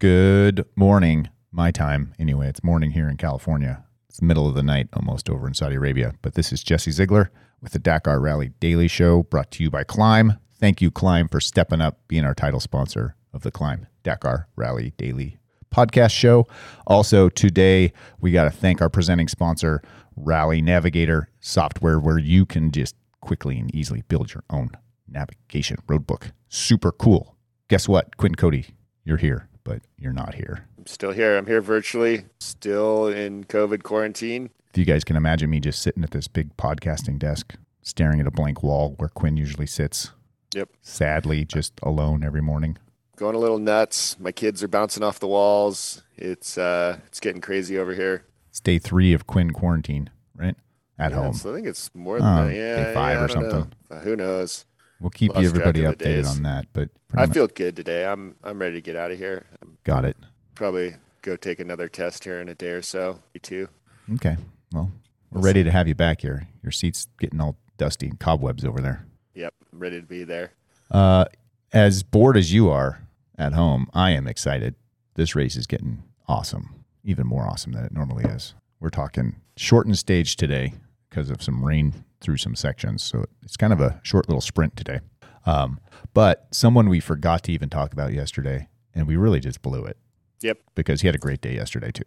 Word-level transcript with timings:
Good 0.00 0.64
morning, 0.76 1.28
my 1.50 1.72
time. 1.72 2.14
Anyway, 2.20 2.48
it's 2.48 2.62
morning 2.62 2.92
here 2.92 3.08
in 3.08 3.16
California. 3.16 3.82
It's 4.08 4.20
the 4.20 4.26
middle 4.26 4.46
of 4.46 4.54
the 4.54 4.62
night 4.62 4.86
almost 4.92 5.28
over 5.28 5.48
in 5.48 5.54
Saudi 5.54 5.74
Arabia. 5.74 6.14
But 6.22 6.34
this 6.34 6.52
is 6.52 6.62
Jesse 6.62 6.92
Ziegler 6.92 7.32
with 7.60 7.72
the 7.72 7.80
Dakar 7.80 8.20
Rally 8.20 8.52
Daily 8.60 8.86
Show 8.86 9.24
brought 9.24 9.50
to 9.50 9.64
you 9.64 9.70
by 9.72 9.82
Klim. 9.82 10.34
Thank 10.54 10.80
you, 10.80 10.92
Klim, 10.92 11.26
for 11.26 11.40
stepping 11.40 11.80
up, 11.80 11.98
being 12.06 12.24
our 12.24 12.32
title 12.32 12.60
sponsor 12.60 13.16
of 13.32 13.42
the 13.42 13.50
Klim 13.50 13.88
Dakar 14.04 14.46
Rally 14.54 14.92
Daily 14.98 15.38
podcast 15.74 16.12
show. 16.12 16.46
Also, 16.86 17.28
today 17.28 17.92
we 18.20 18.30
got 18.30 18.44
to 18.44 18.50
thank 18.50 18.80
our 18.80 18.88
presenting 18.88 19.26
sponsor, 19.26 19.82
Rally 20.14 20.62
Navigator 20.62 21.28
software, 21.40 21.98
where 21.98 22.18
you 22.18 22.46
can 22.46 22.70
just 22.70 22.94
quickly 23.20 23.58
and 23.58 23.74
easily 23.74 24.02
build 24.06 24.32
your 24.32 24.44
own 24.48 24.70
navigation 25.08 25.78
roadbook. 25.88 26.30
Super 26.48 26.92
cool. 26.92 27.34
Guess 27.66 27.88
what? 27.88 28.16
Quinn 28.16 28.36
Cody, 28.36 28.66
you're 29.02 29.16
here, 29.16 29.48
but 29.68 29.82
you're 29.98 30.14
not 30.14 30.34
here. 30.34 30.64
I'm 30.78 30.86
still 30.86 31.12
here. 31.12 31.36
I'm 31.36 31.46
here 31.46 31.60
virtually, 31.60 32.24
still 32.40 33.06
in 33.06 33.44
COVID 33.44 33.82
quarantine. 33.82 34.48
If 34.70 34.78
you 34.78 34.86
guys 34.86 35.04
can 35.04 35.14
imagine 35.16 35.50
me 35.50 35.60
just 35.60 35.82
sitting 35.82 36.02
at 36.02 36.10
this 36.12 36.26
big 36.26 36.56
podcasting 36.56 37.18
desk, 37.18 37.54
staring 37.82 38.18
at 38.18 38.26
a 38.26 38.30
blank 38.30 38.62
wall 38.62 38.94
where 38.96 39.10
Quinn 39.10 39.36
usually 39.36 39.66
sits. 39.66 40.12
Yep. 40.54 40.70
Sadly, 40.80 41.44
just 41.44 41.74
alone 41.82 42.24
every 42.24 42.40
morning. 42.40 42.78
Going 43.16 43.34
a 43.34 43.38
little 43.38 43.58
nuts. 43.58 44.18
My 44.18 44.32
kids 44.32 44.62
are 44.62 44.68
bouncing 44.68 45.02
off 45.02 45.18
the 45.20 45.26
walls. 45.28 46.02
It's 46.16 46.56
uh 46.56 46.98
it's 47.06 47.20
getting 47.20 47.42
crazy 47.42 47.78
over 47.78 47.92
here. 47.94 48.24
It's 48.48 48.60
day 48.60 48.78
three 48.78 49.12
of 49.12 49.26
Quinn 49.26 49.50
quarantine, 49.50 50.08
right? 50.34 50.56
At 50.98 51.10
Yeah, 51.10 51.16
home. 51.18 51.26
it's- 51.26 51.44
I 51.44 51.52
think 51.52 51.66
it's 51.66 51.90
more 51.94 52.18
than 52.18 52.26
Oh, 52.26 52.46
that. 52.48 52.54
Yeah, 52.54 52.84
day 52.84 52.94
five 52.94 53.18
yeah, 53.18 53.24
or 53.24 53.28
know. 53.28 53.34
something. 53.50 53.72
Uh, 53.90 54.00
Who 54.00 54.16
knows? 54.16 54.64
We'll 55.00 55.10
keep 55.10 55.30
Lost 55.32 55.42
you 55.42 55.48
everybody 55.48 55.80
track 55.82 55.92
of 55.92 55.98
the 55.98 56.04
updated 56.04 56.08
days. 56.16 56.36
on 56.36 56.42
that, 56.42 56.66
but 56.72 56.90
I 57.14 57.26
much- 57.26 57.34
feel 57.34 57.46
good 57.46 57.76
today. 57.76 58.04
I'm 58.06 58.34
I'm 58.42 58.58
ready 58.60 58.74
to 58.74 58.80
get 58.80 58.96
out 58.96 59.10
of 59.10 59.18
here. 59.18 59.46
Got 59.84 60.04
it. 60.04 60.16
probably 60.54 60.96
go 61.22 61.36
take 61.36 61.60
another 61.60 61.88
test 61.88 62.24
here 62.24 62.40
in 62.40 62.48
a 62.48 62.54
day 62.54 62.70
or 62.70 62.82
so. 62.82 63.20
Me 63.34 63.38
too. 63.40 63.68
Okay. 64.14 64.36
Well, 64.72 64.90
we're 65.30 65.40
ready 65.42 65.62
to 65.64 65.70
have 65.70 65.86
you 65.86 65.94
back 65.94 66.20
here. 66.22 66.48
Your 66.62 66.72
seat's 66.72 67.06
getting 67.20 67.40
all 67.40 67.56
dusty 67.76 68.06
and 68.08 68.18
cobwebs 68.18 68.64
over 68.64 68.80
there. 68.80 69.06
Yep, 69.34 69.54
I'm 69.72 69.78
ready 69.78 70.00
to 70.00 70.06
be 70.06 70.24
there. 70.24 70.52
Uh, 70.90 71.26
as 71.72 72.02
bored 72.02 72.36
as 72.36 72.52
you 72.52 72.68
are 72.70 73.02
at 73.38 73.52
home, 73.52 73.88
I 73.94 74.10
am 74.10 74.26
excited. 74.26 74.74
This 75.14 75.36
race 75.36 75.54
is 75.56 75.66
getting 75.66 76.02
awesome, 76.26 76.84
even 77.04 77.26
more 77.26 77.44
awesome 77.46 77.72
than 77.72 77.84
it 77.84 77.92
normally 77.92 78.24
is. 78.24 78.54
We're 78.80 78.88
talking 78.90 79.36
shortened 79.56 79.98
stage 79.98 80.34
today 80.36 80.74
because 81.08 81.30
of 81.30 81.42
some 81.42 81.64
rain 81.64 82.04
through 82.20 82.36
some 82.38 82.54
sections. 82.56 83.02
So 83.02 83.24
it's 83.42 83.56
kind 83.56 83.72
of 83.72 83.80
a 83.80 84.00
short 84.02 84.28
little 84.28 84.40
sprint 84.40 84.76
today. 84.76 85.00
Um, 85.46 85.80
but 86.14 86.48
someone 86.52 86.88
we 86.88 87.00
forgot 87.00 87.42
to 87.44 87.52
even 87.52 87.68
talk 87.70 87.92
about 87.92 88.12
yesterday, 88.12 88.68
and 88.94 89.06
we 89.06 89.16
really 89.16 89.40
just 89.40 89.62
blew 89.62 89.84
it 89.84 89.96
Yep. 90.40 90.58
because 90.74 91.00
he 91.00 91.08
had 91.08 91.14
a 91.14 91.18
great 91.18 91.40
day 91.40 91.54
yesterday 91.54 91.90
too. 91.90 92.04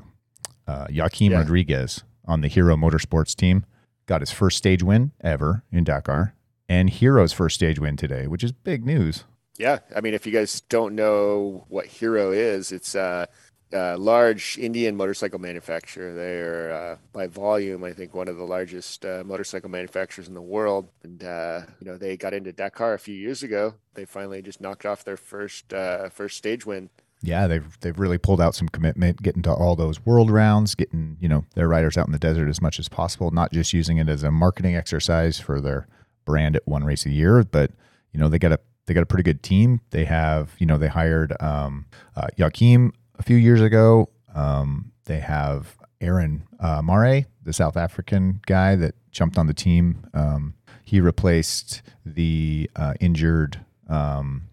Uh, 0.68 0.88
Joaquim 0.90 1.32
Yeah. 1.32 1.40
Rodrigues 1.40 2.04
on 2.26 2.42
the 2.42 2.48
Hero 2.48 2.76
Motorsports 2.76 3.36
team 3.36 3.66
got 4.06 4.22
his 4.22 4.32
first 4.32 4.58
stage 4.58 4.84
win 4.84 5.12
ever 5.22 5.64
in 5.72 5.84
Dakar, 5.84 6.36
and 6.70 6.90
Hero's 6.90 7.34
first 7.34 7.56
stage 7.56 7.80
win 7.80 7.98
today, 7.98 8.28
which 8.28 8.44
is 8.44 8.52
big 8.52 8.86
news. 8.86 9.24
Yeah, 9.58 9.80
I 9.96 10.02
mean, 10.02 10.14
if 10.14 10.26
you 10.26 10.32
guys 10.32 10.62
don't 10.62 10.96
know 10.96 11.66
what 11.68 11.86
Hero 11.86 12.32
is, 12.32 12.72
it's 12.72 12.96
a, 12.96 13.28
a 13.74 13.98
large 13.98 14.58
Indian 14.58 14.96
motorcycle 14.96 15.40
manufacturer. 15.40 16.14
They're 16.14 16.72
uh, 16.72 16.98
by 17.14 17.28
volume, 17.28 17.84
I 17.84 17.94
think, 17.94 18.14
one 18.14 18.28
of 18.28 18.38
the 18.38 18.44
largest 18.44 19.06
uh, 19.06 19.24
motorcycle 19.26 19.70
manufacturers 19.70 20.28
in 20.28 20.34
the 20.34 20.42
world. 20.42 20.90
And 21.04 21.24
uh, 21.24 21.62
you 21.80 21.88
know, 21.88 21.98
they 21.98 22.18
got 22.18 22.34
into 22.34 22.52
Dakar 22.52 22.94
a 22.94 23.00
few 23.00 23.16
years 23.16 23.44
ago. 23.44 23.76
They 23.94 24.06
finally 24.06 24.42
just 24.42 24.62
knocked 24.62 24.86
off 24.86 25.04
their 25.04 25.18
first 25.18 25.74
uh, 25.74 26.10
first 26.10 26.38
stage 26.38 26.66
win. 26.66 26.90
Yeah, 27.24 27.48
they've 27.48 27.80
they've 27.82 28.00
really 28.00 28.18
pulled 28.18 28.42
out 28.42 28.56
some 28.56 28.68
commitment, 28.68 29.22
getting 29.22 29.44
to 29.44 29.54
all 29.54 29.76
those 29.76 30.04
world 30.06 30.32
rounds, 30.32 30.74
getting 30.76 31.18
you 31.20 31.30
know 31.30 31.46
their 31.56 31.68
riders 31.68 31.98
out 31.98 32.08
in 32.08 32.12
the 32.12 32.20
desert 32.20 32.50
as 32.50 32.62
much 32.62 32.80
as 32.80 32.90
possible, 32.90 33.32
not 33.32 33.52
just 33.52 33.74
using 33.74 33.98
it 33.98 34.10
as 34.10 34.24
a 34.24 34.32
marketing 34.32 34.76
exercise 34.76 35.40
for 35.40 35.62
their 35.62 35.88
brand 36.26 36.56
at 36.56 36.68
one 36.68 36.84
race 36.84 37.06
a 37.06 37.12
year, 37.12 37.44
but 37.44 37.72
you 38.12 38.20
know 38.20 38.28
they 38.28 38.40
got 38.40 38.52
a 38.52 38.60
they 38.88 38.96
got 38.96 39.04
a 39.04 39.06
pretty 39.06 39.24
good 39.24 39.44
team. 39.44 39.82
They 39.92 40.06
have 40.06 40.56
you 40.58 40.66
know 40.66 40.80
they 40.80 40.88
hired 40.88 41.40
um, 41.40 41.86
uh, 42.16 42.28
Joachim 42.38 42.94
a 43.22 43.24
few 43.24 43.38
years 43.38 43.62
ago. 43.62 44.10
Um, 44.34 44.92
they 45.06 45.20
have 45.20 45.78
Aaron 46.02 46.44
uh, 46.60 46.82
Mare, 46.82 47.26
the 47.44 47.54
South 47.54 47.78
African 47.78 48.42
guy 48.48 48.76
that 48.76 48.96
jumped 49.12 49.38
on 49.38 49.46
the 49.46 49.54
team. 49.54 50.08
Um, 50.16 50.56
he 50.84 51.00
replaced 51.00 51.84
the 52.04 52.70
uh, 52.76 52.96
injured 53.00 53.64
um, 53.88 54.48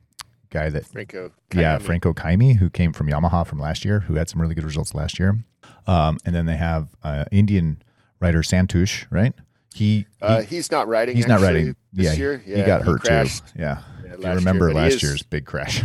guy 0.51 0.69
that 0.69 0.85
Franco. 0.87 1.33
yeah, 1.55 1.79
Franco 1.79 2.13
Caimi, 2.13 2.57
who 2.57 2.69
came 2.69 2.93
from 2.93 3.09
Yamaha 3.09 3.47
from 3.47 3.59
last 3.59 3.87
year, 3.87 4.01
who 4.01 4.15
had 4.17 4.29
some 4.29 4.39
really 4.41 4.55
good 4.55 4.65
results 4.65 4.95
last 4.95 5.19
year. 5.19 5.39
Um, 5.87 6.19
and 6.27 6.35
then 6.35 6.45
they 6.45 6.57
have 6.57 6.89
uh, 7.03 7.25
Indian 7.33 7.81
rider 8.21 8.43
Santosh, 8.43 9.07
right? 9.11 9.33
He, 9.75 10.01
he 10.01 10.07
Uh, 10.21 10.43
he's 10.43 10.71
not 10.71 10.89
riding. 10.89 11.17
he's 11.17 11.27
not 11.27 11.41
riding. 11.41 11.75
this 11.93 12.07
Yeah, 12.07 12.13
year. 12.13 12.39
he 12.45 12.63
got 12.63 12.83
hurt 12.83 13.01
crashed. 13.01 13.47
too. 13.49 13.61
Yeah, 13.61 13.79
Yeah, 14.05 14.13
if 14.15 14.23
you 14.25 14.31
remember 14.33 14.67
year, 14.67 14.75
he 14.77 14.91
last 14.91 15.03
year's 15.03 15.23
big 15.23 15.47
crash. 15.47 15.83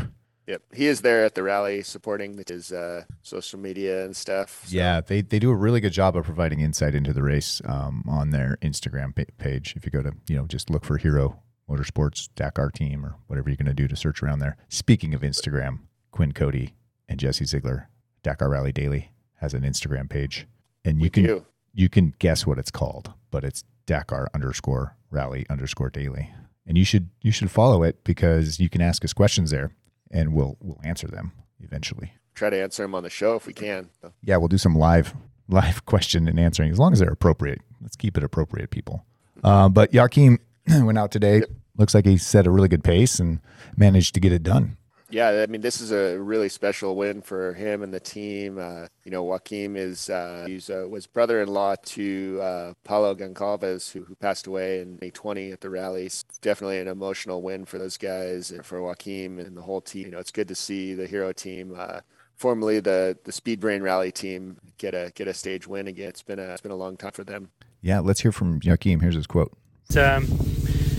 Yep, 0.48 0.62
he 0.74 0.88
is 0.88 1.02
there 1.02 1.24
at 1.24 1.36
the 1.36 1.44
rally 1.44 1.82
supporting 1.84 2.42
his 2.48 2.72
uh, 2.74 3.04
social 3.22 3.60
media 3.60 4.04
and 4.04 4.16
stuff. 4.16 4.64
so- 4.68 4.76
Yeah, 4.76 5.00
they, 5.02 5.22
they 5.22 5.40
do 5.40 5.50
a 5.52 5.56
really 5.56 5.80
good 5.80 5.94
job 5.94 6.18
of 6.18 6.26
providing 6.26 6.60
insight 6.60 6.96
into 6.96 7.14
the 7.14 7.24
race 7.24 7.62
um, 7.66 8.04
on 8.10 8.32
their 8.32 8.58
Instagram 8.62 9.16
page. 9.38 9.74
If 9.78 9.86
you 9.86 9.92
go 9.92 10.02
to, 10.02 10.12
you 10.28 10.36
know, 10.36 10.46
just 10.46 10.70
look 10.70 10.84
for 10.84 10.98
Hero 10.98 11.40
Motorsports 11.70 12.28
Dakar 12.36 12.72
team 12.72 13.06
or 13.06 13.16
whatever 13.28 13.50
you're 13.50 13.56
going 13.58 13.68
to 13.68 13.74
do 13.74 13.88
to 13.88 13.96
search 13.96 14.22
around 14.22 14.40
there. 14.40 14.58
Speaking 14.68 15.14
of 15.14 15.22
Instagram, 15.22 15.80
Quinn 16.12 16.34
Cody 16.34 16.74
and 17.08 17.20
Jesse 17.20 17.46
Ziegler, 17.46 17.90
Dakar 18.22 18.50
Rally 18.50 18.74
Daily 18.74 19.12
has 19.36 19.54
an 19.54 19.62
Instagram 19.64 20.10
page. 20.10 20.46
And 20.84 20.98
you 20.98 21.04
We 21.04 21.10
can 21.10 21.24
do. 21.24 21.46
you 21.74 21.88
can 21.88 22.14
guess 22.20 22.46
what 22.46 22.58
it's 22.60 22.70
called, 22.72 23.14
but 23.32 23.46
it's 23.46 23.64
Dakar 23.86 24.28
underscore 24.34 24.98
rally 25.10 25.46
underscore 25.50 25.90
daily. 25.90 26.32
And 26.68 26.78
you 26.78 26.84
should 26.86 27.10
you 27.22 27.32
should 27.32 27.50
follow 27.52 27.84
it 27.84 28.04
because 28.04 28.60
you 28.60 28.68
can 28.70 28.82
ask 28.82 29.04
us 29.06 29.14
questions 29.14 29.52
there 29.52 29.72
and 30.14 30.34
we'll 30.34 30.56
we'll 30.62 30.80
answer 30.86 31.08
them 31.08 31.34
eventually 31.60 32.14
try 32.36 32.50
to 32.50 32.62
answer 32.62 32.84
them 32.84 32.96
on 32.96 33.04
the 33.04 33.10
show 33.10 33.36
if 33.36 33.48
we 33.48 33.54
can. 33.54 33.90
Yeah, 34.22 34.38
we'll 34.38 34.48
do 34.48 34.58
some 34.58 34.76
live 34.76 35.14
live 35.50 35.86
question 35.86 36.28
and 36.28 36.40
answering 36.40 36.72
as 36.72 36.80
long 36.80 36.94
as 36.94 37.00
they're 37.00 37.10
appropriate. 37.12 37.60
Let's 37.82 37.96
keep 37.96 38.18
it 38.18 38.24
appropriate, 38.24 38.70
people. 38.70 39.06
Uh, 39.44 39.70
but 39.70 39.94
Joachim 39.94 40.40
went 40.68 40.98
out 40.98 41.12
today. 41.12 41.40
Yep. 41.40 41.50
Looks 41.78 41.94
like 41.96 42.06
he 42.06 42.18
set 42.18 42.46
a 42.46 42.52
really 42.52 42.68
good 42.68 42.84
pace 42.84 43.20
and 43.20 43.40
managed 43.76 44.14
to 44.14 44.20
get 44.20 44.32
it 44.32 44.44
done. 44.44 44.78
Yeah, 45.14 45.44
I 45.44 45.46
mean, 45.46 45.62
this 45.62 45.80
is 45.80 45.92
a 45.92 46.20
really 46.20 46.50
special 46.50 46.96
win 46.96 47.22
for 47.22 47.54
him 47.54 47.84
and 47.84 47.94
the 47.94 48.00
team. 48.00 48.58
Uh, 48.58 48.88
you 49.04 49.12
know, 49.12 49.22
Joaquim 49.22 49.76
is 49.78 50.10
uh, 50.10 50.46
he's 50.48 50.72
uh, 50.72 50.88
was 50.90 51.06
brother-in-law 51.06 51.76
to 51.86 52.40
uh, 52.42 52.74
Paulo 52.84 53.14
Goncalves, 53.14 53.92
who, 53.92 54.06
who 54.06 54.16
passed 54.16 54.48
away 54.48 54.80
in 54.80 54.94
2020 54.94 55.52
at 55.52 55.62
the 55.62 55.70
rally. 55.70 56.08
It's 56.08 56.24
definitely 56.42 56.80
an 56.80 56.88
emotional 56.88 57.44
win 57.44 57.66
for 57.66 57.78
those 57.78 57.96
guys 57.96 58.50
and 58.50 58.66
for 58.66 58.82
Joaquim 58.82 59.38
and 59.38 59.56
the 59.56 59.62
whole 59.62 59.82
team. 59.82 60.06
You 60.06 60.12
know, 60.14 60.18
it's 60.18 60.32
good 60.32 60.48
to 60.48 60.56
see 60.56 60.96
the 60.96 61.06
hero 61.06 61.32
team, 61.32 61.76
uh, 61.78 62.00
formerly 62.36 62.80
the 62.80 63.16
the 63.24 63.32
Speed 63.32 63.60
Brain 63.60 63.84
Rally 63.84 64.12
team, 64.12 64.58
get 64.80 64.96
a 64.96 65.12
get 65.14 65.28
a 65.28 65.34
stage 65.36 65.68
win 65.68 65.88
again. 65.88 66.10
It's 66.10 66.24
been 66.24 66.40
a 66.40 66.54
it's 66.54 66.62
been 66.62 66.72
a 66.72 66.76
long 66.76 66.98
time 66.98 67.12
for 67.12 67.24
them. 67.24 67.52
Yeah, 67.82 68.00
let's 68.00 68.22
hear 68.22 68.32
from 68.32 68.62
Joachim. 68.64 69.00
Here's 69.02 69.14
his 69.14 69.28
quote. 69.28 69.56
It 69.92 69.98
um, 69.98 70.26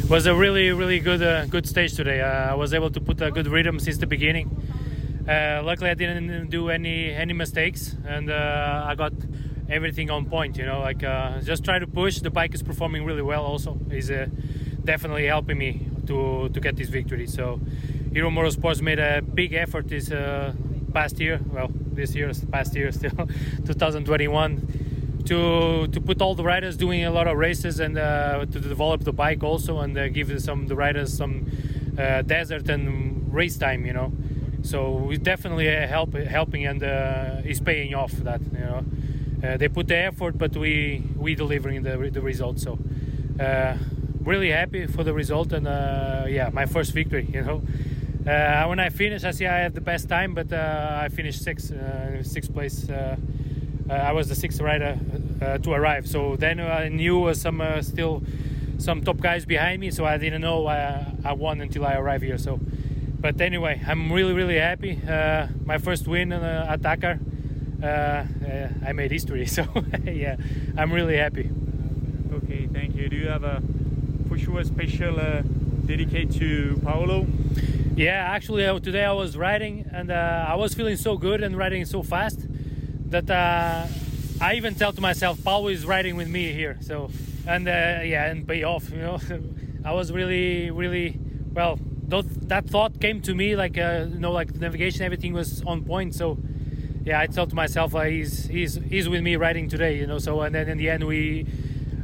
was 0.09 0.27
a 0.27 0.35
really, 0.35 0.71
really 0.73 1.01
good, 1.01 1.23
uh, 1.23 1.47
good 1.47 1.67
stage 1.67 1.95
today. 1.95 2.21
Uh, 2.21 2.53
I 2.53 2.55
was 2.55 2.75
able 2.75 2.91
to 2.91 3.01
put 3.01 3.21
a 3.23 3.31
good 3.31 3.47
rhythm 3.47 3.79
since 3.79 3.97
the 3.97 4.07
beginning. 4.07 4.51
Uh, 5.27 5.63
luckily, 5.65 5.91
I 5.91 5.95
didn't 5.95 6.51
do 6.51 6.69
any 6.69 7.11
any 7.11 7.33
mistakes, 7.33 7.97
and 8.07 8.31
uh, 8.31 8.85
I 8.87 8.95
got 8.95 9.13
everything 9.71 10.11
on 10.11 10.27
point. 10.27 10.59
You 10.59 10.67
know, 10.67 10.81
like 10.81 11.03
uh, 11.03 11.41
just 11.41 11.65
try 11.65 11.79
to 11.79 11.87
push. 11.87 12.19
The 12.19 12.31
bike 12.31 12.55
is 12.55 12.63
performing 12.63 13.05
really 13.05 13.23
well. 13.23 13.45
Also, 13.45 13.79
is 13.91 14.11
uh, 14.11 14.27
definitely 14.85 15.27
helping 15.27 15.57
me 15.57 15.87
to 16.07 16.51
to 16.51 16.61
get 16.61 16.77
this 16.77 16.91
victory. 16.91 17.27
So, 17.27 17.59
Hero 18.13 18.31
Motorsports 18.31 18.83
made 18.83 18.99
a 18.99 19.23
big 19.23 19.55
effort 19.55 19.89
this 19.89 20.11
uh, 20.11 20.53
past 20.93 21.19
year. 21.19 21.41
Well, 21.51 21.71
this 21.73 22.15
year, 22.15 22.31
past 22.53 22.77
year 22.77 22.93
still, 22.93 23.11
2021 23.67 24.84
to 25.27 25.87
to 25.89 26.01
put 26.01 26.21
all 26.21 26.35
the 26.35 26.45
riders 26.45 26.77
doing 26.77 27.05
a 27.05 27.11
lot 27.11 27.27
of 27.27 27.37
races 27.37 27.81
and 27.81 27.97
uh, 27.99 28.45
to 28.47 28.61
develop 28.61 29.05
the 29.05 29.13
bike 29.13 29.43
also 29.43 29.81
and 29.81 29.97
uh, 29.97 30.09
give 30.09 30.29
some 30.43 30.67
the 30.67 30.77
riders 30.77 31.17
some 31.17 31.47
uh, 31.99 32.23
desert 32.23 32.69
and 32.69 33.33
race 33.33 33.57
time 33.57 33.87
you 33.87 33.93
know. 33.93 34.13
So 34.63 35.11
it's 35.11 35.23
definitely 35.23 35.75
uh, 35.75 35.87
help 35.87 36.15
helping 36.15 36.67
and 36.67 36.83
uh, 36.83 37.43
is 37.45 37.61
paying 37.61 37.95
off 37.95 38.13
that 38.13 38.41
you 38.41 38.59
know. 38.59 38.85
Uh, 39.43 39.57
they 39.57 39.69
put 39.69 39.89
the 39.89 39.97
effort 39.97 40.39
but 40.39 40.57
we 40.57 41.03
we 41.17 41.35
delivering 41.35 41.83
the, 41.83 42.11
the 42.11 42.21
result 42.21 42.59
so 42.59 42.79
uh, 43.41 43.77
really 44.21 44.51
happy 44.51 44.87
for 44.87 45.05
the 45.05 45.13
result 45.13 45.53
and 45.53 45.67
yeah 46.31 46.51
my 46.53 46.67
first 46.67 46.93
victory 46.93 47.29
you 47.33 47.43
know. 47.43 47.63
When 48.69 48.81
I 48.81 48.91
finished 48.91 49.25
I 49.25 49.33
see 49.33 49.47
I 49.47 49.59
had 49.59 49.75
the 49.75 49.81
best 49.81 50.09
time 50.09 50.35
but 50.35 50.53
I 50.53 51.09
finished 51.09 51.43
sixth 51.43 51.73
sixth 52.23 52.53
place 52.53 52.87
I 53.91 54.13
was 54.13 54.29
the 54.29 54.35
sixth 54.35 54.61
rider 54.61 54.99
uh, 55.43 55.59
to 55.59 55.73
arrive. 55.73 56.07
So 56.07 56.37
then 56.37 56.61
I 56.61 56.89
knew 56.89 57.25
uh, 57.25 57.35
some 57.35 57.61
uh, 57.61 57.83
still 57.83 58.23
some 58.79 59.03
top 59.03 59.21
guys 59.21 59.45
behind 59.45 59.81
me. 59.81 59.91
So 59.91 60.05
I 60.05 60.19
didn't 60.19 60.41
know 60.41 60.67
uh, 60.67 61.05
I 61.25 61.33
won 61.33 61.61
until 61.61 61.85
I 61.85 61.95
arrived 61.95 62.25
here. 62.25 62.39
So 62.39 62.61
but 63.21 63.41
anyway, 63.41 63.81
I'm 63.87 64.13
really 64.13 64.35
really 64.35 64.59
happy. 64.59 65.01
Uh, 65.09 65.49
my 65.65 65.79
first 65.79 66.07
win 66.07 66.33
uh, 66.33 66.67
at 66.69 66.83
Dakar. 66.83 67.19
Uh, 67.83 67.87
uh, 67.87 68.69
I 68.87 68.93
made 68.93 69.11
history, 69.11 69.45
so 69.59 69.67
yeah, 70.05 70.37
I'm 70.77 70.91
really 70.91 71.17
happy. 71.17 71.51
Okay, 72.33 72.67
thank 72.73 72.95
you. 72.97 73.09
Do 73.09 73.17
you 73.17 73.29
have 73.29 73.45
a 73.45 73.63
for 74.29 74.39
sure 74.39 74.65
special 74.65 75.21
uh, 75.21 75.43
dedicate 75.87 76.33
to 76.35 76.81
Paulo? 76.83 77.27
Yeah, 77.97 78.13
actually, 78.35 78.67
uh, 78.67 78.79
today 78.79 79.05
I 79.05 79.13
was 79.13 79.37
riding 79.37 79.89
and 79.93 80.11
uh, 80.11 80.47
I 80.49 80.55
was 80.57 80.75
feeling 80.75 80.97
so 80.97 81.17
good 81.17 81.43
and 81.43 81.57
riding 81.57 81.85
so 81.85 82.03
fast 82.03 82.41
that 83.15 83.31
uh, 83.31 83.87
I 84.41 84.55
even 84.55 84.75
tell 84.75 84.93
to 84.93 85.01
myself, 85.01 85.43
Paulo 85.45 85.69
is 85.69 85.87
riding 85.87 86.17
with 86.17 86.29
me 86.29 86.53
here. 86.53 86.79
So, 86.81 87.11
and 87.47 87.69
uh, 87.69 88.01
yeah, 88.05 88.27
and 88.27 88.47
pay 88.47 88.65
off. 88.65 88.91
You 88.91 88.99
know, 88.99 89.21
I 89.85 89.93
was 89.93 90.11
really, 90.11 90.71
really 90.71 91.19
well. 91.53 91.79
Those, 92.07 92.27
that 92.49 92.67
thought 92.67 93.01
came 93.01 93.23
to 93.23 93.35
me 93.35 93.57
like 93.57 93.79
uh, 93.79 94.07
you 94.11 94.19
know, 94.19 94.33
like 94.33 94.55
navigation, 94.57 95.03
everything 95.03 95.33
was 95.33 95.63
on 95.63 95.85
point. 95.85 96.15
So, 96.15 96.39
yeah, 97.05 97.21
I 97.21 97.27
told 97.27 97.51
to 97.51 97.55
myself, 97.55 97.95
uh, 97.95 98.03
he's 98.03 98.47
he's 98.47 98.75
he's 98.75 99.09
with 99.09 99.23
me 99.23 99.37
riding 99.37 99.69
today. 99.69 99.97
You 99.97 100.07
know, 100.07 100.19
so 100.19 100.41
and 100.41 100.55
then 100.55 100.69
in 100.69 100.79
the 100.79 100.91
end 100.91 101.05
we 101.05 101.47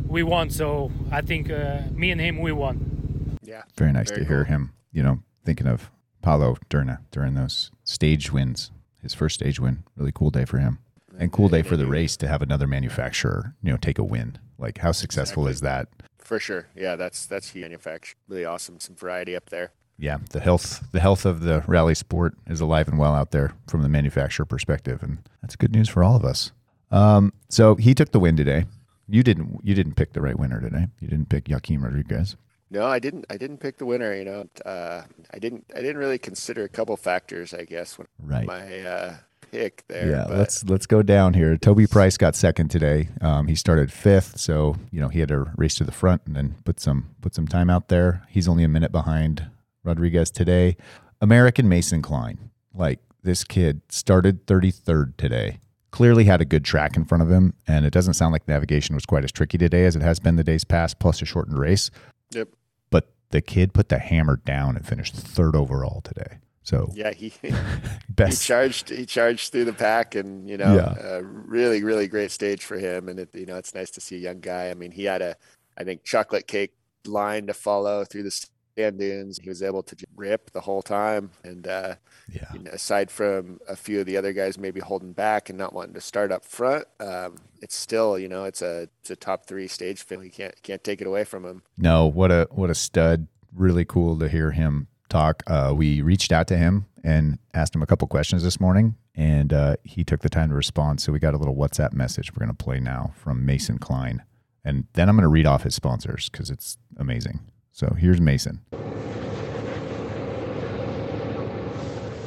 we 0.07 0.23
won. 0.23 0.49
So 0.51 0.93
I 1.11 1.23
think 1.23 1.51
uh, 1.51 1.81
me 1.93 2.12
and 2.12 2.21
him 2.21 2.39
we 2.39 2.53
won. 2.53 3.37
Yeah. 3.43 3.62
Very 3.77 3.93
nice 3.93 4.11
Very 4.11 4.23
to 4.23 4.29
hear 4.29 4.45
him. 4.45 4.73
You 4.93 5.03
know, 5.03 5.19
thinking 5.45 5.67
of 5.67 5.91
Paulo 6.23 6.57
Durna 6.69 7.01
during 7.11 7.35
those 7.35 7.73
stage 7.83 8.31
wins, 8.33 8.71
his 9.03 9.12
first 9.12 9.35
stage 9.35 9.59
win. 9.59 9.83
Really 9.97 10.12
cool 10.12 10.31
day 10.31 10.45
for 10.45 10.59
him, 10.59 10.79
and 11.19 11.33
cool 11.33 11.49
day 11.49 11.62
for 11.62 11.77
the 11.77 11.87
race 11.87 12.17
to 12.19 12.29
have 12.29 12.43
another 12.43 12.67
manufacturer, 12.67 13.55
you 13.62 13.71
know, 13.71 13.77
take 13.77 13.99
a 13.99 14.05
win. 14.05 14.39
Like, 14.59 14.79
how 14.79 14.93
successful 14.93 15.47
Exactly. 15.47 15.53
is 15.53 15.61
that? 15.62 15.89
For 16.19 16.39
sure. 16.39 16.67
Yeah, 16.77 16.97
that's 16.97 17.27
that's 17.27 17.51
huge 17.51 17.62
manufacture. 17.65 18.15
Really 18.29 18.45
awesome. 18.45 18.79
Some 18.81 18.95
variety 18.97 19.35
up 19.35 19.51
there. 19.51 19.73
Yeah, 19.99 20.19
the 20.31 20.41
health 20.41 20.85
the 20.93 21.01
health 21.01 21.27
of 21.27 21.41
the 21.41 21.62
rally 21.67 21.95
sport 21.95 22.35
is 22.47 22.61
alive 22.61 22.89
and 22.89 22.99
well 22.99 23.15
out 23.15 23.33
there 23.33 23.53
from 23.67 23.83
the 23.83 23.89
manufacturer 23.89 24.47
perspective, 24.47 25.03
and 25.03 25.19
that's 25.43 25.57
good 25.57 25.73
news 25.73 25.89
for 25.89 26.03
all 26.05 26.17
of 26.17 26.25
us. 26.25 26.53
Um, 26.91 27.33
so 27.49 27.75
he 27.75 27.95
took 27.95 28.12
the 28.12 28.21
win 28.21 28.37
today. 28.37 28.67
You 29.09 29.23
didn't 29.23 29.61
you 29.65 29.75
didn't 29.75 29.95
pick 29.97 30.12
the 30.12 30.23
right 30.23 30.39
winner 30.39 30.61
today. 30.61 30.87
You 31.01 31.09
didn't 31.09 31.29
pick 31.29 31.49
Joaquim 31.51 31.83
Rodrigues. 31.85 32.37
No, 32.71 32.87
I 32.87 33.01
didn't. 33.01 33.25
I 33.29 33.37
didn't 33.37 33.59
pick 33.59 33.79
the 33.79 33.85
winner. 33.87 34.15
You 34.15 34.25
know, 34.25 34.45
uh, 34.65 35.03
I 35.35 35.39
didn't. 35.41 35.67
I 35.75 35.81
didn't 35.81 35.99
really 35.99 36.19
consider 36.19 36.62
a 36.62 36.69
couple 36.69 36.97
factors. 36.97 37.53
I 37.53 37.65
guess 37.65 37.99
when 37.99 38.07
Right. 38.23 38.47
my 38.47 38.81
uh, 38.83 39.15
pick 39.50 39.85
there. 39.88 40.08
Yeah, 40.11 40.25
but 40.29 40.38
let's 40.38 40.64
let's 40.64 40.87
go 40.87 41.02
down 41.02 41.35
here. 41.35 41.56
Toby 41.56 41.87
Price 41.87 42.17
got 42.17 42.35
second 42.35 42.69
today. 42.69 43.08
Um, 43.20 43.47
he 43.47 43.55
started 43.55 43.93
fifth, 43.93 44.38
so 44.38 44.76
you 44.91 45.00
know 45.00 45.08
he 45.08 45.20
had 45.20 45.29
to 45.29 45.50
race 45.56 45.75
to 45.76 45.85
the 45.85 45.93
front 45.93 46.23
and 46.26 46.37
then 46.37 46.56
put 46.64 46.81
some 46.81 47.14
put 47.20 47.35
some 47.35 47.47
time 47.47 47.70
out 47.70 47.88
there. 47.88 48.23
He's 48.29 48.49
only 48.49 48.64
a 48.64 48.69
minute 48.69 48.93
behind 48.93 49.47
Rodrigues 49.85 50.31
today. 50.31 50.76
American 51.20 51.69
Mason 51.69 52.02
Klein, 52.02 52.50
like 52.75 53.00
this 53.23 53.44
kid, 53.44 53.82
started 53.88 54.47
thirty 54.47 54.70
third 54.70 55.19
today. 55.19 55.58
Clearly 55.91 56.25
had 56.25 56.41
a 56.41 56.44
good 56.44 56.64
track 56.64 56.97
in 56.97 57.05
front 57.05 57.23
of 57.23 57.31
him, 57.31 57.55
and 57.67 57.85
it 57.85 57.93
doesn't 57.93 58.14
sound 58.14 58.32
like 58.32 58.47
navigation 58.47 58.94
was 58.94 59.05
quite 59.05 59.25
as 59.25 59.32
tricky 59.32 59.58
today 59.58 59.85
as 59.87 59.97
it 59.97 60.02
has 60.02 60.20
been 60.20 60.37
the 60.37 60.44
days 60.44 60.62
past, 60.64 61.00
plus 61.00 61.20
a 61.20 61.25
shortened 61.25 61.58
race. 61.58 61.91
Yep. 62.31 62.49
But 62.91 63.11
the 63.31 63.41
kid 63.41 63.75
put 63.75 63.88
the 63.88 63.99
hammer 63.99 64.37
down 64.37 64.76
and 64.76 64.87
finished 64.87 65.14
third 65.14 65.56
overall 65.56 66.00
today. 66.00 66.38
So 66.62 66.91
Yeah, 66.95 67.12
he 67.12 67.29
he 67.43 67.53
charged. 68.33 68.91
He 68.91 69.07
charged 69.07 69.53
through 69.53 69.65
the 69.65 69.73
pack, 69.73 70.15
and 70.15 70.49
you 70.49 70.57
know, 70.57 70.75
Yeah. 70.75 71.17
uh, 71.17 71.23
really, 71.23 71.83
really 71.83 72.07
great 72.09 72.31
stage 72.31 72.65
for 72.65 72.79
him. 72.79 73.09
And 73.09 73.19
it, 73.21 73.31
you 73.35 73.47
know, 73.47 73.57
it's 73.57 73.75
nice 73.75 73.91
to 73.93 74.01
see 74.01 74.17
a 74.17 74.21
young 74.21 74.41
guy. 74.41 74.71
I 74.71 74.75
mean, 74.75 74.93
he 74.93 75.05
had 75.05 75.23
a, 75.23 75.37
I 75.77 75.85
think, 75.85 76.05
chocolate 76.05 76.47
cake 76.47 76.73
line 77.07 77.47
to 77.47 77.55
follow 77.55 78.05
through 78.05 78.25
the 78.25 78.31
sand 78.77 78.99
dunes. 78.99 79.39
He 79.43 79.49
was 79.49 79.62
able 79.62 79.83
to 79.85 79.97
rip 80.17 80.51
the 80.53 80.61
whole 80.61 80.83
time, 80.83 81.31
and 81.45 81.67
uh, 81.67 81.95
yeah. 82.31 82.53
you 82.53 82.61
know, 82.61 82.71
aside 82.73 83.11
from 83.11 83.59
a 83.69 83.75
few 83.77 84.01
of 84.01 84.07
the 84.07 84.17
other 84.17 84.33
guys 84.33 84.59
maybe 84.59 84.81
holding 84.81 85.12
back 85.12 85.49
and 85.49 85.59
not 85.59 85.73
wanting 85.73 85.95
to 85.95 86.01
start 86.01 86.31
up 86.31 86.45
front, 86.45 86.85
um, 87.01 87.37
it's 87.62 87.75
still, 87.75 88.19
you 88.19 88.29
know, 88.29 88.45
it's 88.45 88.62
a 88.62 88.89
it's 89.01 89.11
a 89.11 89.17
top 89.17 89.47
three 89.47 89.67
stage 89.67 90.03
film. 90.03 90.23
You 90.23 90.31
can't 90.31 90.62
can't 90.62 90.85
take 90.85 91.01
it 91.01 91.07
away 91.07 91.25
from 91.25 91.45
him. 91.45 91.62
No, 91.79 92.07
what 92.07 92.31
a 92.31 92.49
what 92.51 92.69
a 92.71 92.75
stud! 92.75 93.29
Really 93.55 93.85
cool 93.85 94.19
to 94.19 94.29
hear 94.29 94.51
him 94.53 94.89
talk. 95.11 95.43
Uh, 95.47 95.75
we 95.77 96.01
reached 96.01 96.33
out 96.33 96.47
to 96.49 96.57
him 96.57 96.87
and 97.05 97.39
asked 97.53 97.75
him 97.75 97.83
a 97.83 97.87
couple 97.87 98.09
questions 98.09 98.43
this 98.43 98.59
morning, 98.61 98.95
and 99.15 99.53
uh, 99.53 99.77
he 99.85 100.05
took 100.05 100.21
the 100.21 100.29
time 100.31 100.49
to 100.49 100.55
respond. 100.55 101.01
So 101.01 101.12
we 101.12 101.19
got 101.19 101.35
a 101.35 101.37
little 101.37 101.55
WhatsApp 101.57 101.93
message 101.93 102.33
we're 102.33 102.45
going 102.45 102.57
to 102.57 102.65
play 102.65 102.81
now 102.81 103.12
from 103.17 103.45
Mason 103.45 103.79
Klein, 103.79 104.23
and 104.65 104.87
then 104.95 105.09
I'm 105.09 105.17
going 105.17 105.23
to 105.25 105.29
read 105.29 105.47
off 105.47 105.65
his 105.65 105.75
sponsors 105.75 106.29
because 106.31 106.49
it's 106.51 106.79
amazing. 106.97 107.41
So 107.73 107.95
here's 107.99 108.21
Mason. 108.21 108.61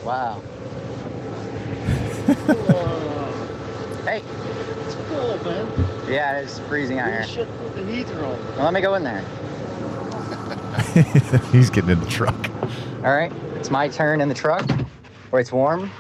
Wow. 0.04 0.42
hey. 4.04 4.22
It's 4.86 4.96
cool, 5.08 5.38
man. 5.44 5.68
Yeah, 6.10 6.40
it's 6.40 6.60
freezing 6.60 7.00
out 7.00 7.08
You 7.08 7.14
here. 7.14 7.28
should 7.28 7.48
put 7.60 7.76
the 7.76 7.86
heater 7.86 8.14
on. 8.26 8.38
Well, 8.56 8.66
let 8.66 8.74
me 8.74 8.82
go 8.82 8.96
in 8.96 9.04
there. 9.04 9.24
He's 11.52 11.70
getting 11.70 11.92
in 11.92 12.00
the 12.00 12.08
truck. 12.10 12.50
All 13.04 13.16
right. 13.16 13.32
It's 13.56 13.70
my 13.70 13.88
turn 13.88 14.22
in 14.22 14.30
the 14.30 14.36
truck 14.36 14.70
where 15.30 15.40
it's 15.40 15.52
warm. 15.52 15.92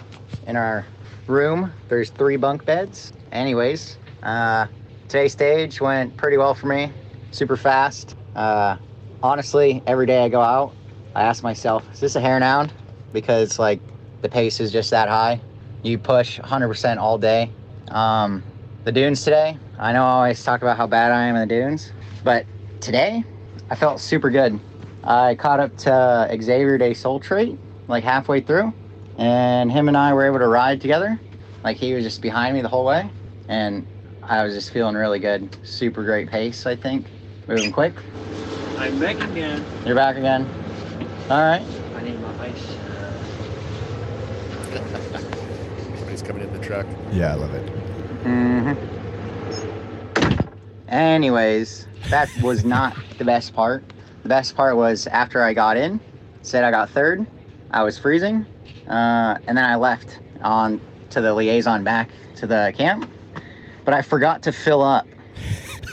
In 0.47 0.55
our 0.55 0.85
room, 1.27 1.71
there's 1.89 2.09
three 2.09 2.37
bunk 2.37 2.65
beds. 2.65 3.13
Anyways, 3.31 3.97
uh, 4.23 4.67
today's 5.07 5.31
stage 5.31 5.79
went 5.79 6.15
pretty 6.17 6.37
well 6.37 6.55
for 6.55 6.67
me. 6.67 6.91
Super 7.31 7.55
fast. 7.55 8.15
Uh, 8.35 8.77
honestly, 9.21 9.81
every 9.87 10.05
day 10.05 10.23
I 10.23 10.29
go 10.29 10.41
out, 10.41 10.73
I 11.15 11.23
ask 11.23 11.43
myself, 11.43 11.85
is 11.93 11.99
this 11.99 12.15
a 12.15 12.21
hair 12.21 12.39
noun? 12.39 12.71
Because 13.11 13.59
like 13.59 13.79
the 14.21 14.29
pace 14.29 14.59
is 14.59 14.71
just 14.71 14.89
that 14.91 15.07
high. 15.07 15.39
You 15.83 15.97
push 15.97 16.39
100% 16.39 16.97
all 16.97 17.17
day. 17.17 17.51
Um, 17.89 18.43
the 18.85 18.91
dunes 18.91 19.23
today, 19.23 19.57
I 19.77 19.93
know 19.93 20.03
I 20.03 20.11
always 20.11 20.43
talk 20.43 20.61
about 20.61 20.77
how 20.77 20.87
bad 20.87 21.11
I 21.11 21.25
am 21.25 21.35
in 21.35 21.47
the 21.47 21.55
dunes, 21.55 21.91
but 22.23 22.45
today 22.81 23.23
I 23.69 23.75
felt 23.75 23.99
super 23.99 24.29
good. 24.29 24.59
I 25.03 25.35
caught 25.35 25.59
up 25.59 25.75
to 25.79 26.37
Xavier 26.41 26.77
de 26.77 26.91
Soultrait 26.91 27.57
like 27.87 28.03
halfway 28.03 28.41
through, 28.41 28.73
and 29.17 29.71
him 29.71 29.87
and 29.87 29.97
I 29.97 30.13
were 30.13 30.25
able 30.25 30.39
to 30.39 30.47
ride 30.47 30.81
together. 30.81 31.19
Like 31.63 31.77
he 31.77 31.93
was 31.93 32.03
just 32.03 32.21
behind 32.21 32.55
me 32.55 32.61
the 32.61 32.69
whole 32.69 32.85
way, 32.85 33.09
and 33.47 33.85
I 34.21 34.43
was 34.43 34.53
just 34.53 34.71
feeling 34.71 34.95
really 34.95 35.19
good. 35.19 35.55
Super 35.65 36.03
great 36.03 36.29
pace, 36.29 36.65
I 36.65 36.75
think. 36.75 37.07
Moving 37.47 37.71
quick. 37.71 37.93
I'm 38.77 38.99
back 38.99 39.21
again. 39.21 39.65
You're 39.85 39.95
back 39.95 40.15
again. 40.17 40.47
All 41.29 41.41
right. 41.41 41.61
I 41.95 42.03
need 42.03 42.19
my 42.21 42.45
ice. 42.45 42.67
He's 46.09 46.21
coming 46.21 46.43
in 46.43 46.53
the 46.53 46.59
truck. 46.59 46.85
Yeah, 47.11 47.33
I 47.33 47.35
love 47.35 47.53
it. 47.53 47.65
Mm-hmm. 48.23 49.02
Anyways, 50.93 51.87
that 52.11 52.29
was 52.43 52.63
not 52.63 52.95
the 53.17 53.25
best 53.25 53.55
part. 53.55 53.83
The 54.21 54.29
best 54.29 54.55
part 54.55 54.77
was 54.77 55.07
after 55.07 55.41
I 55.41 55.51
got 55.51 55.75
in, 55.75 55.99
said 56.43 56.63
I 56.63 56.69
got 56.69 56.87
third. 56.91 57.25
I 57.71 57.81
was 57.81 57.97
freezing, 57.97 58.45
uh, 58.87 59.39
and 59.47 59.57
then 59.57 59.65
I 59.65 59.75
left 59.75 60.19
on 60.43 60.79
to 61.09 61.19
the 61.19 61.33
liaison 61.33 61.83
back 61.83 62.11
to 62.35 62.45
the 62.45 62.71
camp, 62.77 63.09
but 63.85 63.95
I 63.95 64.03
forgot 64.03 64.43
to 64.43 64.51
fill 64.51 64.83
up. 64.83 65.07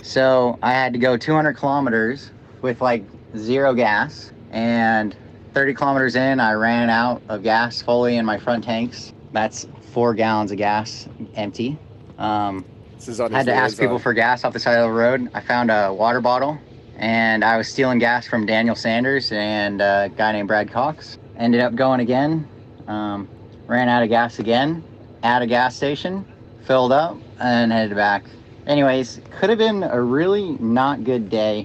So 0.02 0.59
I 0.62 0.73
had 0.73 0.92
to 0.92 0.99
go 0.99 1.16
200 1.16 1.54
kilometers 1.54 2.30
with 2.61 2.83
like 2.83 3.02
zero 3.38 3.73
gas, 3.73 4.33
and 4.50 5.16
30 5.54 5.73
kilometers 5.73 6.14
in, 6.14 6.40
I 6.40 6.52
ran 6.52 6.90
out 6.90 7.23
of 7.30 7.42
gas 7.42 7.80
fully 7.80 8.19
in 8.19 8.26
my 8.26 8.37
front 8.37 8.64
tanks. 8.64 9.14
That's 9.33 9.66
four 9.92 10.12
gallons 10.12 10.50
of 10.50 10.59
gas 10.59 11.09
empty. 11.37 11.78
Um, 12.19 12.66
This 13.00 13.09
is 13.09 13.21
on. 13.21 13.35
I 13.35 13.38
had 13.38 13.47
to 13.47 13.54
ask 13.54 13.78
people 13.78 13.99
for 13.99 14.12
gas 14.12 14.45
off 14.45 14.52
the 14.52 14.61
side 14.61 14.76
of 14.76 14.85
the 14.85 14.92
road. 14.92 15.30
I 15.33 15.40
found 15.40 15.71
a 15.71 15.90
water 15.90 16.21
bottle 16.21 16.59
and 16.97 17.42
I 17.42 17.57
was 17.57 17.66
stealing 17.66 17.99
gas 17.99 18.26
from 18.26 18.45
Daniel 18.45 18.76
Sanders 18.76 19.33
and 19.33 19.80
a 19.80 20.11
guy 20.14 20.33
named 20.33 20.49
Brad 20.49 20.71
Cox. 20.71 21.16
Ended 21.38 21.62
up 21.62 21.75
going 21.75 22.00
again, 22.00 22.47
um, 22.88 23.26
ran 23.66 23.88
out 23.88 24.02
of 24.02 24.11
gas 24.11 24.38
again 24.38 24.85
at 25.23 25.40
a 25.40 25.47
gas 25.47 25.75
station, 25.75 26.26
filled 26.66 26.92
up, 26.92 27.16
and 27.38 27.73
headed 27.73 27.97
back. 27.97 28.26
Anyways, 28.66 29.23
could 29.30 29.49
have 29.49 29.59
been 29.59 29.83
a 29.83 29.99
really 29.99 30.59
not 30.61 31.02
good 31.02 31.30
day, 31.30 31.64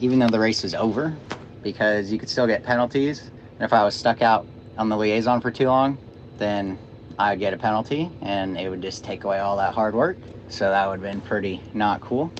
even 0.00 0.18
though 0.18 0.26
the 0.26 0.40
race 0.40 0.64
was 0.64 0.74
over, 0.74 1.16
because 1.62 2.10
you 2.10 2.18
could 2.18 2.28
still 2.28 2.48
get 2.48 2.64
penalties. 2.64 3.20
And 3.20 3.62
if 3.62 3.72
I 3.72 3.84
was 3.84 3.94
stuck 3.94 4.20
out 4.20 4.44
on 4.76 4.88
the 4.88 4.96
liaison 4.96 5.40
for 5.40 5.52
too 5.52 5.66
long, 5.66 5.96
then 6.38 6.76
I'd 7.18 7.38
get 7.38 7.54
a 7.54 7.56
penalty 7.56 8.10
and 8.20 8.58
it 8.58 8.68
would 8.68 8.82
just 8.82 9.04
take 9.04 9.24
away 9.24 9.38
all 9.38 9.56
that 9.56 9.74
hard 9.74 9.94
work. 9.94 10.18
So 10.48 10.70
that 10.70 10.86
would 10.86 11.00
have 11.00 11.12
been 11.12 11.20
pretty 11.20 11.62
not 11.74 12.00
cool. 12.00 12.30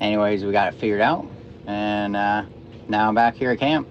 Anyways, 0.00 0.44
we 0.44 0.52
got 0.52 0.72
it 0.72 0.78
figured 0.78 1.00
out. 1.00 1.26
And 1.66 2.16
uh, 2.16 2.44
now 2.88 3.08
I'm 3.08 3.14
back 3.14 3.34
here 3.34 3.50
at 3.50 3.58
camp. 3.58 3.88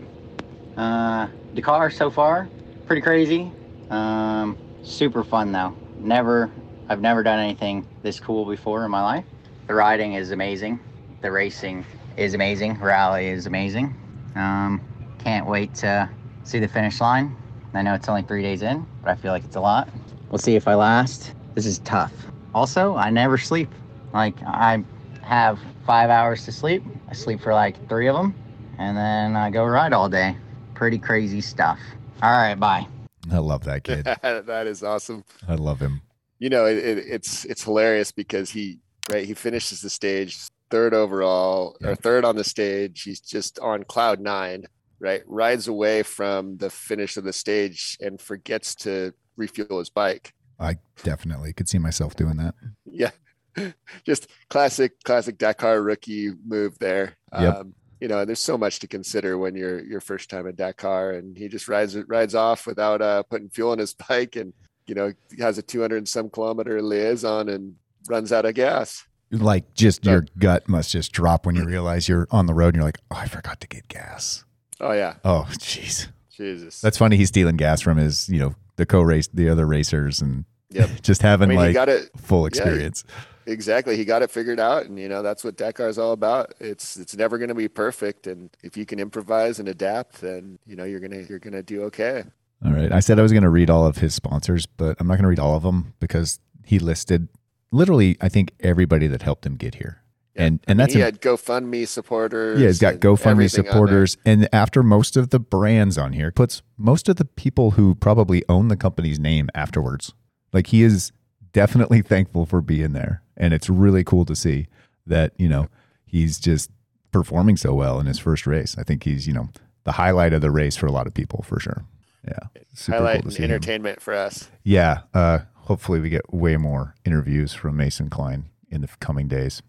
Uh, 0.77 1.27
Dakar 1.53 1.89
so 1.91 2.09
far, 2.09 2.47
pretty 2.85 3.01
crazy. 3.01 3.51
Um, 3.89 4.57
super 4.83 5.23
fun 5.23 5.51
though. 5.51 5.75
Never, 5.97 6.49
I've 6.87 7.01
never 7.01 7.21
done 7.21 7.39
anything 7.39 7.87
this 8.01 8.19
cool 8.19 8.45
before 8.45 8.85
in 8.85 8.91
my 8.91 9.01
life. 9.01 9.25
The 9.67 9.73
riding 9.73 10.13
is 10.13 10.31
amazing. 10.31 10.79
The 11.21 11.31
racing 11.31 11.85
is 12.17 12.33
amazing. 12.33 12.79
Rally 12.79 13.27
is 13.27 13.45
amazing. 13.45 13.95
Um, 14.35 14.81
can't 15.19 15.45
wait 15.45 15.75
to 15.75 16.09
see 16.43 16.59
the 16.59 16.67
finish 16.67 17.01
line. 17.01 17.35
I 17.73 17.81
know 17.81 17.93
it's 17.93 18.09
only 18.09 18.23
three 18.23 18.41
days 18.41 18.61
in, 18.61 18.85
but 19.03 19.11
I 19.11 19.15
feel 19.15 19.31
like 19.31 19.43
it's 19.43 19.57
a 19.57 19.61
lot. 19.61 19.89
We'll 20.29 20.37
see 20.39 20.55
if 20.55 20.67
I 20.67 20.75
last. 20.75 21.33
This 21.55 21.65
is 21.65 21.79
tough. 21.79 22.13
Also, 22.53 22.95
I 22.95 23.09
never 23.09 23.37
sleep. 23.37 23.69
Like, 24.13 24.35
I 24.43 24.83
have 25.21 25.59
five 25.85 26.09
hours 26.09 26.45
to 26.45 26.51
sleep. 26.51 26.83
I 27.09 27.13
sleep 27.13 27.41
for 27.41 27.53
like 27.53 27.87
three 27.89 28.07
of 28.07 28.15
them, 28.15 28.35
and 28.77 28.95
then 28.97 29.35
I 29.35 29.49
go 29.49 29.65
ride 29.65 29.93
all 29.93 30.09
day. 30.09 30.35
Pretty 30.75 30.97
crazy 30.99 31.41
stuff. 31.41 31.79
All 32.21 32.31
right, 32.31 32.55
bye. 32.55 32.87
I 33.31 33.37
love 33.37 33.63
that 33.65 33.83
kid. 33.83 34.05
that 34.21 34.67
is 34.67 34.83
awesome. 34.83 35.23
I 35.47 35.55
love 35.55 35.79
him. 35.79 36.01
You 36.39 36.49
know, 36.49 36.65
it, 36.65 36.77
it, 36.77 36.97
it's 36.99 37.45
it's 37.45 37.63
hilarious 37.63 38.11
because 38.11 38.49
he 38.49 38.79
right 39.11 39.25
he 39.25 39.33
finishes 39.33 39.81
the 39.81 39.89
stage 39.89 40.37
third 40.69 40.93
overall 40.93 41.75
Yeah. 41.81 41.89
or 41.89 41.95
third 41.95 42.23
on 42.23 42.35
the 42.35 42.43
stage. 42.43 43.01
He's 43.03 43.19
just 43.19 43.59
on 43.59 43.83
cloud 43.83 44.19
nine, 44.21 44.65
right? 44.99 45.21
Rides 45.27 45.67
away 45.67 46.03
from 46.03 46.57
the 46.57 46.69
finish 46.69 47.17
of 47.17 47.23
the 47.25 47.33
stage 47.33 47.97
and 47.99 48.21
forgets 48.21 48.73
to 48.75 49.13
refuel 49.39 49.79
his 49.79 49.89
bike. 49.89 50.33
I 50.59 50.77
definitely 51.03 51.53
could 51.53 51.67
see 51.69 51.79
myself 51.79 52.15
doing 52.15 52.37
that. 52.37 52.53
Yeah. 52.85 53.11
Just 54.05 54.27
classic, 54.49 55.01
classic 55.03 55.37
Dakar 55.37 55.81
rookie 55.81 56.31
move 56.45 56.77
there. 56.79 57.15
Yep. 57.37 57.55
Um, 57.55 57.73
you 57.99 58.07
know, 58.07 58.23
there's 58.25 58.39
so 58.39 58.57
much 58.57 58.79
to 58.79 58.87
consider 58.87 59.37
when 59.37 59.55
you're 59.55 59.81
your 59.83 59.99
first 60.01 60.29
time 60.29 60.47
at 60.47 60.55
Dakar, 60.55 61.11
and 61.11 61.35
he 61.37 61.49
just 61.49 61.67
rides 61.67 61.97
rides 62.07 62.33
off 62.35 62.65
without 62.65 63.01
uh, 63.01 63.23
putting 63.23 63.49
fuel 63.49 63.73
in 63.73 63.79
his 63.79 63.93
bike, 64.09 64.37
and 64.37 64.53
you 64.87 64.95
know 64.95 65.11
has 65.39 65.57
a 65.57 65.61
200 65.61 65.97
and 65.97 66.07
some 66.07 66.29
kilometer 66.29 66.81
liaison 66.81 67.49
and 67.49 67.75
runs 68.07 68.31
out 68.31 68.45
of 68.45 68.53
gas. 68.55 69.05
Like, 69.31 69.73
just 69.73 70.05
So- 70.05 70.11
your 70.11 70.25
gut 70.37 70.69
must 70.69 70.91
just 70.91 71.11
drop 71.11 71.45
when 71.45 71.55
you 71.55 71.65
realize 71.65 72.07
you're 72.07 72.27
on 72.31 72.45
the 72.45 72.53
road 72.53 72.67
and 72.69 72.75
you're 72.77 72.85
like, 72.85 72.99
oh, 73.11 73.17
I 73.17 73.27
forgot 73.27 73.59
to 73.61 73.67
get 73.67 73.87
gas. 73.89 74.45
Oh 74.79 74.93
yeah, 74.93 75.15
Oh, 75.25 75.45
jeez. 75.51 76.07
Jesus. 76.31 76.79
That's 76.79 76.97
funny. 76.97 77.17
He's 77.17 77.27
stealing 77.27 77.57
gas 77.57 77.81
from 77.81 77.97
his, 77.97 78.29
you 78.29 78.39
know, 78.39 78.55
the 78.79 78.85
co 78.87 79.01
race, 79.01 79.27
the 79.31 79.49
other 79.49 79.67
racers, 79.67 80.21
and 80.21 80.45
Yep. 80.71 80.89
just 81.01 81.23
I 81.23 81.29
having 81.29 81.49
mean, 81.49 81.57
like 81.57 81.73
got 81.73 81.89
it 81.89 82.09
full 82.17 82.41
yeah, 82.43 82.47
experience. 82.47 83.03
exactly. 83.45 83.97
He 83.97 84.05
got 84.05 84.21
it 84.21 84.29
figured 84.31 84.59
out, 84.59 84.85
and 84.85 84.99
you 84.99 85.09
know 85.09 85.21
that's 85.21 85.43
what 85.43 85.57
Dakar 85.57 85.89
is 85.89 85.97
all 85.97 86.11
about. 86.13 86.53
It's 86.59 86.95
it's 86.97 87.15
never 87.15 87.37
going 87.37 87.49
to 87.49 87.55
be 87.55 87.67
perfect, 87.67 88.27
and 88.27 88.49
if 88.63 88.77
you 88.77 88.85
can 88.85 88.99
improvise 88.99 89.59
and 89.59 89.67
adapt, 89.67 90.21
then 90.21 90.59
you 90.65 90.75
know 90.75 90.83
you're 90.83 90.99
gonna 90.99 91.23
you're 91.29 91.39
gonna 91.39 91.63
do 91.63 91.83
okay. 91.83 92.23
All 92.63 92.71
right. 92.73 92.91
I 92.91 92.99
said 92.99 93.17
I 93.19 93.21
was 93.21 93.31
going 93.31 93.43
to 93.43 93.49
read 93.49 93.69
all 93.69 93.85
of 93.87 93.97
his 93.99 94.13
sponsors, 94.13 94.65
but 94.65 94.97
I'm 94.99 95.07
not 95.07 95.13
going 95.13 95.23
to 95.23 95.29
read 95.29 95.39
all 95.39 95.55
of 95.55 95.63
them 95.63 95.93
because 96.01 96.39
he 96.65 96.77
listed 96.77 97.29
literally, 97.71 98.17
I 98.19 98.27
think, 98.27 98.51
everybody 98.59 99.07
that 99.07 99.21
helped 99.21 99.45
him 99.45 99.55
get 99.55 99.75
here. 99.75 100.01
And 100.39 100.59
and 100.67 100.79
that's 100.79 100.93
he 100.93 100.99
had 101.01 101.21
GoFundMe 101.21 101.87
supporters. 101.87 102.59
yeah, 102.59 102.67
he's 102.67 102.79
got 102.79 102.95
GoFundMe 102.95 103.31
everything 103.31 103.59
on 103.59 103.65
there. 103.65 103.71
supporters, 103.73 104.17
and 104.25 104.49
after 104.53 104.81
most 104.81 105.17
of 105.17 105.29
the 105.29 105.39
brands 105.39 105.97
on 105.97 106.13
here, 106.13 106.31
puts 106.31 106.61
most 106.77 107.09
of 107.09 107.17
the 107.17 107.25
people 107.25 107.71
who 107.71 107.93
probably 107.95 108.43
own 108.49 108.69
the 108.69 108.77
company's 108.77 109.19
name 109.19 109.49
afterwards. 109.53 110.13
Like 110.53 110.67
he 110.67 110.81
is 110.81 111.11
definitely 111.51 112.01
thankful 112.13 112.45
for 112.45 112.61
being 112.61 112.93
there, 112.93 113.21
and 113.37 113.53
it's 113.53 113.69
really 113.69 114.03
cool 114.03 114.25
to 114.25 114.35
see 114.35 114.67
that 115.05 115.33
you 115.37 115.49
know 115.49 115.67
he's 116.05 116.39
just 116.39 116.71
performing 117.11 117.57
so 117.57 117.73
well 117.73 117.99
in 117.99 118.05
his 118.05 118.19
first 118.19 118.47
race. 118.47 118.77
I 118.77 118.83
think 118.83 119.03
he's 119.03 119.27
you 119.27 119.33
know 119.33 119.49
the 119.83 119.93
highlight 119.93 120.33
of 120.33 120.41
the 120.41 120.51
race 120.51 120.75
for 120.75 120.85
a 120.87 120.91
lot 120.91 121.05
of 121.05 121.13
people 121.13 121.43
for 121.43 121.59
sure. 121.59 121.83
Yeah, 122.25 122.61
Highlight 122.87 123.23
cool 123.23 123.31
see 123.31 123.39
him. 123.43 123.51
entertainment 123.51 124.01
for 124.01 124.13
us. 124.13 124.49
Yeah. 124.63 124.99
Uh, 125.13 125.39
hopefully, 125.55 125.99
we 125.99 126.09
get 126.09 126.33
way 126.33 126.57
more 126.57 126.95
interviews 127.05 127.53
from 127.53 127.77
Mason 127.77 128.09
Klein 128.09 128.45
in 128.69 128.81
the 128.81 128.89
coming 128.99 129.27
days. 129.27 129.61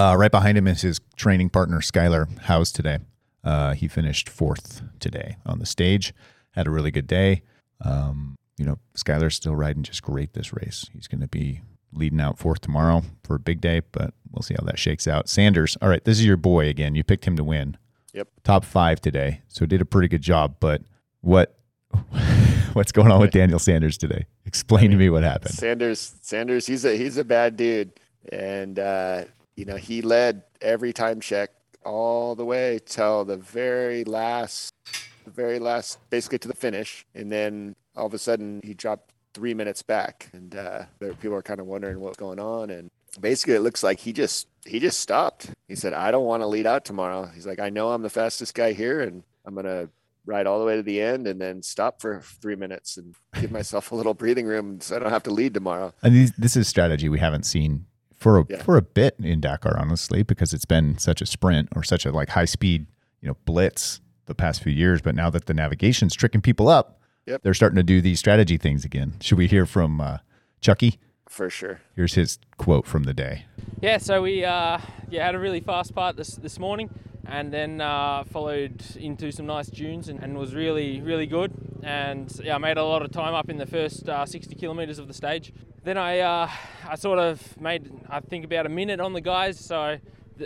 Uh, 0.00 0.16
right 0.16 0.30
behind 0.30 0.56
him 0.56 0.66
is 0.66 0.80
his 0.80 0.98
training 1.16 1.50
partner, 1.50 1.80
Skyler 1.80 2.38
Howes, 2.44 2.72
today. 2.72 3.00
Uh, 3.44 3.74
he 3.74 3.86
finished 3.86 4.30
fourth 4.30 4.80
today 4.98 5.36
on 5.44 5.58
the 5.58 5.66
stage, 5.66 6.14
had 6.52 6.66
a 6.66 6.70
really 6.70 6.90
good 6.90 7.06
day. 7.06 7.42
Um, 7.84 8.38
you 8.56 8.64
know, 8.64 8.78
Skyler's 8.96 9.34
still 9.34 9.54
riding 9.54 9.82
just 9.82 10.02
great 10.02 10.32
this 10.32 10.54
race. 10.54 10.88
He's 10.94 11.06
going 11.06 11.20
to 11.20 11.28
be 11.28 11.60
leading 11.92 12.18
out 12.18 12.38
fourth 12.38 12.62
tomorrow 12.62 13.02
for 13.24 13.34
a 13.34 13.38
big 13.38 13.60
day, 13.60 13.82
but 13.92 14.14
we'll 14.32 14.40
see 14.40 14.54
how 14.58 14.64
that 14.64 14.78
shakes 14.78 15.06
out. 15.06 15.28
Sanders, 15.28 15.76
all 15.82 15.90
right, 15.90 16.02
this 16.02 16.18
is 16.18 16.24
your 16.24 16.38
boy 16.38 16.66
again. 16.68 16.94
You 16.94 17.04
picked 17.04 17.26
him 17.26 17.36
to 17.36 17.44
win. 17.44 17.76
Yep. 18.14 18.28
Top 18.42 18.64
five 18.64 19.02
today, 19.02 19.42
so 19.48 19.66
did 19.66 19.82
a 19.82 19.84
pretty 19.84 20.08
good 20.08 20.22
job. 20.22 20.56
But 20.60 20.80
what 21.20 21.58
what's 22.72 22.90
going 22.90 23.12
on 23.12 23.20
with 23.20 23.32
Daniel 23.32 23.58
Sanders 23.58 23.98
today? 23.98 24.24
Explain 24.46 24.92
to 24.92 24.96
me 24.96 25.10
what 25.10 25.24
happened. 25.24 25.52
Sanders, 25.52 26.14
Sanders, 26.22 26.66
he's 26.66 26.86
a 26.86 26.96
he's 26.96 27.18
a 27.18 27.24
bad 27.24 27.58
dude, 27.58 28.00
and 28.32 28.78
uh, 28.78 29.24
you 29.60 29.66
know 29.66 29.76
he 29.76 30.00
led 30.00 30.42
every 30.62 30.90
time 30.90 31.20
check 31.20 31.50
all 31.84 32.34
the 32.34 32.46
way 32.46 32.80
till 32.86 33.26
the 33.26 33.36
very 33.36 34.04
last, 34.04 34.72
the 35.26 35.30
very 35.30 35.58
last, 35.58 35.98
basically 36.08 36.38
to 36.38 36.48
the 36.48 36.54
finish, 36.54 37.04
and 37.14 37.30
then 37.30 37.76
all 37.94 38.06
of 38.06 38.14
a 38.14 38.18
sudden 38.18 38.62
he 38.64 38.72
dropped 38.72 39.12
three 39.34 39.52
minutes 39.52 39.82
back, 39.82 40.30
and 40.32 40.56
uh, 40.56 40.84
there, 40.98 41.12
people 41.12 41.36
are 41.36 41.42
kind 41.42 41.60
of 41.60 41.66
wondering 41.66 42.00
what's 42.00 42.16
going 42.16 42.40
on, 42.40 42.70
and 42.70 42.90
basically 43.20 43.52
it 43.52 43.60
looks 43.60 43.82
like 43.82 43.98
he 44.00 44.14
just 44.14 44.48
he 44.64 44.80
just 44.80 44.98
stopped. 44.98 45.50
He 45.68 45.74
said, 45.74 45.92
"I 45.92 46.10
don't 46.10 46.24
want 46.24 46.42
to 46.42 46.46
lead 46.46 46.66
out 46.66 46.86
tomorrow." 46.86 47.30
He's 47.34 47.46
like, 47.46 47.60
"I 47.60 47.68
know 47.68 47.90
I'm 47.90 48.00
the 48.00 48.08
fastest 48.08 48.54
guy 48.54 48.72
here, 48.72 49.00
and 49.00 49.22
I'm 49.44 49.54
gonna." 49.54 49.90
ride 50.26 50.46
all 50.46 50.60
the 50.60 50.66
way 50.66 50.76
to 50.76 50.82
the 50.82 51.00
end 51.00 51.26
and 51.26 51.40
then 51.40 51.62
stop 51.62 52.00
for 52.00 52.20
three 52.20 52.54
minutes 52.54 52.98
and 52.98 53.14
give 53.40 53.50
myself 53.50 53.90
a 53.90 53.94
little 53.94 54.12
breathing 54.12 54.46
room 54.46 54.78
so 54.78 54.94
I 54.94 54.98
don't 54.98 55.10
have 55.10 55.22
to 55.24 55.30
lead 55.30 55.54
tomorrow. 55.54 55.94
And 56.02 56.30
this 56.36 56.56
is 56.56 56.68
strategy 56.68 57.08
we 57.08 57.18
haven't 57.18 57.44
seen 57.44 57.86
for 58.20 58.38
a, 58.38 58.44
Yeah. 58.48 58.62
for 58.62 58.76
a 58.76 58.82
bit 58.82 59.16
in 59.18 59.40
Dakar, 59.40 59.76
honestly, 59.78 60.22
because 60.22 60.52
it's 60.52 60.66
been 60.66 60.98
such 60.98 61.20
a 61.22 61.26
sprint 61.26 61.70
or 61.74 61.82
such 61.82 62.04
a 62.06 62.12
like 62.12 62.28
high 62.30 62.44
speed, 62.44 62.86
you 63.22 63.28
know, 63.28 63.36
blitz 63.46 64.00
the 64.26 64.34
past 64.34 64.62
few 64.62 64.72
years. 64.72 65.00
But 65.02 65.14
now 65.14 65.30
that 65.30 65.46
the 65.46 65.54
navigation's 65.54 66.14
tricking 66.14 66.42
people 66.42 66.68
up, 66.68 67.00
Yep. 67.26 67.42
they're 67.42 67.54
starting 67.54 67.76
to 67.76 67.82
do 67.82 68.00
these 68.00 68.18
strategy 68.18 68.56
things 68.56 68.84
again. 68.84 69.14
Should 69.20 69.38
we 69.38 69.46
hear 69.46 69.64
from 69.66 70.00
uh, 70.00 70.18
Chucky? 70.60 70.98
For 71.28 71.48
sure. 71.48 71.80
Here's 71.96 72.14
his 72.14 72.38
quote 72.58 72.86
from 72.86 73.04
the 73.04 73.14
day. 73.14 73.44
Yeah, 73.80 73.98
so 73.98 74.22
we 74.22 74.44
uh, 74.44 74.78
yeah 75.08 75.24
had 75.26 75.34
a 75.34 75.38
really 75.38 75.60
fast 75.60 75.94
part 75.94 76.16
this 76.16 76.34
this 76.36 76.58
morning, 76.58 76.90
and 77.24 77.52
then 77.52 77.80
uh, 77.80 78.24
followed 78.24 78.82
into 78.96 79.30
some 79.30 79.46
nice 79.46 79.68
dunes, 79.68 80.08
and, 80.08 80.20
and 80.22 80.36
was 80.36 80.54
really 80.54 81.00
really 81.00 81.26
good. 81.26 81.52
And 81.84 82.30
yeah, 82.42 82.56
I 82.56 82.58
made 82.58 82.78
a 82.78 82.84
lot 82.84 83.02
of 83.02 83.12
time 83.12 83.32
up 83.34 83.48
in 83.48 83.56
the 83.58 83.66
first 83.66 84.08
uh, 84.08 84.26
60 84.26 84.54
kilometers 84.56 84.98
of 84.98 85.06
the 85.06 85.14
stage. 85.14 85.52
Then 85.82 85.96
I 85.96 86.18
uh, 86.18 86.50
I 86.86 86.94
sort 86.96 87.18
of 87.18 87.58
made 87.58 87.90
I 88.08 88.20
think 88.20 88.44
about 88.44 88.66
a 88.66 88.68
minute 88.68 89.00
on 89.00 89.14
the 89.14 89.20
guys, 89.22 89.58
so 89.58 89.96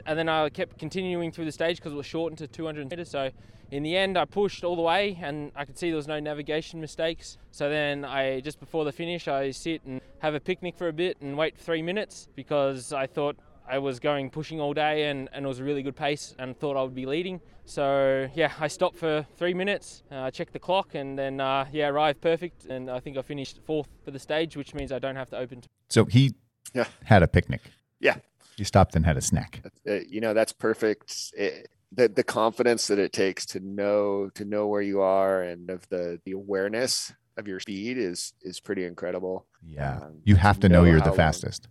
and 0.07 0.19
then 0.19 0.29
I 0.29 0.49
kept 0.49 0.79
continuing 0.79 1.33
through 1.33 1.47
the 1.47 1.53
stage 1.53 1.79
because 1.79 1.93
it 1.93 1.97
was 1.97 2.07
shortened 2.07 2.39
to 2.39 2.47
200 2.47 2.89
meters. 2.89 3.11
So 3.11 3.31
in 3.73 3.83
the 3.83 3.97
end, 3.97 4.17
I 4.17 4.27
pushed 4.27 4.63
all 4.63 4.77
the 4.77 4.83
way, 4.83 5.19
and 5.21 5.51
I 5.57 5.65
could 5.65 5.77
see 5.77 5.89
there 5.89 5.97
was 5.97 6.07
no 6.07 6.21
navigation 6.21 6.81
mistakes. 6.81 7.37
So 7.51 7.69
then 7.69 8.05
I 8.05 8.41
just 8.41 8.61
before 8.61 8.85
the 8.85 8.93
finish, 8.93 9.27
I 9.27 9.51
sit 9.51 9.83
and 9.85 10.01
have 10.21 10.35
a 10.35 10.41
picnic 10.41 10.77
for 10.77 10.87
a 10.87 10.93
bit 10.93 11.17
and 11.21 11.37
wait 11.37 11.59
three 11.59 11.83
minutes 11.83 12.29
because 12.37 12.93
I 12.93 13.09
thought 13.09 13.37
I 13.69 13.79
was 13.79 13.99
going 13.99 14.31
pushing 14.31 14.61
all 14.61 14.75
day 14.75 15.09
and, 15.11 15.29
and 15.33 15.45
it 15.45 15.49
was 15.49 15.59
a 15.61 15.65
really 15.65 15.83
good 15.83 15.97
pace 15.97 16.35
and 16.39 16.59
thought 16.59 16.77
I 16.77 16.83
would 16.83 16.95
be 16.95 17.07
leading. 17.07 17.41
So 17.65 18.29
yeah, 18.35 18.53
I 18.61 18.69
stopped 18.69 18.97
for 18.97 19.27
three 19.37 19.55
minutes, 19.55 20.03
uh, 20.11 20.31
checked 20.31 20.53
the 20.53 20.59
clock, 20.59 20.95
and 20.95 21.19
then 21.19 21.41
uh, 21.41 21.67
yeah, 21.73 21.89
arrived 21.89 22.21
perfect. 22.21 22.67
And 22.67 22.91
I 22.91 23.01
think 23.01 23.17
I 23.17 23.23
finished 23.23 23.61
fourth 23.65 23.89
for 24.05 24.11
the 24.11 24.19
stage, 24.19 24.57
which 24.57 24.75
means 24.75 24.93
I 24.93 24.99
don't 24.99 25.17
have 25.17 25.31
to 25.31 25.39
open. 25.39 25.63
T- 25.63 25.69
So 25.89 26.05
he 26.05 26.35
Yeah. 26.75 26.89
had 27.05 27.23
a 27.23 27.29
picnic. 27.29 27.63
Yeah. 28.01 28.17
He 28.57 28.65
stopped 28.65 28.95
and 28.97 29.05
had 29.07 29.17
a 29.17 29.21
snack. 29.23 29.63
Uh, 29.89 29.95
you 30.09 30.21
know, 30.21 30.35
that's 30.35 30.53
perfect. 30.53 31.33
It, 31.37 31.69
the, 31.91 32.09
the 32.09 32.23
confidence 32.25 32.87
that 32.89 32.99
it 32.99 33.13
takes 33.13 33.47
to 33.47 33.61
know 33.61 34.29
to 34.35 34.45
know 34.45 34.67
where 34.67 34.83
you 34.83 35.01
are 35.01 35.43
and 35.43 35.71
of 35.71 35.89
the 35.89 36.21
the 36.25 36.33
awareness 36.33 37.13
of 37.37 37.49
your 37.49 37.61
speed 37.61 37.99
is 37.99 38.33
is 38.43 38.61
pretty 38.61 38.85
incredible. 38.85 39.47
Yeah. 39.67 39.99
Um, 40.03 40.21
You 40.25 40.37
have 40.37 40.61
to 40.61 40.69
know 40.69 40.83
know 40.83 40.91
you're 40.91 41.01
the 41.01 41.13
fastest. 41.13 41.69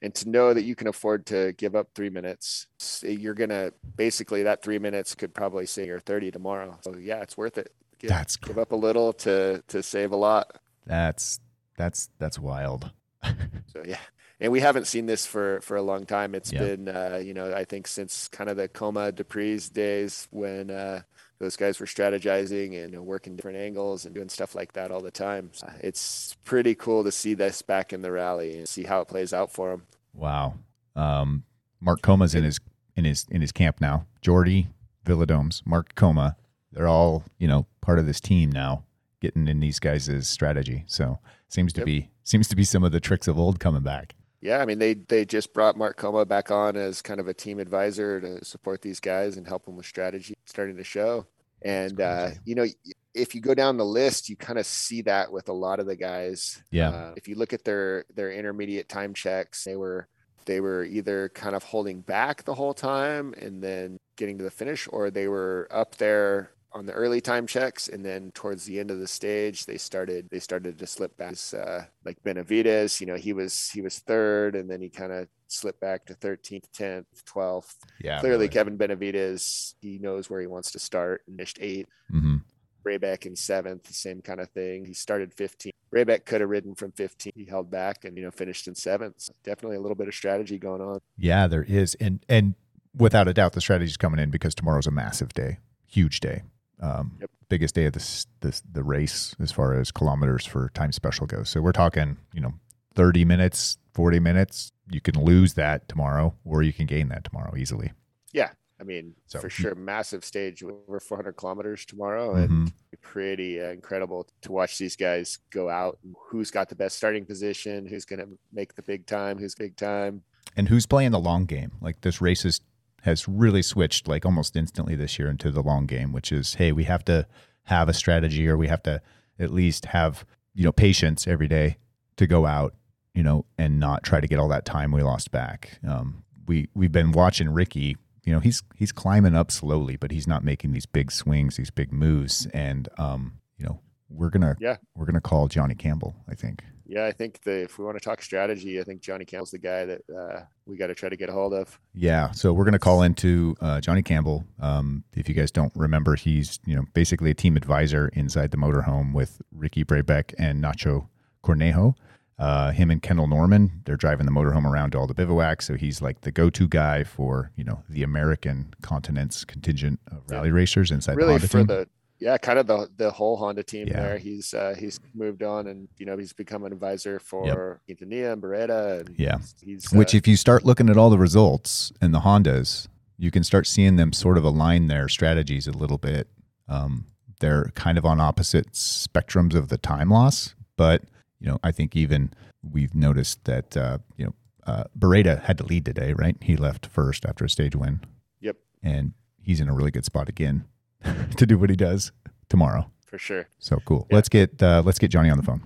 And 0.00 0.14
to 0.14 0.28
know 0.28 0.54
that 0.54 0.62
you 0.62 0.76
can 0.76 0.86
afford 0.86 1.26
to 1.26 1.52
give 1.54 1.74
up 1.74 1.88
three 1.94 2.10
minutes 2.10 2.66
you're 3.02 3.34
gonna 3.34 3.72
basically 3.96 4.44
that 4.44 4.62
three 4.62 4.78
minutes 4.78 5.14
could 5.14 5.34
probably 5.34 5.66
save 5.66 5.86
your 5.88 5.98
30 6.00 6.30
tomorrow 6.30 6.78
so 6.82 6.96
yeah 6.96 7.20
it's 7.22 7.36
worth 7.36 7.58
it 7.58 7.72
give, 7.98 8.10
That's 8.10 8.36
give 8.36 8.58
up 8.58 8.70
a 8.72 8.76
little 8.76 9.12
to 9.24 9.62
to 9.68 9.82
save 9.82 10.12
a 10.12 10.16
lot 10.16 10.46
That's 10.86 11.40
that's 11.76 12.10
that's 12.18 12.38
wild. 12.38 12.90
so 13.24 13.82
yeah 13.84 13.98
and 14.40 14.52
we 14.52 14.60
haven't 14.60 14.86
seen 14.86 15.06
this 15.06 15.26
for 15.26 15.60
for 15.62 15.76
a 15.76 15.82
long 15.82 16.06
time 16.06 16.34
It's 16.36 16.52
Yeah. 16.52 16.60
been 16.60 16.88
uh 16.88 17.20
you 17.22 17.34
know 17.34 17.52
i 17.52 17.64
think 17.64 17.88
since 17.88 18.28
kind 18.28 18.48
of 18.48 18.56
the 18.56 18.68
Coma 18.68 19.10
Despres's 19.12 19.68
days 19.70 20.28
when 20.30 20.70
uh 20.70 21.02
those 21.40 21.56
guys 21.56 21.78
were 21.78 21.86
strategizing 21.86 22.82
and 22.84 22.98
working 23.06 23.36
different 23.36 23.58
angles 23.58 24.04
and 24.04 24.14
doing 24.14 24.28
stuff 24.28 24.54
like 24.54 24.72
that 24.72 24.90
all 24.90 25.00
the 25.00 25.10
time 25.10 25.50
So 25.52 25.70
it's 25.80 26.36
pretty 26.44 26.74
cool 26.74 27.04
to 27.04 27.12
see 27.12 27.34
this 27.34 27.62
back 27.62 27.92
in 27.92 28.02
the 28.02 28.10
rally 28.10 28.58
and 28.58 28.68
see 28.68 28.84
how 28.84 29.00
it 29.00 29.08
plays 29.08 29.32
out 29.32 29.52
for 29.52 29.70
them 29.70 29.82
Wow. 30.14 30.54
Um, 30.96 31.44
Marc 31.80 32.02
Coma's 32.02 32.34
in 32.34 32.42
his 32.44 32.58
in 32.96 33.04
his 33.04 33.24
in 33.30 33.40
his 33.40 33.52
camp 33.52 33.80
now. 33.80 34.06
Jordi 34.20 34.66
Viladoms, 35.06 35.62
Marc 35.64 35.94
Coma, 35.94 36.36
they're 36.72 36.88
all 36.88 37.22
you 37.38 37.46
know 37.46 37.66
part 37.80 38.00
of 38.00 38.06
this 38.06 38.20
team 38.20 38.50
now, 38.50 38.82
getting 39.20 39.46
in 39.46 39.60
these 39.60 39.78
guys' 39.78 40.28
strategy. 40.28 40.82
So 40.88 41.20
seems 41.48 41.72
to 41.74 41.80
Yep. 41.82 41.86
be 41.86 42.10
seems 42.24 42.48
to 42.48 42.56
be 42.56 42.64
some 42.64 42.82
of 42.82 42.90
the 42.90 42.98
tricks 42.98 43.28
of 43.28 43.38
old 43.38 43.60
coming 43.60 43.82
back. 43.82 44.14
Yeah, 44.40 44.58
I 44.58 44.66
mean 44.66 44.78
they 44.78 44.94
they 44.94 45.24
just 45.24 45.52
brought 45.52 45.76
Marc 45.76 45.96
Coma 45.96 46.24
back 46.24 46.50
on 46.50 46.76
as 46.76 47.02
kind 47.02 47.18
of 47.20 47.28
a 47.28 47.34
team 47.34 47.58
advisor 47.58 48.20
to 48.20 48.44
support 48.44 48.82
these 48.82 49.00
guys 49.00 49.36
and 49.36 49.46
help 49.46 49.64
them 49.64 49.76
with 49.76 49.86
strategy, 49.86 50.34
starting 50.46 50.76
to 50.76 50.84
show. 50.84 51.26
And 51.62 52.00
uh, 52.00 52.30
you 52.44 52.54
know, 52.54 52.66
if 53.14 53.34
you 53.34 53.40
go 53.40 53.54
down 53.54 53.76
the 53.76 53.84
list, 53.84 54.28
you 54.28 54.36
kind 54.36 54.58
of 54.58 54.66
see 54.66 55.02
that 55.02 55.32
with 55.32 55.48
a 55.48 55.52
lot 55.52 55.80
of 55.80 55.86
the 55.86 55.96
guys. 55.96 56.62
Yeah. 56.70 56.90
Uh, 56.90 57.14
if 57.16 57.26
you 57.26 57.34
look 57.34 57.52
at 57.52 57.64
their 57.64 58.04
their 58.14 58.30
intermediate 58.32 58.88
time 58.88 59.12
checks, 59.12 59.64
they 59.64 59.76
were 59.76 60.08
they 60.46 60.60
were 60.60 60.84
either 60.84 61.28
kind 61.30 61.56
of 61.56 61.64
holding 61.64 62.00
back 62.00 62.44
the 62.44 62.54
whole 62.54 62.74
time 62.74 63.34
and 63.40 63.62
then 63.62 63.98
getting 64.16 64.38
to 64.38 64.44
the 64.44 64.50
finish, 64.50 64.88
or 64.90 65.10
they 65.10 65.26
were 65.26 65.68
up 65.70 65.96
there 65.96 66.52
on 66.72 66.84
the 66.86 66.92
early 66.92 67.20
time 67.20 67.46
checks 67.46 67.88
and 67.88 68.04
then 68.04 68.30
towards 68.32 68.64
the 68.66 68.78
end 68.78 68.90
of 68.90 68.98
the 68.98 69.06
stage 69.08 69.64
they 69.66 69.78
started 69.78 70.28
they 70.30 70.38
started 70.38 70.78
to 70.78 70.86
slip 70.86 71.16
back 71.16 71.34
uh, 71.54 71.80
like 72.04 72.22
benavides 72.22 73.00
you 73.00 73.06
know 73.06 73.16
he 73.16 73.32
was 73.32 73.70
he 73.70 73.80
was 73.80 73.98
third 74.00 74.54
and 74.54 74.70
then 74.70 74.80
he 74.80 74.88
kind 74.90 75.10
of 75.12 75.26
slipped 75.46 75.80
back 75.80 76.04
to 76.04 76.14
13th 76.14 76.64
10th 76.76 77.06
12th 77.26 77.74
Yeah. 78.00 78.20
clearly 78.20 78.36
really. 78.44 78.48
kevin 78.48 78.76
benavides 78.76 79.74
he 79.80 79.98
knows 79.98 80.28
where 80.28 80.40
he 80.40 80.46
wants 80.46 80.70
to 80.72 80.78
start 80.78 81.22
and 81.26 81.36
finished 81.36 81.58
eight 81.60 81.88
Mhm. 82.12 82.42
Brabec 82.86 83.26
in 83.26 83.36
seventh, 83.36 83.92
same 83.92 84.22
kind 84.22 84.40
of 84.40 84.48
thing. 84.50 84.86
He 84.86 84.94
started 84.94 85.34
15. 85.34 85.72
Brabec 85.92 86.24
could 86.24 86.40
have 86.40 86.48
ridden 86.48 86.74
from 86.74 86.92
15. 86.92 87.32
He 87.34 87.44
held 87.44 87.70
back 87.70 88.04
and, 88.04 88.16
you 88.16 88.22
know, 88.24 88.30
finished 88.30 88.66
in 88.66 88.74
seventh. 88.74 89.14
So 89.18 89.32
definitely 89.42 89.76
a 89.76 89.80
little 89.80 89.96
bit 89.96 90.08
of 90.08 90.14
strategy 90.14 90.58
going 90.58 90.80
on. 90.80 91.00
Yeah, 91.18 91.48
there 91.48 91.64
is, 91.64 91.96
and 91.96 92.24
and 92.30 92.54
without 92.96 93.28
a 93.28 93.34
doubt, 93.34 93.52
the 93.52 93.60
strategy 93.60 93.90
is 93.90 93.98
coming 93.98 94.18
in 94.20 94.30
because 94.30 94.54
tomorrow's 94.54 94.86
a 94.86 94.90
massive 94.90 95.34
day, 95.34 95.58
huge 95.86 96.20
day, 96.20 96.44
um, 96.80 97.16
Yep. 97.20 97.30
biggest 97.48 97.74
day 97.74 97.86
of 97.86 97.92
this 97.92 98.26
this 98.40 98.62
the 98.72 98.82
race 98.82 99.34
as 99.40 99.50
far 99.52 99.74
as 99.74 99.90
kilometers 99.90 100.44
for 100.46 100.70
time 100.74 100.92
special 100.92 101.26
goes. 101.26 101.48
So 101.48 101.60
we're 101.60 101.72
talking, 101.72 102.16
you 102.32 102.40
know, 102.40 102.54
thirty 102.94 103.24
minutes, 103.24 103.78
forty 103.94 104.20
minutes. 104.20 104.72
You 104.90 105.00
can 105.00 105.22
lose 105.22 105.54
that 105.54 105.88
tomorrow, 105.88 106.34
or 106.44 106.62
you 106.62 106.72
can 106.72 106.86
gain 106.86 107.08
that 107.08 107.24
tomorrow 107.24 107.54
easily. 107.56 107.92
Yeah. 108.32 108.50
I 108.80 108.84
mean, 108.84 109.14
So- 109.26 109.40
for 109.40 109.50
sure, 109.50 109.74
massive 109.74 110.24
stage 110.24 110.62
over 110.62 111.00
400 111.00 111.32
kilometers 111.32 111.84
tomorrow. 111.84 112.36
And 112.36 112.72
pretty 113.02 113.60
uh, 113.60 113.70
incredible 113.70 114.28
to 114.42 114.52
watch 114.52 114.78
these 114.78 114.94
guys 114.94 115.38
go 115.50 115.68
out. 115.68 115.98
Who's 116.28 116.50
got 116.52 116.68
the 116.68 116.76
best 116.76 116.96
starting 116.96 117.24
position? 117.26 117.86
Who's 117.86 118.04
going 118.04 118.20
to 118.20 118.38
make 118.52 118.76
the 118.76 118.82
big 118.82 119.06
time? 119.06 119.36
Who's 119.38 119.54
big 119.56 119.76
time? 119.76 120.22
And 120.56 120.68
who's 120.68 120.86
playing 120.86 121.10
the 121.10 121.18
long 121.18 121.44
game? 121.44 121.72
Like 121.80 122.02
this 122.02 122.20
race 122.20 122.44
is, 122.44 122.60
has 123.08 123.26
really 123.26 123.62
switched 123.62 124.06
like 124.06 124.24
almost 124.24 124.54
instantly 124.56 124.94
this 124.94 125.18
year 125.18 125.28
into 125.28 125.50
the 125.50 125.62
long 125.62 125.86
game, 125.86 126.12
which 126.12 126.30
is, 126.30 126.54
hey, 126.54 126.70
we 126.72 126.84
have 126.84 127.04
to 127.06 127.26
have 127.64 127.88
a 127.88 127.92
strategy 127.94 128.48
or 128.48 128.56
we 128.56 128.68
have 128.68 128.82
to 128.84 129.00
at 129.38 129.50
least 129.52 129.86
have, 129.86 130.24
you 130.54 130.64
know, 130.64 130.72
patience 130.72 131.26
every 131.26 131.48
day 131.48 131.78
to 132.16 132.26
go 132.26 132.46
out, 132.46 132.74
you 133.14 133.22
know, 133.22 133.44
and 133.56 133.80
not 133.80 134.02
try 134.02 134.20
to 134.20 134.26
get 134.26 134.38
all 134.38 134.48
that 134.48 134.64
time 134.64 134.92
we 134.92 135.02
lost 135.02 135.30
back. 135.30 135.78
Um, 135.86 136.24
we 136.46 136.68
we've 136.74 136.92
been 136.92 137.12
watching 137.12 137.48
Ricky, 137.50 137.96
you 138.24 138.32
know, 138.32 138.40
he's 138.40 138.62
he's 138.76 138.92
climbing 138.92 139.34
up 139.34 139.50
slowly, 139.50 139.96
but 139.96 140.10
he's 140.10 140.26
not 140.26 140.44
making 140.44 140.72
these 140.72 140.86
big 140.86 141.10
swings, 141.10 141.56
these 141.56 141.70
big 141.70 141.92
moves. 141.92 142.46
And 142.54 142.88
um, 142.98 143.38
you 143.58 143.64
know, 143.66 143.80
we're 144.08 144.30
gonna 144.30 144.56
Yeah. 144.60 144.76
we're 144.96 145.06
gonna 145.06 145.20
call 145.20 145.48
Johnny 145.48 145.74
Campbell, 145.74 146.14
I 146.28 146.34
think. 146.34 146.62
Yeah, 146.88 147.04
I 147.04 147.12
think 147.12 147.42
the, 147.42 147.64
if 147.64 147.78
we 147.78 147.84
want 147.84 147.98
to 147.98 148.04
talk 148.04 148.22
strategy, 148.22 148.80
I 148.80 148.82
think 148.82 149.02
Johnny 149.02 149.26
Campbell's 149.26 149.50
the 149.50 149.58
guy 149.58 149.84
that 149.84 150.00
uh, 150.08 150.40
we 150.64 150.78
got 150.78 150.86
to 150.86 150.94
try 150.94 151.10
to 151.10 151.16
get 151.16 151.28
a 151.28 151.32
hold 151.32 151.52
of. 151.52 151.78
Yeah, 151.94 152.30
so 152.30 152.54
we're 152.54 152.64
going 152.64 152.72
to 152.72 152.78
call 152.78 153.02
into 153.02 153.54
uh, 153.60 153.80
Johnny 153.82 154.02
Campbell. 154.02 154.46
Um, 154.58 155.04
if 155.14 155.28
you 155.28 155.34
guys 155.34 155.50
don't 155.50 155.72
remember, 155.76 156.16
he's 156.16 156.58
you 156.64 156.74
know 156.74 156.84
basically 156.94 157.30
a 157.30 157.34
team 157.34 157.58
advisor 157.58 158.08
inside 158.14 158.52
the 158.52 158.56
motorhome 158.56 159.12
with 159.12 159.42
Ricky 159.52 159.84
Brabec 159.84 160.34
and 160.38 160.64
Nacho 160.64 161.08
Cornejo. 161.44 161.94
Uh, 162.38 162.70
him 162.70 162.88
and 162.88 163.02
Kendall 163.02 163.26
Norman, 163.26 163.82
they're 163.84 163.96
driving 163.96 164.24
the 164.24 164.30
motorhome 164.32 164.64
around 164.64 164.92
to 164.92 164.98
all 164.98 165.08
the 165.08 165.14
bivouacs. 165.14 165.62
So 165.62 165.74
he's 165.74 166.00
like 166.00 166.20
the 166.20 166.30
go-to 166.30 166.68
guy 166.68 167.02
for 167.04 167.50
you 167.56 167.64
know 167.64 167.82
the 167.88 168.02
American 168.02 168.72
continent's 168.80 169.44
contingent 169.44 170.00
of 170.10 170.22
rally 170.30 170.52
racers 170.52 170.90
inside 170.90 171.14
the 171.14 171.16
really 171.16 171.32
Honda 171.32 171.48
for 171.48 171.58
team. 171.58 171.66
the 171.66 171.88
yeah 172.20 172.36
kind 172.38 172.58
of 172.58 172.66
the 172.66 172.88
the 172.96 173.10
whole 173.10 173.36
honda 173.36 173.62
team 173.62 173.86
Yeah. 173.88 174.00
there 174.00 174.18
he's 174.18 174.52
uh 174.54 174.74
he's 174.78 174.98
moved 175.14 175.42
on 175.42 175.66
and 175.66 175.88
you 175.98 176.06
know 176.06 176.16
he's 176.16 176.32
become 176.32 176.64
an 176.64 176.72
advisor 176.72 177.18
for 177.20 177.80
Quintanilla 177.88 178.32
and 178.32 178.42
Barreda 178.42 179.00
and 179.00 179.14
Yeah. 179.18 179.38
he's 179.60 179.90
Which, 179.92 180.14
uh, 180.14 180.18
if 180.18 180.26
you 180.28 180.36
start 180.36 180.64
looking 180.64 180.88
at 180.90 180.96
all 180.96 181.10
the 181.10 181.18
results 181.18 181.92
and 182.00 182.12
the 182.14 182.20
Hondas, 182.20 182.88
you 183.18 183.30
can 183.30 183.44
start 183.44 183.66
seeing 183.66 183.96
them 183.96 184.12
sort 184.12 184.38
of 184.38 184.44
align 184.44 184.86
their 184.88 185.08
strategies 185.08 185.66
a 185.66 185.72
little 185.72 185.98
bit. 185.98 186.28
Um, 186.68 187.06
they're 187.40 187.70
kind 187.74 187.98
of 187.98 188.04
on 188.04 188.20
opposite 188.20 188.72
spectrums 188.72 189.54
of 189.54 189.68
the 189.68 189.78
time 189.78 190.10
loss, 190.10 190.54
but 190.76 191.02
you 191.40 191.46
know, 191.48 191.58
I 191.62 191.70
think 191.72 191.94
even 191.94 192.32
we've 192.68 192.94
noticed 192.94 193.44
that 193.44 193.76
uh, 193.76 193.98
you 194.16 194.24
know 194.26 194.34
uh, 194.66 194.84
Barreda 194.98 195.42
had 195.44 195.56
to 195.58 195.64
lead 195.64 195.84
today, 195.84 196.12
right? 196.14 196.36
He 196.40 196.56
left 196.56 196.86
first 196.86 197.24
after 197.24 197.44
a 197.44 197.48
stage 197.50 197.76
win, 197.76 198.00
yep 198.40 198.56
and 198.82 199.12
he's 199.40 199.60
in 199.60 199.68
a 199.68 199.72
really 199.74 199.90
good 199.92 200.04
spot 200.04 200.28
again 200.28 200.64
to 201.36 201.46
do 201.46 201.58
what 201.58 201.70
he 201.70 201.76
does 201.76 202.12
tomorrow. 202.48 202.90
for 203.06 203.18
sure 203.18 203.46
So 203.58 203.78
cool. 203.84 204.06
Yeah. 204.10 204.16
Let's 204.16 204.28
get 204.28 204.62
uh, 204.62 204.82
let's 204.84 204.98
get 204.98 205.10
Johnny 205.10 205.30
on 205.30 205.38
the 205.38 205.44
phone. 205.44 205.62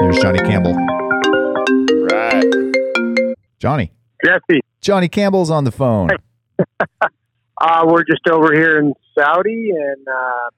There's 0.00 0.18
Johnny 0.18 0.38
Campbell. 0.40 0.74
right 2.10 3.34
Johnny. 3.58 3.92
Jesse, 4.24 4.60
Johnny 4.80 5.08
Campbell's 5.08 5.50
on 5.50 5.64
the 5.64 5.70
phone. 5.72 6.10
uh, 7.60 7.84
we're 7.86 8.04
just 8.04 8.26
over 8.30 8.52
here 8.52 8.78
in 8.78 8.94
Saudi, 9.16 9.70
and 9.70 10.08
uh, 10.08 10.48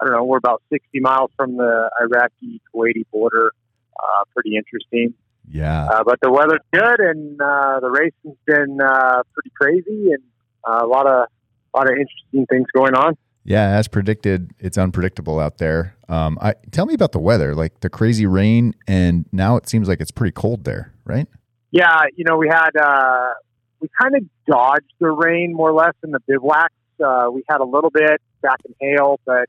I 0.00 0.04
don't 0.04 0.12
know, 0.12 0.24
we're 0.24 0.38
about 0.38 0.62
60 0.70 1.00
miles 1.00 1.30
from 1.36 1.56
the 1.56 1.90
Iraqi 2.00 2.60
Kuwaiti 2.74 3.04
border. 3.12 3.52
Uh, 3.98 4.24
pretty 4.34 4.56
interesting. 4.56 5.14
Yeah. 5.50 5.86
Uh, 5.86 6.04
but 6.04 6.18
the 6.22 6.30
weather's 6.30 6.60
good, 6.72 7.00
and 7.00 7.40
uh, 7.40 7.80
the 7.80 7.90
racing's 7.90 8.38
been 8.46 8.78
uh, 8.80 9.22
pretty 9.34 9.50
crazy, 9.60 10.12
and 10.12 10.22
uh, 10.64 10.80
a 10.82 10.86
lot 10.86 11.06
of 11.06 11.26
a 11.72 11.78
lot 11.78 11.90
of 11.90 11.96
interesting 11.96 12.46
things 12.46 12.66
going 12.74 12.94
on. 12.94 13.16
Yeah, 13.44 13.70
as 13.70 13.88
predicted, 13.88 14.52
it's 14.58 14.76
unpredictable 14.76 15.40
out 15.40 15.58
there. 15.58 15.96
Um, 16.08 16.38
I 16.40 16.54
tell 16.72 16.86
me 16.86 16.94
about 16.94 17.12
the 17.12 17.18
weather, 17.18 17.54
like 17.54 17.80
the 17.80 17.88
crazy 17.88 18.26
rain, 18.26 18.74
and 18.86 19.24
now 19.32 19.56
it 19.56 19.68
seems 19.68 19.88
like 19.88 20.00
it's 20.00 20.10
pretty 20.10 20.32
cold 20.32 20.64
there, 20.64 20.92
right? 21.04 21.26
Yeah, 21.70 22.02
you 22.16 22.24
know, 22.28 22.36
we 22.36 22.48
had 22.48 22.70
uh, 22.76 23.30
we 23.80 23.88
kind 24.00 24.14
of 24.16 24.22
dodged 24.46 24.92
the 24.98 25.10
rain 25.10 25.54
more 25.54 25.70
or 25.70 25.74
less 25.74 25.94
in 26.04 26.10
the 26.10 26.20
bivouacs. 26.28 26.68
Uh, 27.02 27.30
we 27.30 27.42
had 27.48 27.60
a 27.60 27.64
little 27.64 27.90
bit 27.90 28.20
back 28.42 28.58
in 28.66 28.74
hail, 28.78 29.18
but 29.24 29.48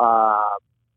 uh, 0.00 0.44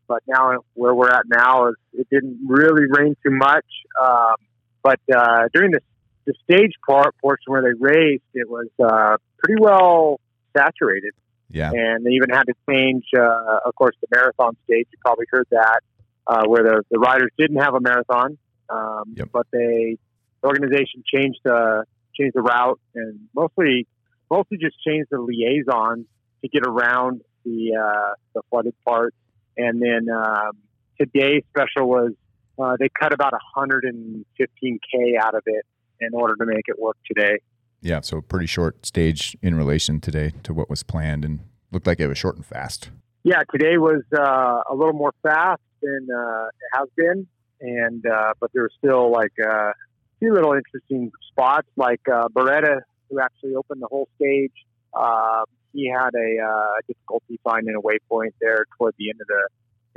but 0.06 0.22
now 0.28 0.60
where 0.74 0.94
we're 0.94 1.10
at 1.10 1.24
now 1.26 1.68
is 1.68 1.74
it 1.94 2.06
didn't 2.10 2.38
really 2.46 2.86
rain 2.96 3.16
too 3.24 3.32
much. 3.32 3.66
Um, 4.00 4.36
but 4.82 5.00
uh, 5.12 5.48
during 5.52 5.72
the 5.72 5.80
the 6.26 6.34
stage 6.44 6.72
part 6.86 7.14
portion 7.20 7.52
where 7.52 7.62
they 7.62 7.72
raced, 7.78 8.24
it 8.34 8.48
was 8.50 8.66
uh, 8.82 9.16
pretty 9.38 9.60
well 9.60 10.20
saturated, 10.56 11.12
Yeah. 11.50 11.70
and 11.72 12.04
they 12.04 12.10
even 12.10 12.30
had 12.30 12.44
to 12.44 12.54
change, 12.68 13.04
uh, 13.16 13.60
of 13.64 13.74
course, 13.74 13.94
the 14.00 14.08
marathon 14.14 14.56
stage. 14.64 14.86
You 14.90 14.98
probably 15.04 15.26
heard 15.30 15.46
that, 15.50 15.80
uh, 16.26 16.44
where 16.46 16.62
the 16.64 16.82
the 16.90 16.98
riders 16.98 17.30
didn't 17.38 17.58
have 17.62 17.74
a 17.74 17.80
marathon, 17.80 18.38
um, 18.68 19.14
Yep. 19.16 19.28
but 19.32 19.46
they 19.52 19.96
the 20.42 20.48
organization 20.48 21.02
changed 21.06 21.38
the 21.44 21.84
changed 22.14 22.34
the 22.34 22.42
route 22.42 22.80
and 22.94 23.28
mostly 23.34 23.86
mostly 24.30 24.58
just 24.58 24.76
changed 24.82 25.08
the 25.10 25.20
liaison 25.20 26.06
to 26.42 26.48
get 26.48 26.66
around 26.66 27.20
the 27.44 27.76
uh, 27.76 28.14
the 28.34 28.42
flooded 28.50 28.74
part. 28.84 29.14
And 29.56 29.80
then 29.80 30.08
um, 30.10 30.52
today's 31.00 31.44
special 31.50 31.88
was 31.88 32.12
uh, 32.58 32.76
they 32.78 32.88
cut 32.88 33.12
about 33.12 33.32
115k 33.56 35.16
out 35.22 35.34
of 35.34 35.42
it 35.46 35.64
in 36.00 36.10
order 36.12 36.36
to 36.36 36.46
make 36.46 36.64
it 36.66 36.78
work 36.78 36.96
today. 37.06 37.38
Yeah. 37.80 38.00
So 38.00 38.20
pretty 38.20 38.46
short 38.46 38.84
stage 38.86 39.36
in 39.42 39.54
relation 39.54 40.00
today 40.00 40.32
to 40.42 40.54
what 40.54 40.68
was 40.68 40.82
planned, 40.82 41.24
and 41.24 41.40
looked 41.72 41.86
like 41.86 42.00
it 42.00 42.08
was 42.08 42.18
short 42.18 42.36
and 42.36 42.44
fast. 42.44 42.90
Yeah, 43.22 43.42
today 43.50 43.76
was 43.76 44.02
uh, 44.16 44.62
a 44.70 44.74
little 44.74 44.92
more 44.92 45.12
fast 45.22 45.60
than 45.82 46.06
uh, 46.14 46.46
it 46.46 46.78
has 46.78 46.88
been, 46.96 47.26
and 47.60 48.06
uh, 48.06 48.34
but 48.40 48.50
there 48.52 48.62
were 48.62 48.70
still 48.78 49.10
like 49.10 49.32
uh, 49.44 49.70
a 49.70 49.74
few 50.20 50.32
little 50.32 50.52
interesting 50.52 51.10
spots, 51.30 51.68
like 51.76 52.00
uh, 52.12 52.28
Barreda, 52.28 52.82
who 53.10 53.20
actually 53.20 53.54
opened 53.54 53.82
the 53.82 53.88
whole 53.88 54.08
stage. 54.16 54.52
Uh, 54.94 55.42
he 55.72 55.90
had 55.90 56.14
a 56.14 56.42
uh, 56.42 56.80
difficulty 56.86 57.38
finding 57.44 57.74
a 57.74 57.80
waypoint 57.80 58.32
there 58.40 58.64
toward 58.78 58.94
the 58.98 59.10
end 59.10 59.20
of 59.20 59.26
the 59.26 59.48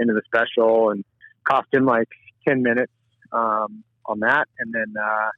end 0.02 0.10
of 0.10 0.16
the 0.16 0.24
special, 0.26 0.90
and 0.90 1.06
cost 1.44 1.68
him 1.72 1.86
like 1.86 2.10
ten 2.48 2.62
minutes 2.64 2.92
um, 3.32 3.84
on 4.06 4.20
that. 4.22 4.48
And 4.58 4.74
then, 4.74 4.94
uh, 5.00 5.30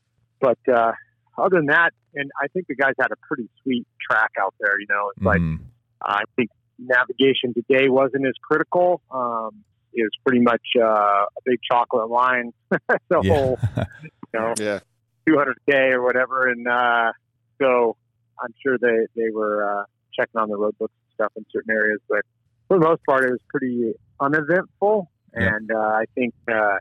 but 0.42 0.58
uh, 0.72 0.92
other 1.38 1.58
than 1.58 1.68
that, 1.68 1.92
and 2.16 2.30
I 2.42 2.48
think 2.48 2.68
the 2.68 2.76
guys 2.76 2.94
had 3.00 3.12
a 3.12 3.16
pretty 3.28 3.50
sweet 3.64 3.86
track 4.10 4.32
out 4.40 4.54
there. 4.60 4.80
You 4.80 4.88
know, 4.90 5.12
it's 5.16 5.24
like 5.26 5.40
Mhm. 5.42 5.60
I 6.04 6.24
think 6.36 6.50
navigation 6.80 7.54
today 7.54 7.88
wasn't 7.90 8.26
as 8.26 8.34
critical. 8.42 9.02
Um, 9.12 9.64
it 9.94 10.02
was 10.04 10.12
pretty 10.26 10.42
much 10.42 10.62
uh, 10.78 11.26
a 11.26 11.42
big 11.46 11.60
chocolate 11.70 12.10
line 12.10 12.54
the 12.70 12.80
Yeah. 13.12 13.30
whole, 13.30 13.60
you 13.78 14.40
know, 14.40 14.54
yeah 14.58 14.80
200k 15.30 15.94
or 15.94 16.02
whatever, 16.02 16.48
and 16.48 16.68
uh, 16.68 17.12
so 17.62 17.96
I'm 18.42 18.54
sure 18.64 18.78
they 18.80 19.06
they 19.16 19.30
were 19.32 19.82
uh, 19.82 19.84
checking 20.14 20.40
on 20.42 20.50
the 20.50 20.58
road 20.58 20.76
books 20.80 20.94
and 21.06 21.14
stuff 21.14 21.32
in 21.36 21.46
certain 21.52 21.72
areas, 21.72 22.00
but 22.10 22.22
for 22.68 22.80
the 22.80 22.86
most 22.88 23.02
part, 23.06 23.26
it 23.26 23.32
was 23.32 23.42
pretty 23.50 23.94
uneventful. 24.20 25.12
Yeah. 25.34 25.56
And 25.56 25.72
uh, 25.72 25.78
I 25.78 26.06
think 26.16 26.34
uh, 26.52 26.78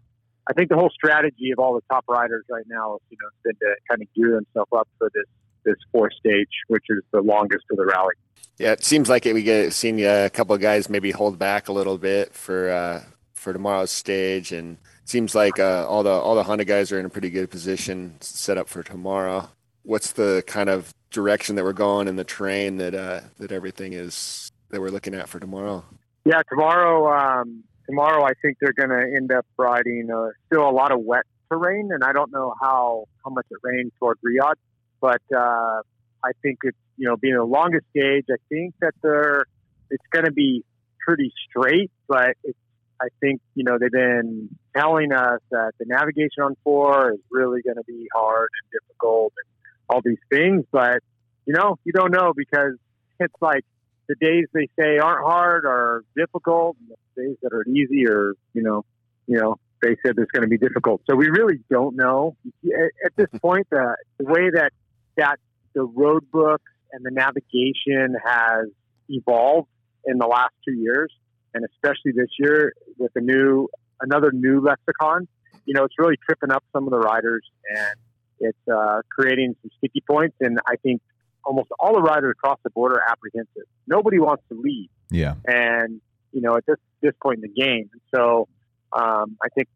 I 0.50 0.52
think 0.52 0.68
the 0.68 0.74
whole 0.74 0.90
strategy 0.90 1.52
of 1.52 1.60
all 1.60 1.74
the 1.74 1.82
top 1.88 2.04
riders 2.08 2.44
right 2.50 2.64
now, 2.66 2.96
is, 2.96 3.00
you 3.10 3.16
know, 3.22 3.28
has 3.28 3.42
been 3.44 3.54
to 3.60 3.76
kind 3.88 4.02
of 4.02 4.12
gear 4.14 4.32
themselves 4.34 4.70
up 4.76 4.88
for 4.98 5.08
this 5.14 5.24
this 5.62 5.76
fourth 5.92 6.12
stage, 6.18 6.48
which 6.68 6.84
is 6.88 7.02
the 7.12 7.20
longest 7.20 7.64
of 7.70 7.76
the 7.76 7.84
rally. 7.84 8.14
Yeah, 8.58 8.72
it 8.72 8.82
seems 8.82 9.08
like 9.08 9.26
it, 9.26 9.34
we 9.34 9.42
get 9.42 9.72
seen 9.72 10.00
a 10.00 10.28
couple 10.28 10.54
of 10.54 10.60
guys 10.60 10.88
maybe 10.88 11.12
hold 11.12 11.38
back 11.38 11.68
a 11.68 11.72
little 11.72 11.98
bit 11.98 12.34
for 12.34 12.70
uh, 12.70 13.04
for 13.32 13.52
tomorrow's 13.52 13.92
stage, 13.92 14.50
and 14.50 14.78
it 15.02 15.08
seems 15.08 15.36
like 15.36 15.60
uh, 15.60 15.86
all 15.88 16.02
the 16.02 16.10
all 16.10 16.34
the 16.34 16.42
Honda 16.42 16.64
guys 16.64 16.90
are 16.90 16.98
in 16.98 17.06
a 17.06 17.10
pretty 17.10 17.30
good 17.30 17.48
position 17.48 18.16
set 18.20 18.58
up 18.58 18.68
for 18.68 18.82
tomorrow. 18.82 19.48
What's 19.84 20.12
the 20.12 20.42
kind 20.48 20.68
of 20.68 20.92
direction 21.10 21.54
that 21.56 21.64
we're 21.64 21.72
going 21.72 22.08
in 22.08 22.16
the 22.16 22.24
terrain 22.24 22.78
that 22.78 22.94
uh, 22.94 23.20
that 23.38 23.52
everything 23.52 23.92
is 23.92 24.50
that 24.70 24.80
we're 24.80 24.90
looking 24.90 25.14
at 25.14 25.28
for 25.28 25.38
tomorrow? 25.38 25.84
Yeah, 26.24 26.42
tomorrow. 26.48 27.40
Um, 27.40 27.62
tomorrow, 27.90 28.24
I 28.24 28.32
think 28.40 28.58
they're 28.60 28.72
going 28.72 28.90
to 28.90 29.16
end 29.16 29.32
up 29.32 29.46
riding 29.56 30.08
uh, 30.14 30.28
still 30.46 30.68
a 30.68 30.70
lot 30.70 30.92
of 30.92 31.00
wet 31.00 31.24
terrain, 31.50 31.90
and 31.92 32.04
I 32.04 32.12
don't 32.12 32.32
know 32.32 32.54
how 32.60 33.06
how 33.24 33.30
much 33.30 33.46
it 33.50 33.58
rained 33.62 33.92
toward 33.98 34.18
Riyadh, 34.24 34.54
but 35.00 35.22
uh, 35.34 35.82
I 36.24 36.32
think 36.42 36.58
it's 36.62 36.78
you 36.96 37.08
know 37.08 37.16
being 37.16 37.34
the 37.34 37.44
longest 37.44 37.86
stage. 37.90 38.26
I 38.30 38.36
think 38.48 38.74
that 38.80 38.94
they're 39.02 39.44
it's 39.90 40.04
going 40.10 40.24
to 40.24 40.32
be 40.32 40.64
pretty 41.00 41.32
straight, 41.48 41.90
but 42.08 42.36
it's 42.44 42.58
I 43.00 43.08
think 43.20 43.40
you 43.54 43.64
know 43.64 43.78
they've 43.78 43.90
been 43.90 44.56
telling 44.76 45.12
us 45.12 45.40
that 45.50 45.72
the 45.78 45.86
navigation 45.86 46.42
on 46.42 46.56
four 46.62 47.12
is 47.12 47.20
really 47.30 47.62
going 47.62 47.76
to 47.76 47.84
be 47.86 48.06
hard 48.14 48.48
and 48.62 48.80
difficult 48.80 49.32
and 49.36 49.46
all 49.88 50.00
these 50.04 50.22
things, 50.30 50.64
but 50.70 51.00
you 51.46 51.54
know 51.54 51.76
you 51.84 51.92
don't 51.92 52.12
know 52.12 52.32
because 52.36 52.76
it's 53.18 53.34
like 53.40 53.64
the 54.10 54.16
days 54.20 54.46
they 54.52 54.68
say 54.78 54.98
aren't 54.98 55.24
hard 55.24 55.64
are 55.64 56.02
difficult, 56.16 56.76
and 56.80 56.90
the 56.90 57.22
days 57.22 57.36
that 57.42 57.52
are 57.52 57.64
easy 57.68 58.08
are 58.08 58.34
you 58.52 58.62
know 58.62 58.84
you 59.26 59.38
know 59.38 59.56
they 59.80 59.96
said 60.04 60.16
it's 60.18 60.30
going 60.32 60.42
to 60.42 60.48
be 60.48 60.58
difficult. 60.58 61.00
So 61.08 61.14
we 61.14 61.28
really 61.28 61.60
don't 61.70 61.96
know 61.96 62.36
at 62.64 63.12
this 63.16 63.28
point 63.40 63.68
the, 63.70 63.94
the 64.18 64.24
way 64.24 64.50
that 64.50 64.72
that 65.16 65.36
the 65.74 65.84
road 65.84 66.28
book 66.32 66.60
and 66.92 67.04
the 67.04 67.12
navigation 67.12 68.16
has 68.24 68.66
evolved 69.08 69.68
in 70.04 70.18
the 70.18 70.26
last 70.26 70.54
two 70.64 70.74
years, 70.74 71.12
and 71.54 71.64
especially 71.64 72.10
this 72.12 72.30
year 72.40 72.72
with 72.98 73.12
a 73.14 73.20
new 73.20 73.68
another 74.00 74.32
new 74.32 74.60
lexicon. 74.60 75.28
You 75.66 75.74
know, 75.74 75.84
it's 75.84 75.94
really 75.98 76.16
tripping 76.26 76.50
up 76.50 76.64
some 76.72 76.84
of 76.84 76.90
the 76.90 76.98
riders, 76.98 77.44
and 77.76 77.94
it's 78.40 78.68
uh, 78.68 79.02
creating 79.08 79.54
some 79.62 79.70
sticky 79.78 80.02
points. 80.04 80.34
And 80.40 80.58
I 80.66 80.74
think 80.82 81.00
almost 81.44 81.70
all 81.78 81.94
the 81.94 82.02
riders 82.02 82.34
across 82.38 82.58
the 82.62 82.70
board 82.70 82.92
are 82.92 83.02
apprehensive. 83.08 83.64
Nobody 83.86 84.18
wants 84.18 84.42
to 84.50 84.60
lead. 84.60 84.90
Yeah. 85.10 85.34
And 85.46 86.00
you 86.32 86.40
know, 86.40 86.56
at 86.56 86.66
this 86.66 86.76
this 87.00 87.12
point 87.22 87.42
in 87.42 87.50
the 87.52 87.60
game, 87.60 87.90
so 88.14 88.48
um, 88.92 89.36
I 89.42 89.48
think 89.54 89.68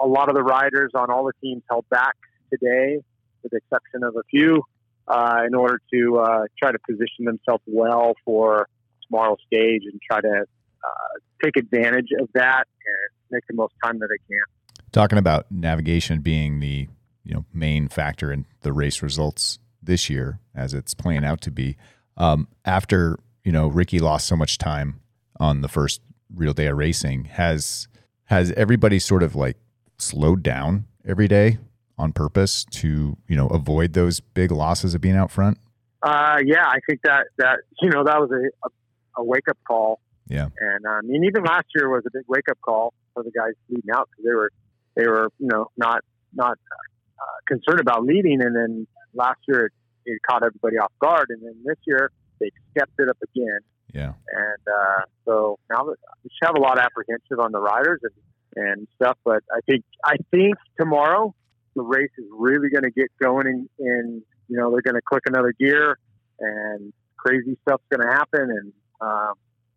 a 0.00 0.06
lot 0.06 0.28
of 0.28 0.34
the 0.34 0.42
riders 0.42 0.92
on 0.94 1.10
all 1.10 1.24
the 1.24 1.32
teams 1.40 1.62
held 1.68 1.88
back 1.88 2.16
today, 2.50 3.02
with 3.42 3.52
the 3.52 3.58
exception 3.58 4.02
of 4.02 4.16
a 4.16 4.22
few, 4.30 4.62
uh, 5.06 5.42
in 5.46 5.54
order 5.54 5.80
to 5.92 6.18
uh, 6.18 6.44
try 6.58 6.72
to 6.72 6.78
position 6.78 7.24
themselves 7.24 7.62
well 7.66 8.14
for 8.24 8.68
tomorrow's 9.06 9.38
stage 9.46 9.82
and 9.84 10.00
try 10.08 10.20
to 10.20 10.44
uh, 10.84 11.18
take 11.42 11.56
advantage 11.56 12.08
of 12.20 12.28
that 12.34 12.64
and 12.64 13.10
make 13.30 13.46
the 13.48 13.54
most 13.54 13.74
time 13.84 13.98
that 13.98 14.08
they 14.08 14.34
can. 14.34 14.84
Talking 14.90 15.18
about 15.18 15.46
navigation 15.50 16.20
being 16.20 16.60
the 16.60 16.88
you 17.24 17.34
know 17.34 17.44
main 17.52 17.88
factor 17.88 18.32
in 18.32 18.46
the 18.62 18.72
race 18.72 19.02
results 19.02 19.58
this 19.82 20.08
year, 20.08 20.38
as 20.54 20.74
it's 20.74 20.94
playing 20.94 21.24
out 21.24 21.40
to 21.42 21.50
be, 21.50 21.76
um, 22.16 22.48
after 22.64 23.18
you 23.44 23.52
know 23.52 23.68
Ricky 23.68 23.98
lost 23.98 24.26
so 24.26 24.36
much 24.36 24.58
time 24.58 25.00
on 25.40 25.60
the 25.60 25.68
first 25.68 26.00
real 26.34 26.52
day 26.52 26.66
of 26.66 26.76
racing, 26.76 27.24
has 27.24 27.88
has 28.24 28.52
everybody 28.52 28.98
sort 28.98 29.22
of 29.22 29.34
like 29.34 29.56
slowed 29.98 30.42
down 30.42 30.86
every 31.06 31.28
day 31.28 31.58
on 31.98 32.12
purpose 32.12 32.64
to 32.64 33.16
you 33.28 33.36
know 33.36 33.48
avoid 33.48 33.92
those 33.92 34.20
big 34.20 34.50
losses 34.50 34.94
of 34.94 35.00
being 35.00 35.16
out 35.16 35.30
front? 35.30 35.58
Uh, 36.02 36.38
yeah, 36.44 36.66
I 36.66 36.78
think 36.88 37.00
that 37.04 37.26
that 37.38 37.60
you 37.80 37.90
know 37.90 38.04
that 38.04 38.20
was 38.20 38.30
a, 38.30 38.66
a, 38.66 39.22
a 39.22 39.24
wake 39.24 39.48
up 39.48 39.58
call. 39.66 40.00
Yeah, 40.28 40.48
and 40.58 40.86
I 40.86 41.00
mean 41.02 41.24
even 41.24 41.44
last 41.44 41.66
year 41.74 41.88
was 41.88 42.04
a 42.06 42.10
big 42.12 42.24
wake 42.28 42.48
up 42.50 42.58
call 42.60 42.92
for 43.14 43.22
the 43.22 43.30
guys 43.30 43.52
leading 43.68 43.90
out 43.94 44.08
because 44.10 44.24
they 44.24 44.34
were 44.34 44.50
they 44.96 45.06
were 45.06 45.28
you 45.38 45.48
know 45.48 45.70
not 45.76 46.02
not 46.34 46.58
uh, 46.72 47.38
concerned 47.46 47.80
about 47.80 48.04
leading, 48.04 48.42
and 48.42 48.56
then 48.56 48.86
last 49.14 49.40
year 49.48 49.66
it, 49.66 49.72
it 50.04 50.20
caught 50.28 50.42
everybody 50.42 50.78
off 50.78 50.92
guard, 51.00 51.26
and 51.30 51.42
then 51.42 51.54
this 51.64 51.78
year 51.86 52.10
they 52.40 52.50
stepped 52.70 52.98
it 52.98 53.08
up 53.08 53.18
again. 53.22 53.60
Yeah, 53.92 54.12
and 54.32 54.62
uh, 54.66 55.02
so 55.24 55.58
now 55.70 55.84
we 55.84 56.30
should 56.30 56.46
have 56.46 56.56
a 56.56 56.60
lot 56.60 56.78
of 56.78 56.84
apprehension 56.84 57.38
on 57.38 57.52
the 57.52 57.60
riders 57.60 58.00
and 58.02 58.12
and 58.54 58.88
stuff. 58.96 59.18
But 59.24 59.42
I 59.50 59.60
think 59.66 59.84
I 60.04 60.16
think 60.30 60.54
tomorrow 60.78 61.34
the 61.74 61.82
race 61.82 62.10
is 62.18 62.24
really 62.30 62.68
going 62.70 62.84
to 62.84 62.90
get 62.90 63.08
going, 63.20 63.46
and, 63.46 63.68
and 63.78 64.22
you 64.48 64.56
know 64.56 64.70
they're 64.70 64.82
going 64.82 64.94
to 64.94 65.02
click 65.02 65.24
another 65.26 65.52
gear, 65.58 65.98
and 66.38 66.92
crazy 67.16 67.56
stuff's 67.66 67.84
going 67.90 68.06
to 68.06 68.12
happen, 68.12 68.50
and 68.50 68.72
um, 69.00 69.34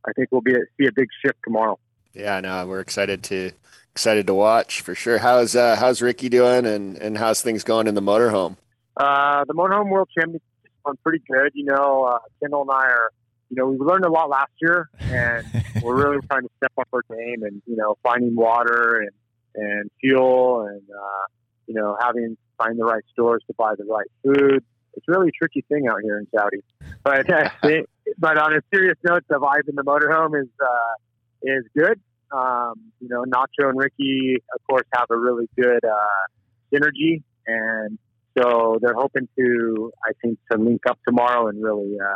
I 0.08 0.14
think 0.16 0.30
we'll 0.32 0.42
be 0.42 0.54
a, 0.54 0.60
see 0.80 0.88
a 0.88 0.92
big 0.94 1.08
shift 1.24 1.38
tomorrow. 1.44 1.80
Yeah, 2.14 2.40
no, 2.40 2.66
we're 2.68 2.80
excited 2.80 3.24
to 3.24 3.52
excited 3.92 4.28
to 4.28 4.34
watch 4.34 4.82
for 4.82 4.96
sure. 4.96 5.20
How's 5.20 5.56
uh, 5.56 5.76
how's 5.78 6.02
Ricky 6.02 6.30
doing, 6.30 6.66
and 6.66 6.98
and 6.98 7.18
how's 7.18 7.42
things 7.42 7.64
going 7.64 7.88
in 7.88 7.96
the 7.96 8.02
motorhome? 8.02 8.58
Uh, 8.98 9.44
the 9.46 9.54
motorhome 9.54 9.90
world 9.90 10.10
championship 10.18 10.44
going 10.86 10.98
pretty 11.04 11.24
good. 11.30 11.52
You 11.54 11.66
know, 11.66 12.04
uh, 12.04 12.20
Kendall 12.42 12.62
and 12.62 12.72
I 12.72 12.86
are 12.86 13.10
you 13.50 13.58
know, 13.58 13.68
we 13.68 13.78
learned 13.78 14.06
a 14.06 14.12
lot 14.12 14.30
last 14.30 14.52
year, 14.62 14.90
and 15.00 15.46
we're 15.84 15.96
really 15.96 16.26
trying 16.28 16.44
to 16.44 16.50
step 16.58 16.72
up 16.78 16.88
our 16.94 17.02
game 17.10 17.44
and 17.44 17.62
you 17.66 17.76
know, 17.76 17.96
finding 18.04 18.36
water 18.36 19.02
and 19.02 19.12
and 19.56 19.92
fuel 20.02 20.68
and 20.68 20.82
uh, 20.82 21.26
you 21.68 21.74
know, 21.74 21.98
having 22.00 22.38
find 22.58 22.80
the 22.80 22.84
right 22.84 23.04
stores 23.14 23.44
to 23.48 23.54
buy 23.54 23.74
the 23.78 23.86
right 23.86 24.08
food. 24.24 24.64
It's 24.94 25.08
really 25.08 25.30
a 25.30 25.32
tricky 25.32 25.64
thing 25.68 25.88
out 25.88 26.02
here 26.02 26.20
in 26.20 26.28
Saudi. 26.36 26.64
But 27.04 27.30
uh, 27.32 27.50
but 28.18 28.38
on 28.38 28.54
a 28.54 28.62
serious 28.74 28.98
note, 29.04 29.24
the 29.30 29.36
vibe 29.36 29.68
in 29.70 29.76
the 29.76 29.84
motorhome 29.84 30.42
is 30.42 30.50
uh, 30.62 30.96
is 31.44 31.66
good. 31.78 32.00
Um, 32.32 32.92
you 33.00 33.08
know, 33.08 33.24
Nacho 33.24 33.70
and 33.70 33.78
Ricky, 33.78 34.38
of 34.54 34.62
course, 34.68 34.88
have 34.94 35.06
a 35.10 35.18
really 35.18 35.48
good 35.56 35.86
uh, 35.86 36.74
synergy, 36.74 37.24
and 37.46 38.00
so 38.38 38.80
they're 38.82 38.96
hoping 38.96 39.28
to, 39.38 39.92
I 40.04 40.12
think, 40.22 40.40
to 40.52 40.58
link 40.58 40.82
up 40.88 41.00
tomorrow 41.08 41.48
and 41.48 41.64
really, 41.64 41.98
uh, 42.00 42.16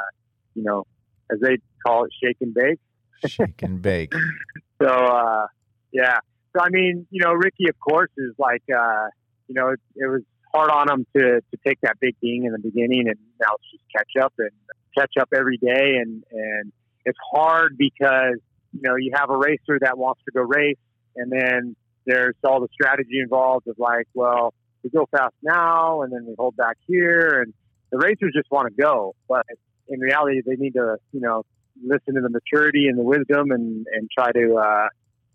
you 0.53 0.63
know, 0.63 0.85
as 1.31 1.39
they 1.39 1.57
call 1.85 2.05
it, 2.05 2.11
shake 2.21 2.37
and 2.41 2.53
bake. 2.53 2.79
Shake 3.25 3.61
and 3.63 3.81
bake. 3.81 4.13
so 4.81 4.87
uh, 4.87 5.47
yeah. 5.91 6.19
So 6.55 6.63
I 6.63 6.69
mean, 6.69 7.07
you 7.09 7.21
know, 7.23 7.33
Ricky, 7.33 7.69
of 7.69 7.79
course, 7.79 8.09
is 8.17 8.33
like, 8.37 8.63
uh, 8.75 9.07
you 9.47 9.55
know, 9.55 9.69
it, 9.69 9.79
it 9.95 10.07
was 10.07 10.21
hard 10.53 10.71
on 10.71 10.89
him 10.89 11.05
to 11.15 11.41
to 11.41 11.57
take 11.65 11.79
that 11.81 11.99
big 11.99 12.15
ding 12.21 12.45
in 12.45 12.51
the 12.51 12.59
beginning, 12.59 13.07
and 13.07 13.17
now 13.39 13.49
it's 13.55 13.71
just 13.71 13.83
catch 13.95 14.23
up 14.23 14.33
and 14.37 14.51
catch 14.97 15.13
up 15.19 15.29
every 15.35 15.57
day, 15.57 15.97
and 16.01 16.23
and 16.31 16.71
it's 17.05 17.19
hard 17.31 17.77
because 17.77 18.37
you 18.73 18.81
know 18.81 18.95
you 18.95 19.11
have 19.15 19.29
a 19.29 19.37
racer 19.37 19.79
that 19.81 19.97
wants 19.97 20.21
to 20.25 20.31
go 20.31 20.41
race, 20.41 20.77
and 21.15 21.31
then 21.31 21.75
there's 22.05 22.35
all 22.43 22.59
the 22.59 22.69
strategy 22.73 23.19
involved 23.21 23.67
of 23.67 23.77
like, 23.77 24.07
well, 24.13 24.53
we 24.83 24.89
go 24.89 25.07
fast 25.11 25.35
now, 25.41 26.01
and 26.01 26.11
then 26.11 26.25
we 26.25 26.35
hold 26.37 26.55
back 26.55 26.77
here, 26.87 27.41
and 27.41 27.53
the 27.91 27.97
racers 27.97 28.33
just 28.35 28.49
want 28.51 28.67
to 28.67 28.81
go, 28.81 29.15
but 29.27 29.45
in 29.87 29.99
reality, 29.99 30.41
they 30.45 30.55
need 30.55 30.73
to, 30.73 30.97
you 31.11 31.19
know, 31.19 31.43
listen 31.83 32.15
to 32.15 32.21
the 32.21 32.29
maturity 32.29 32.87
and 32.87 32.97
the 32.97 33.03
wisdom 33.03 33.51
and, 33.51 33.87
and 33.91 34.09
try 34.15 34.31
to 34.31 34.55
uh, 34.55 34.87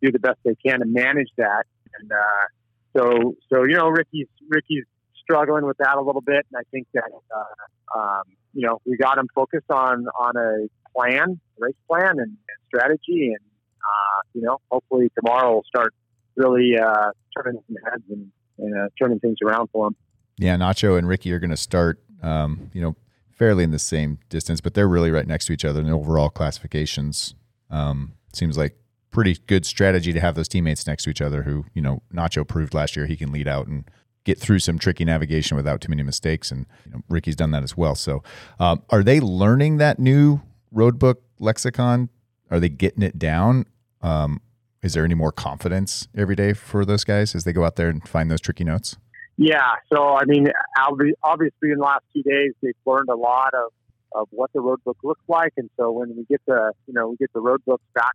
do 0.02 0.12
the 0.12 0.18
best 0.18 0.38
they 0.44 0.54
can 0.54 0.80
to 0.80 0.86
manage 0.86 1.30
that. 1.36 1.64
And 1.98 2.12
uh, 2.12 2.96
so, 2.96 3.34
so 3.52 3.64
you 3.64 3.76
know, 3.76 3.88
Ricky's 3.88 4.28
Ricky's 4.48 4.84
struggling 5.22 5.64
with 5.64 5.78
that 5.78 5.96
a 5.96 6.02
little 6.02 6.20
bit, 6.20 6.46
and 6.52 6.58
I 6.58 6.62
think 6.70 6.86
that 6.94 7.10
uh, 7.34 7.98
um, 7.98 8.22
you 8.52 8.66
know 8.66 8.80
we 8.84 8.96
got 8.96 9.18
him 9.18 9.28
focused 9.34 9.70
on 9.70 10.06
on 10.18 10.36
a 10.36 10.68
plan, 10.96 11.40
race 11.58 11.74
plan, 11.88 12.10
and, 12.10 12.20
and 12.20 12.58
strategy, 12.68 13.32
and 13.32 13.44
uh, 13.84 14.20
you 14.32 14.42
know, 14.42 14.58
hopefully 14.70 15.10
tomorrow 15.14 15.54
will 15.54 15.64
start 15.64 15.94
really 16.36 16.72
uh, 16.78 17.10
turning 17.36 17.60
some 17.66 17.76
heads 17.84 18.04
and, 18.10 18.30
and 18.58 18.76
uh, 18.76 18.88
turning 18.98 19.20
things 19.20 19.38
around 19.44 19.68
for 19.72 19.86
them. 19.86 19.96
Yeah, 20.36 20.56
Nacho 20.56 20.98
and 20.98 21.08
Ricky 21.08 21.32
are 21.32 21.38
going 21.38 21.50
to 21.50 21.56
start. 21.56 22.00
Um, 22.22 22.70
you 22.72 22.80
know, 22.80 22.96
fairly 23.34 23.64
in 23.64 23.70
the 23.70 23.78
same 23.78 24.18
distance, 24.28 24.60
but 24.60 24.74
they're 24.74 24.88
really 24.88 25.10
right 25.10 25.26
next 25.26 25.46
to 25.46 25.52
each 25.52 25.64
other 25.64 25.80
in 25.80 25.88
overall 25.90 26.30
classifications. 26.30 27.34
Um, 27.70 28.14
seems 28.32 28.56
like 28.56 28.76
pretty 29.10 29.36
good 29.46 29.66
strategy 29.66 30.12
to 30.12 30.20
have 30.20 30.34
those 30.34 30.48
teammates 30.48 30.86
next 30.86 31.04
to 31.04 31.10
each 31.10 31.20
other 31.20 31.42
who, 31.42 31.66
you 31.74 31.82
know, 31.82 32.02
Nacho 32.12 32.46
proved 32.46 32.74
last 32.74 32.96
year 32.96 33.06
he 33.06 33.16
can 33.16 33.30
lead 33.30 33.46
out 33.46 33.66
and 33.66 33.84
get 34.24 34.38
through 34.38 34.58
some 34.58 34.78
tricky 34.78 35.04
navigation 35.04 35.56
without 35.56 35.80
too 35.80 35.88
many 35.88 36.02
mistakes. 36.02 36.50
And 36.50 36.66
you 36.86 36.92
know, 36.92 37.00
Ricky's 37.08 37.36
done 37.36 37.50
that 37.50 37.62
as 37.62 37.76
well. 37.76 37.94
So 37.94 38.22
um, 38.58 38.82
are 38.90 39.02
they 39.02 39.20
learning 39.20 39.76
that 39.78 39.98
new 39.98 40.40
roadbook 40.74 41.16
lexicon? 41.38 42.08
Are 42.50 42.58
they 42.58 42.68
getting 42.68 43.02
it 43.02 43.18
down? 43.18 43.66
Um, 44.02 44.40
is 44.84 44.92
there 44.92 45.04
any 45.04 45.14
more 45.14 45.32
confidence 45.32 46.06
every 46.14 46.36
day 46.36 46.52
for 46.52 46.84
those 46.84 47.04
guys 47.04 47.34
as 47.34 47.44
they 47.44 47.52
go 47.52 47.64
out 47.64 47.76
there 47.76 47.88
and 47.88 48.06
find 48.06 48.30
those 48.30 48.40
tricky 48.40 48.64
notes? 48.64 48.96
Yeah. 49.36 49.72
So, 49.92 50.16
I 50.16 50.24
mean, 50.26 50.48
obviously, 50.78 51.70
in 51.70 51.78
the 51.78 51.84
last 51.84 52.04
two 52.14 52.22
days, 52.22 52.52
they've 52.62 52.74
learned 52.86 53.08
a 53.08 53.16
lot 53.16 53.54
of, 53.54 53.72
of 54.14 54.28
what 54.30 54.52
the 54.52 54.60
road 54.60 54.84
book 54.84 54.98
looks 55.02 55.24
like. 55.26 55.54
And 55.56 55.70
so, 55.76 55.90
when 55.90 56.14
we 56.14 56.24
get 56.24 56.42
the, 56.46 56.72
you 56.86 56.94
know, 56.94 57.08
we 57.08 57.16
get 57.16 57.32
the 57.32 57.40
road 57.40 57.64
books 57.64 57.82
back 57.94 58.12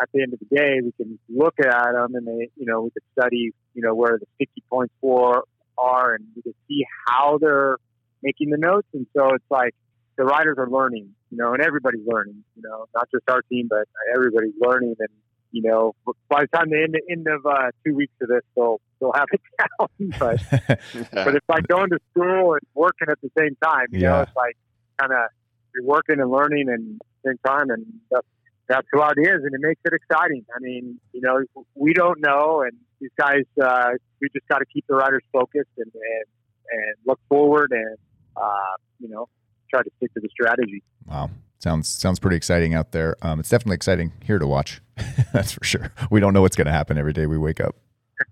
at 0.00 0.08
the 0.14 0.22
end 0.22 0.32
of 0.32 0.38
the 0.38 0.56
day, 0.56 0.80
we 0.82 0.92
can 0.92 1.18
look 1.28 1.54
at 1.58 1.92
them 1.92 2.14
and 2.14 2.26
they, 2.26 2.50
you 2.56 2.66
know, 2.66 2.82
we 2.82 2.90
could 2.90 3.02
study, 3.18 3.52
you 3.74 3.82
know, 3.82 3.94
where 3.94 4.18
the 4.18 4.26
sticky 4.36 4.62
points 4.70 4.94
for 5.00 5.44
are 5.76 6.14
and 6.14 6.24
we 6.36 6.42
can 6.42 6.54
see 6.68 6.84
how 7.06 7.38
they're 7.38 7.76
making 8.22 8.50
the 8.50 8.56
notes, 8.56 8.86
and 8.94 9.06
so 9.16 9.34
it's 9.34 9.44
like 9.50 9.74
the 10.16 10.24
riders 10.24 10.56
are 10.58 10.70
learning, 10.70 11.10
you 11.30 11.38
know, 11.38 11.52
and 11.52 11.62
everybody's 11.62 12.06
learning, 12.06 12.44
you 12.54 12.62
know, 12.62 12.86
not 12.94 13.08
just 13.10 13.24
our 13.28 13.42
team, 13.42 13.66
but 13.68 13.88
everybody's 14.14 14.54
learning, 14.60 14.94
and 14.98 15.08
you 15.52 15.62
know, 15.62 15.94
by 16.28 16.42
the 16.42 16.48
time 16.48 16.70
the 16.70 16.82
end, 16.82 16.96
end 17.10 17.26
of 17.28 17.46
uh, 17.46 17.70
two 17.84 17.94
weeks 17.94 18.14
of 18.22 18.28
this, 18.28 18.42
they'll 18.56 18.80
they'll 19.00 19.12
have 19.12 19.26
it 19.32 19.40
down. 19.58 20.18
but 20.18 20.40
but 21.12 21.34
it's 21.36 21.48
like 21.48 21.68
going 21.68 21.90
to 21.90 21.98
school 22.10 22.54
and 22.54 22.62
working 22.74 23.08
at 23.10 23.20
the 23.22 23.30
same 23.38 23.56
time. 23.62 23.86
You 23.90 24.00
know, 24.00 24.22
it's 24.22 24.36
like 24.36 24.56
kind 24.98 25.12
of 25.12 25.30
you're 25.74 25.84
working 25.84 26.20
and 26.20 26.30
learning 26.30 26.68
and 26.68 27.00
same 27.24 27.38
time, 27.46 27.70
and 27.70 27.86
that's 28.10 28.26
that's 28.68 28.86
how 28.94 29.10
it 29.10 29.20
is, 29.20 29.44
and 29.44 29.54
it 29.54 29.60
makes 29.60 29.80
it 29.84 29.92
exciting. 29.92 30.44
I 30.54 30.58
mean, 30.60 30.98
you 31.12 31.20
know, 31.20 31.40
we 31.74 31.92
don't 31.92 32.20
know, 32.20 32.62
and 32.62 32.72
these 33.00 33.10
guys, 33.18 33.44
uh, 33.62 33.90
we 34.20 34.28
just 34.32 34.48
got 34.48 34.58
to 34.58 34.64
keep 34.72 34.86
the 34.88 34.94
riders 34.94 35.22
focused 35.32 35.70
and 35.76 35.92
and, 35.92 36.24
and 36.70 36.94
look 37.06 37.20
forward, 37.28 37.72
and 37.72 37.96
uh, 38.36 38.76
you 39.00 39.08
know, 39.08 39.28
try 39.70 39.82
to 39.82 39.90
stick 39.98 40.14
to 40.14 40.20
the 40.20 40.28
strategy. 40.30 40.82
Wow. 41.06 41.30
Sounds 41.62 41.88
sounds 41.88 42.18
pretty 42.18 42.36
exciting 42.36 42.74
out 42.74 42.90
there. 42.90 43.16
Um, 43.22 43.38
it's 43.38 43.48
definitely 43.48 43.76
exciting 43.76 44.12
here 44.24 44.38
to 44.40 44.46
watch. 44.48 44.80
That's 45.32 45.52
for 45.52 45.62
sure. 45.62 45.92
We 46.10 46.18
don't 46.18 46.32
know 46.34 46.42
what's 46.42 46.56
going 46.56 46.66
to 46.66 46.72
happen 46.72 46.98
every 46.98 47.12
day 47.12 47.26
we 47.26 47.38
wake 47.38 47.60
up. 47.60 47.76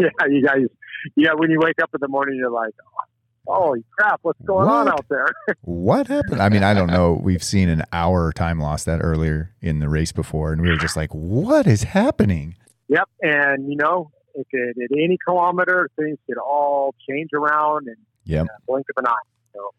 Yeah, 0.00 0.10
you 0.30 0.46
guys, 0.46 0.60
yeah, 1.16 1.30
when 1.34 1.50
you 1.50 1.58
wake 1.60 1.82
up 1.82 1.90
in 1.92 1.98
the 2.00 2.06
morning, 2.06 2.36
you're 2.36 2.52
like, 2.52 2.72
holy 3.48 3.82
crap, 3.98 4.20
what's 4.22 4.40
going 4.42 4.68
on 4.68 4.86
out 4.88 5.04
there? 5.10 5.26
What 5.62 6.06
happened? 6.06 6.40
I 6.40 6.48
mean, 6.50 6.62
I 6.62 6.72
don't 6.72 6.86
know. 6.86 7.18
We've 7.20 7.42
seen 7.42 7.68
an 7.68 7.82
hour 7.92 8.32
time 8.32 8.60
loss 8.60 8.84
that 8.84 9.00
earlier 9.02 9.56
in 9.60 9.80
the 9.80 9.88
race 9.88 10.12
before, 10.12 10.52
and 10.52 10.62
we 10.62 10.68
were 10.68 10.76
just 10.76 10.96
like, 10.96 11.12
"What 11.12 11.66
is 11.66 11.82
happening?" 11.82 12.54
Yep, 12.86 13.08
and 13.22 13.68
you 13.68 13.74
know, 13.76 14.12
it 14.36 14.46
could 14.52 14.80
at 14.80 14.90
any 14.96 15.18
kilometer 15.26 15.90
things 15.98 16.16
could 16.28 16.38
all 16.38 16.94
change 17.10 17.30
around 17.34 17.88
and 17.88 17.96
Yep. 18.24 18.44
uh, 18.44 18.48
blink 18.68 18.86
of 18.96 19.02
an 19.04 19.08
eye. 19.08 19.28
So 19.52 19.70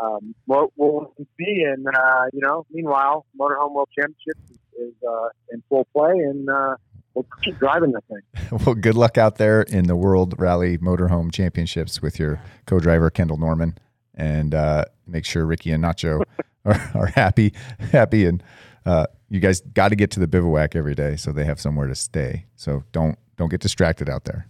um, 0.00 0.34
we'll, 0.46 0.72
we'll 0.76 1.12
see. 1.38 1.62
And 1.66 1.86
uh, 1.86 2.24
you 2.32 2.40
know, 2.40 2.66
meanwhile, 2.70 3.26
Motorhome 3.38 3.72
World 3.72 3.88
Championship 3.98 4.36
is, 4.50 4.58
is 4.78 4.94
uh, 5.08 5.28
in 5.52 5.62
full 5.68 5.86
play, 5.94 6.12
and 6.12 6.48
uh, 6.48 6.76
we'll 7.14 7.26
keep 7.42 7.58
driving 7.58 7.92
this 7.92 8.02
thing. 8.08 8.58
Well, 8.64 8.74
good 8.74 8.94
luck 8.94 9.18
out 9.18 9.36
there 9.36 9.60
in 9.62 9.84
the 9.88 9.96
World 9.96 10.34
Rally 10.38 10.78
Motorhome 10.78 11.30
Championships 11.32 12.00
with 12.00 12.18
your 12.18 12.40
co-driver 12.66 13.10
Kendall 13.10 13.36
Norman, 13.36 13.76
and 14.14 14.54
uh, 14.54 14.86
make 15.06 15.24
sure 15.26 15.44
Ricky 15.44 15.70
and 15.70 15.84
Nacho 15.84 16.22
are, 16.64 16.90
are 16.94 17.06
happy, 17.14 17.52
happy, 17.92 18.24
and 18.24 18.42
uh, 18.86 19.06
you 19.28 19.40
guys 19.40 19.60
got 19.60 19.88
to 19.88 19.96
get 19.96 20.10
to 20.12 20.20
the 20.20 20.26
bivouac 20.26 20.74
every 20.74 20.94
day 20.94 21.16
so 21.16 21.30
they 21.30 21.44
have 21.44 21.60
somewhere 21.60 21.86
to 21.88 21.94
stay. 21.94 22.46
So 22.56 22.84
don't 22.92 23.18
don't 23.36 23.50
get 23.50 23.60
distracted 23.60 24.08
out 24.08 24.24
there. 24.24 24.48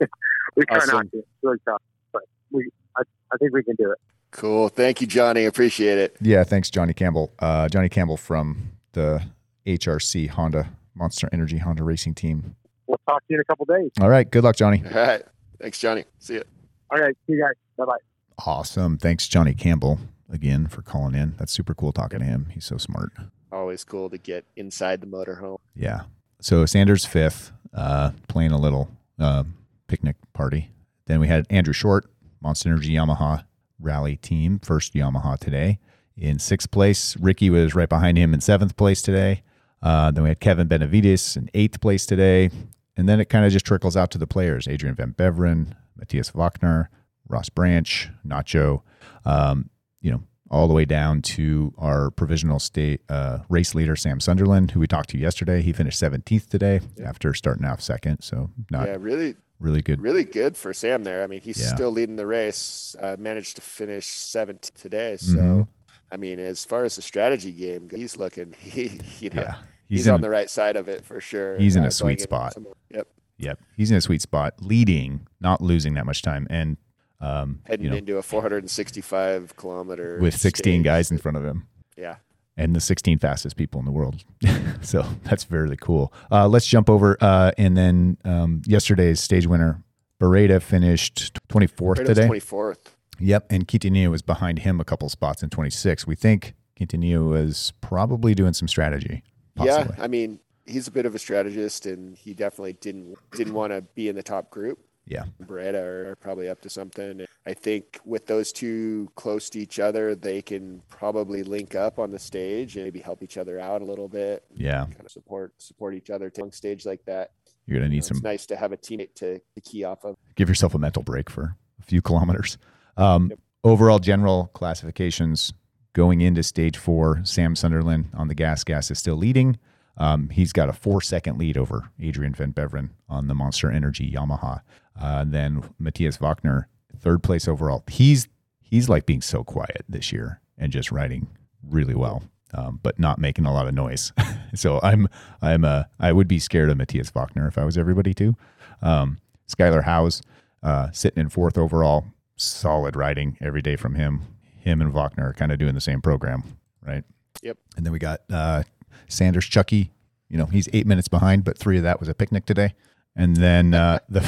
We 0.56 0.64
try 0.64 0.78
Awesome. 0.78 0.94
not 0.96 1.10
to. 1.12 1.18
It's 1.18 1.26
really 1.42 1.58
tough, 1.66 1.82
but 2.14 2.22
we, 2.50 2.70
I, 2.96 3.02
I 3.30 3.36
think 3.36 3.52
we 3.52 3.62
can 3.62 3.74
do 3.76 3.92
it. 3.92 3.98
Cool. 4.36 4.68
Thank 4.68 5.00
you, 5.00 5.06
Johnny. 5.06 5.46
Appreciate 5.46 5.96
it. 5.96 6.14
Yeah, 6.20 6.44
thanks, 6.44 6.68
Johnny 6.68 6.92
Campbell. 6.92 7.32
Uh, 7.38 7.70
Johnny 7.70 7.88
Campbell 7.88 8.18
from 8.18 8.72
the 8.92 9.22
HRC 9.66 10.28
Honda 10.28 10.68
Monster 10.94 11.30
Energy 11.32 11.56
Honda 11.56 11.82
Racing 11.82 12.14
Team. 12.14 12.54
We'll 12.86 13.00
talk 13.08 13.20
to 13.20 13.24
you 13.30 13.36
in 13.36 13.40
a 13.40 13.44
couple 13.44 13.64
days. 13.64 13.90
All 13.98 14.10
right, 14.10 14.30
good 14.30 14.44
luck, 14.44 14.54
Johnny. 14.54 14.82
All 14.84 14.92
right. 14.92 15.22
Thanks, 15.58 15.78
Johnny. 15.78 16.04
See 16.18 16.34
you. 16.34 16.44
All 16.90 16.98
right, 17.00 17.16
see 17.26 17.32
you 17.32 17.42
guys. 17.42 17.54
Bye 17.78 17.86
bye. 17.86 18.44
Awesome. 18.44 18.98
Thanks, 18.98 19.26
Johnny 19.26 19.54
Campbell, 19.54 19.98
again 20.30 20.66
for 20.66 20.82
calling 20.82 21.14
in. 21.14 21.34
That's 21.38 21.50
super 21.50 21.74
cool 21.74 21.94
talking 21.94 22.18
to 22.18 22.24
him. 22.26 22.48
He's 22.52 22.66
so 22.66 22.76
smart. 22.76 23.12
Always 23.50 23.84
cool 23.84 24.10
to 24.10 24.18
get 24.18 24.44
inside 24.54 25.00
the 25.00 25.06
motorhome. 25.06 25.58
Yeah. 25.74 26.02
So 26.42 26.66
Sanders 26.66 27.06
fifth, 27.06 27.52
uh, 27.72 28.10
playing 28.28 28.52
a 28.52 28.58
little 28.60 28.90
uh, 29.18 29.44
picnic 29.86 30.16
party. 30.34 30.72
Then 31.06 31.20
we 31.20 31.28
had 31.28 31.46
Andrew 31.48 31.72
Short, 31.72 32.04
Monster 32.42 32.68
Energy 32.68 32.92
Yamaha 32.92 33.44
Rally 33.78 34.16
Team, 34.16 34.58
first 34.58 34.94
Yamaha 34.94 35.38
today. 35.38 35.78
In 36.16 36.38
sixth 36.38 36.70
place, 36.70 37.16
Ricky 37.18 37.50
was 37.50 37.74
right 37.74 37.88
behind 37.88 38.16
him 38.16 38.32
in 38.32 38.40
seventh 38.40 38.76
place 38.76 39.02
today. 39.02 39.42
Uh, 39.82 40.10
then 40.10 40.22
we 40.22 40.30
had 40.30 40.40
Kevin 40.40 40.66
Benavides 40.66 41.36
in 41.36 41.50
eighth 41.54 41.80
place 41.80 42.06
today. 42.06 42.50
And 42.96 43.08
then 43.08 43.20
it 43.20 43.26
kind 43.26 43.44
of 43.44 43.52
just 43.52 43.66
trickles 43.66 43.96
out 43.96 44.10
to 44.12 44.18
the 44.18 44.26
players 44.26 44.66
Adrien 44.66 44.94
Van 44.94 45.12
Beveren, 45.12 45.74
Matthias 45.96 46.30
Walkner, 46.30 46.88
Ross 47.28 47.48
Branch, 47.48 48.08
Nacho, 48.26 48.82
um, 49.24 49.70
you 50.00 50.10
know, 50.10 50.22
all 50.50 50.68
the 50.68 50.74
way 50.74 50.84
down 50.84 51.20
to 51.20 51.74
our 51.76 52.10
provisional 52.10 52.58
state 52.58 53.00
uh, 53.08 53.40
race 53.48 53.74
leader, 53.74 53.96
Sam 53.96 54.20
Sunderland, 54.20 54.70
who 54.70 54.80
we 54.80 54.86
talked 54.86 55.10
to 55.10 55.18
yesterday. 55.18 55.60
He 55.60 55.72
finished 55.72 56.00
17th 56.00 56.48
today 56.48 56.80
after 57.04 57.34
starting 57.34 57.64
off 57.66 57.80
second. 57.80 58.22
So 58.22 58.50
not 58.70 58.86
yeah, 58.86 58.96
really, 58.98 59.34
really 59.60 59.82
good. 59.82 60.00
really 60.00 60.24
good 60.24 60.56
for 60.56 60.72
Sam 60.74 61.04
there. 61.04 61.22
I 61.22 61.26
mean, 61.26 61.40
he's 61.40 61.58
Yeah. 61.60 61.74
still 61.74 61.90
leading 61.90 62.16
the 62.16 62.26
race. 62.26 62.94
Uh, 63.00 63.16
managed 63.18 63.56
to 63.56 63.62
finish 63.62 64.06
seventh 64.06 64.72
today. 64.74 65.16
So, 65.18 65.36
Mhm. 65.36 65.68
I 66.12 66.16
mean, 66.16 66.38
as 66.38 66.64
far 66.64 66.84
as 66.84 66.96
the 66.96 67.02
strategy 67.02 67.52
game, 67.52 67.88
he's 67.90 68.16
looking. 68.16 68.54
He, 68.60 69.00
you 69.20 69.30
know, 69.30 69.42
Yeah. 69.42 69.54
he's, 69.88 69.98
He's, 70.00 70.06
in, 70.06 70.14
on 70.14 70.20
the 70.20 70.30
right 70.30 70.48
side 70.50 70.76
of 70.76 70.88
it 70.88 71.04
for 71.04 71.20
sure. 71.20 71.58
He's 71.58 71.76
in 71.76 71.84
a 71.84 71.90
sweet 71.90 72.20
spot. 72.20 72.54
Yep, 72.90 73.08
Yep. 73.38 73.60
He's 73.76 73.90
in 73.90 73.96
a 73.96 74.00
sweet 74.00 74.22
spot, 74.22 74.54
leading, 74.60 75.26
not 75.40 75.60
losing 75.60 75.94
that 75.94 76.06
much 76.06 76.22
time. 76.22 76.46
And, 76.50 76.76
um, 77.20 77.60
heading 77.64 77.84
you 77.84 77.90
know, 77.90 77.96
into 77.96 78.16
a 78.18 78.22
465 78.22 79.56
kilometer 79.56 80.18
with 80.20 80.36
16 80.36 80.80
stage. 80.80 80.84
guys 80.84 81.10
in 81.10 81.18
front 81.18 81.36
of 81.36 81.44
him. 81.44 81.66
Yeah. 81.96 82.16
And 82.58 82.74
the 82.74 82.80
16 82.80 83.18
fastest 83.18 83.56
people 83.56 83.78
in 83.80 83.84
the 83.84 83.92
world. 83.92 84.24
so 84.80 85.04
that's 85.24 85.44
very 85.44 85.76
cool. 85.76 86.12
Uh, 86.32 86.48
let's 86.48 86.66
jump 86.66 86.88
over. 86.88 87.18
Uh, 87.20 87.52
and 87.58 87.76
then 87.76 88.16
um, 88.24 88.62
yesterday's 88.66 89.20
stage 89.20 89.46
winner, 89.46 89.82
Barreda, 90.18 90.62
finished 90.62 91.38
24th 91.48 91.98
Right 91.98 92.06
today. 92.06 92.28
24th. 92.28 92.78
Yep. 93.18 93.46
And 93.50 93.68
Quintanilla 93.68 94.10
was 94.10 94.22
behind 94.22 94.60
him 94.60 94.80
a 94.80 94.84
couple 94.84 95.08
spots 95.10 95.42
in 95.42 95.50
26. 95.50 96.06
We 96.06 96.14
think 96.14 96.54
Quintanilla 96.80 97.28
was 97.28 97.72
probably 97.80 98.34
doing 98.34 98.52
some 98.52 98.68
strategy. 98.68 99.22
Possibly. 99.54 99.94
Yeah, 99.96 100.04
I 100.04 100.08
mean, 100.08 100.40
he's 100.66 100.88
a 100.88 100.90
bit 100.90 101.06
of 101.06 101.14
a 101.14 101.18
strategist, 101.18 101.86
and 101.86 102.16
he 102.16 102.34
definitely 102.34 102.74
didn't 102.74 103.16
didn't 103.32 103.54
want 103.54 103.72
to 103.72 103.82
be 103.82 104.08
in 104.08 104.16
the 104.16 104.22
top 104.22 104.50
group. 104.50 104.78
Yeah. 105.06 105.24
Barreda 105.44 106.06
are 106.08 106.16
probably 106.16 106.48
up 106.48 106.60
to 106.62 106.68
something. 106.70 107.24
I 107.46 107.54
think 107.54 108.00
with 108.04 108.26
those 108.26 108.52
two 108.52 109.08
close 109.14 109.48
to 109.50 109.60
each 109.60 109.78
other, 109.78 110.14
they 110.16 110.42
can 110.42 110.82
probably 110.88 111.44
link 111.44 111.74
up 111.76 111.98
on 112.00 112.10
the 112.10 112.18
stage 112.18 112.76
and 112.76 112.84
maybe 112.84 112.98
help 113.00 113.22
each 113.22 113.36
other 113.38 113.60
out 113.60 113.82
a 113.82 113.84
little 113.84 114.08
bit. 114.08 114.44
Yeah. 114.54 114.84
Kind 114.84 115.04
of 115.04 115.10
support 115.10 115.52
support 115.58 115.94
each 115.94 116.10
other 116.10 116.28
to 116.30 116.42
on 116.42 116.50
stage 116.52 116.84
like 116.84 117.04
that. 117.04 117.30
You're 117.66 117.78
going 117.78 117.88
to 117.88 117.92
need 117.92 117.98
It's 117.98 118.08
some, 118.08 118.20
nice 118.22 118.46
to 118.46 118.56
have 118.56 118.72
a 118.72 118.76
teammate 118.76 119.14
to, 119.16 119.38
to 119.38 119.60
key 119.60 119.84
off 119.84 120.04
of. 120.04 120.16
give 120.34 120.48
yourself 120.48 120.74
a 120.74 120.78
mental 120.78 121.02
break 121.02 121.30
for 121.30 121.56
a 121.80 121.82
few 121.84 122.02
kilometers. 122.02 122.58
Um, 122.96 123.32
Overall 123.64 123.98
general 123.98 124.50
classifications 124.54 125.52
going 125.92 126.20
into 126.20 126.42
stage 126.44 126.76
four, 126.76 127.20
Sam 127.24 127.56
Sunderland 127.56 128.10
on 128.14 128.28
the 128.28 128.34
gas 128.34 128.62
gas 128.62 128.90
is 128.92 128.98
still 129.00 129.16
leading. 129.16 129.58
Um, 129.96 130.28
he's 130.28 130.52
got 130.52 130.68
a 130.68 130.72
four 130.72 131.00
second 131.00 131.38
lead 131.38 131.56
over 131.56 131.90
Adrien 132.00 132.34
Van 132.34 132.52
Beveren 132.52 132.90
on 133.08 133.26
the 133.28 133.34
Monster 133.34 133.70
Energy 133.70 134.12
Yamaha. 134.12 134.60
Uh, 135.00 135.24
then 135.26 135.62
Matthias 135.78 136.18
Walkner, 136.18 136.64
third 136.98 137.22
place 137.22 137.46
overall. 137.48 137.84
He's 137.88 138.28
he's 138.62 138.88
like 138.88 139.06
being 139.06 139.22
so 139.22 139.44
quiet 139.44 139.84
this 139.88 140.12
year 140.12 140.40
and 140.58 140.72
just 140.72 140.90
riding 140.90 141.28
really 141.68 141.94
well, 141.94 142.22
um, 142.54 142.80
but 142.82 142.98
not 142.98 143.18
making 143.18 143.46
a 143.46 143.52
lot 143.52 143.66
of 143.66 143.74
noise. 143.74 144.12
so 144.54 144.80
I'm 144.82 145.08
I'm 145.42 145.64
uh, 145.64 145.84
I 146.00 146.12
would 146.12 146.28
be 146.28 146.38
scared 146.38 146.70
of 146.70 146.76
Matthias 146.76 147.10
Walkner 147.10 147.48
if 147.48 147.58
I 147.58 147.64
was 147.64 147.76
everybody 147.76 148.14
too. 148.14 148.36
Um, 148.82 149.18
Skyler 149.48 149.84
Howes 149.84 150.22
uh, 150.62 150.90
sitting 150.90 151.20
in 151.20 151.28
fourth 151.28 151.56
overall, 151.56 152.04
solid 152.36 152.96
riding 152.96 153.36
every 153.40 153.62
day 153.62 153.76
from 153.76 153.94
him. 153.94 154.22
Him 154.58 154.80
and 154.80 154.92
Walkner 154.92 155.30
are 155.30 155.32
kind 155.32 155.52
of 155.52 155.58
doing 155.58 155.74
the 155.74 155.80
same 155.80 156.00
program, 156.00 156.42
right? 156.84 157.04
Yep. 157.42 157.58
And 157.76 157.86
then 157.86 157.92
we 157.92 157.98
got 157.98 158.22
uh, 158.30 158.64
Sanders 159.08 159.46
Chucky. 159.46 159.92
You 160.28 160.38
know, 160.38 160.46
he's 160.46 160.68
eight 160.72 160.86
minutes 160.86 161.06
behind, 161.06 161.44
but 161.44 161.56
three 161.56 161.76
of 161.76 161.84
that 161.84 162.00
was 162.00 162.08
a 162.08 162.14
picnic 162.14 162.46
today. 162.46 162.74
And 163.16 163.36
then 163.36 163.74
uh, 163.74 163.98
the 164.08 164.20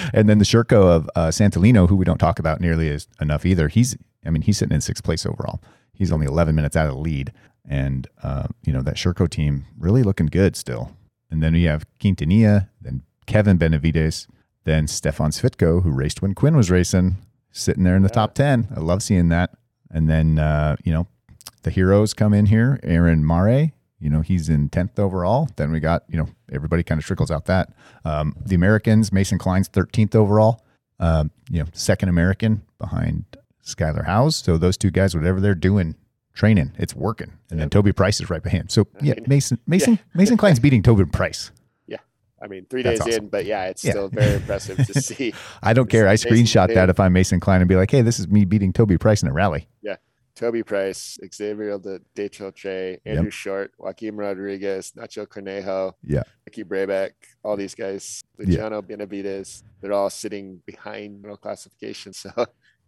and 0.12 0.28
then 0.28 0.38
the 0.38 0.44
Sherco 0.44 0.88
of 0.88 1.10
uh, 1.14 1.28
Santolino, 1.28 1.88
who 1.88 1.96
we 1.96 2.04
don't 2.04 2.18
talk 2.18 2.38
about 2.38 2.60
nearly 2.60 2.90
as 2.90 3.08
enough 3.20 3.46
either. 3.46 3.68
He's, 3.68 3.96
I 4.26 4.30
mean, 4.30 4.42
he's 4.42 4.58
sitting 4.58 4.74
in 4.74 4.80
sixth 4.80 5.04
place 5.04 5.24
overall. 5.24 5.60
He's 5.92 6.10
only 6.10 6.26
11 6.26 6.54
minutes 6.56 6.74
out 6.74 6.88
of 6.88 6.94
the 6.94 6.98
lead, 6.98 7.32
and 7.64 8.08
uh, 8.22 8.48
you 8.64 8.72
know 8.72 8.82
that 8.82 8.96
Sherco 8.96 9.30
team 9.30 9.66
really 9.78 10.02
looking 10.02 10.26
good 10.26 10.56
still. 10.56 10.90
And 11.30 11.42
then 11.42 11.54
we 11.54 11.64
have 11.64 11.86
Quintanilla, 11.98 12.68
then 12.80 13.02
Kevin 13.26 13.56
Benavides, 13.56 14.28
then 14.64 14.86
Stefan 14.86 15.30
Svitko, 15.30 15.82
who 15.82 15.90
raced 15.90 16.22
when 16.22 16.34
Quinn 16.34 16.56
was 16.56 16.70
racing, 16.70 17.16
sitting 17.50 17.84
there 17.84 17.96
in 17.96 18.02
the 18.02 18.08
top 18.08 18.34
10. 18.34 18.68
I 18.76 18.80
love 18.80 19.02
seeing 19.02 19.28
that. 19.30 19.50
And 19.90 20.08
then, 20.08 20.38
uh, 20.38 20.76
you 20.84 20.92
know, 20.92 21.06
the 21.62 21.70
heroes 21.70 22.14
come 22.14 22.34
in 22.34 22.46
here. 22.46 22.80
Aaron 22.82 23.26
Mare, 23.26 23.72
you 24.04 24.10
know, 24.10 24.20
he's 24.20 24.50
in 24.50 24.68
10th 24.68 24.98
overall. 24.98 25.48
Then 25.56 25.72
we 25.72 25.80
got, 25.80 26.04
you 26.10 26.18
know, 26.18 26.28
everybody 26.52 26.82
kind 26.82 26.98
of 27.00 27.06
trickles 27.06 27.30
out 27.30 27.46
that. 27.46 27.70
Um, 28.04 28.36
the 28.44 28.54
Americans, 28.54 29.12
Mason 29.12 29.38
Klein's 29.38 29.68
13th 29.70 30.14
overall, 30.14 30.62
um, 31.00 31.30
you 31.50 31.58
know, 31.60 31.66
second 31.72 32.10
American 32.10 32.62
behind 32.78 33.24
Skyler 33.64 34.04
Howes. 34.04 34.36
So 34.36 34.58
those 34.58 34.76
two 34.76 34.90
guys, 34.90 35.14
whatever 35.16 35.40
they're 35.40 35.54
doing, 35.54 35.94
training, 36.34 36.72
it's 36.76 36.94
working. 36.94 37.32
And 37.50 37.58
then 37.58 37.70
Toby 37.70 37.92
Price 37.92 38.20
is 38.20 38.28
right 38.28 38.42
behind. 38.42 38.70
So 38.70 38.86
yeah, 39.00 39.14
Mason, 39.26 39.58
Mason, 39.66 39.98
Mason 40.14 40.36
Klein's 40.36 40.60
beating 40.60 40.82
Toby 40.82 41.06
Price. 41.06 41.50
Yeah. 41.86 41.96
I 42.42 42.46
mean, 42.46 42.66
three 42.68 42.82
That's 42.82 43.00
days 43.00 43.14
awesome. 43.14 43.24
in, 43.24 43.30
but 43.30 43.46
yeah, 43.46 43.64
it's 43.68 43.82
Yeah. 43.84 43.92
still 43.92 44.08
very 44.08 44.34
impressive 44.34 44.76
to 44.86 45.00
see. 45.00 45.32
I 45.62 45.72
don't 45.72 45.88
care. 45.88 46.06
I 46.08 46.14
screenshot 46.14 46.66
Klein. 46.66 46.74
that 46.74 46.90
if 46.90 47.00
I'm 47.00 47.14
Mason 47.14 47.40
Klein 47.40 47.62
and 47.62 47.68
be 47.68 47.76
like, 47.76 47.90
hey, 47.90 48.02
this 48.02 48.18
is 48.20 48.28
me 48.28 48.44
beating 48.44 48.72
Toby 48.74 48.98
Price 48.98 49.22
in 49.22 49.28
a 49.28 49.32
rally. 49.32 49.66
Toby 50.34 50.62
Price, 50.62 51.18
Xavier 51.32 51.78
De, 51.78 52.00
De 52.14 52.28
Chiltre, 52.28 52.98
Andrew 53.06 53.30
Short, 53.30 53.72
Joaquim 53.78 54.16
Rodrigues, 54.16 54.92
Nacho 54.92 55.26
Cornejo, 55.26 55.92
Yeah. 56.02 56.22
Ricky 56.46 56.64
Brabec, 56.64 57.12
all 57.44 57.56
these 57.56 57.74
guys, 57.74 58.22
Yeah. 58.38 58.46
Luciano 58.46 58.82
Benavides, 58.82 59.62
they're 59.80 59.92
all 59.92 60.10
sitting 60.10 60.60
behind 60.66 61.22
middle 61.22 61.36
classification. 61.36 62.12
So 62.24 62.30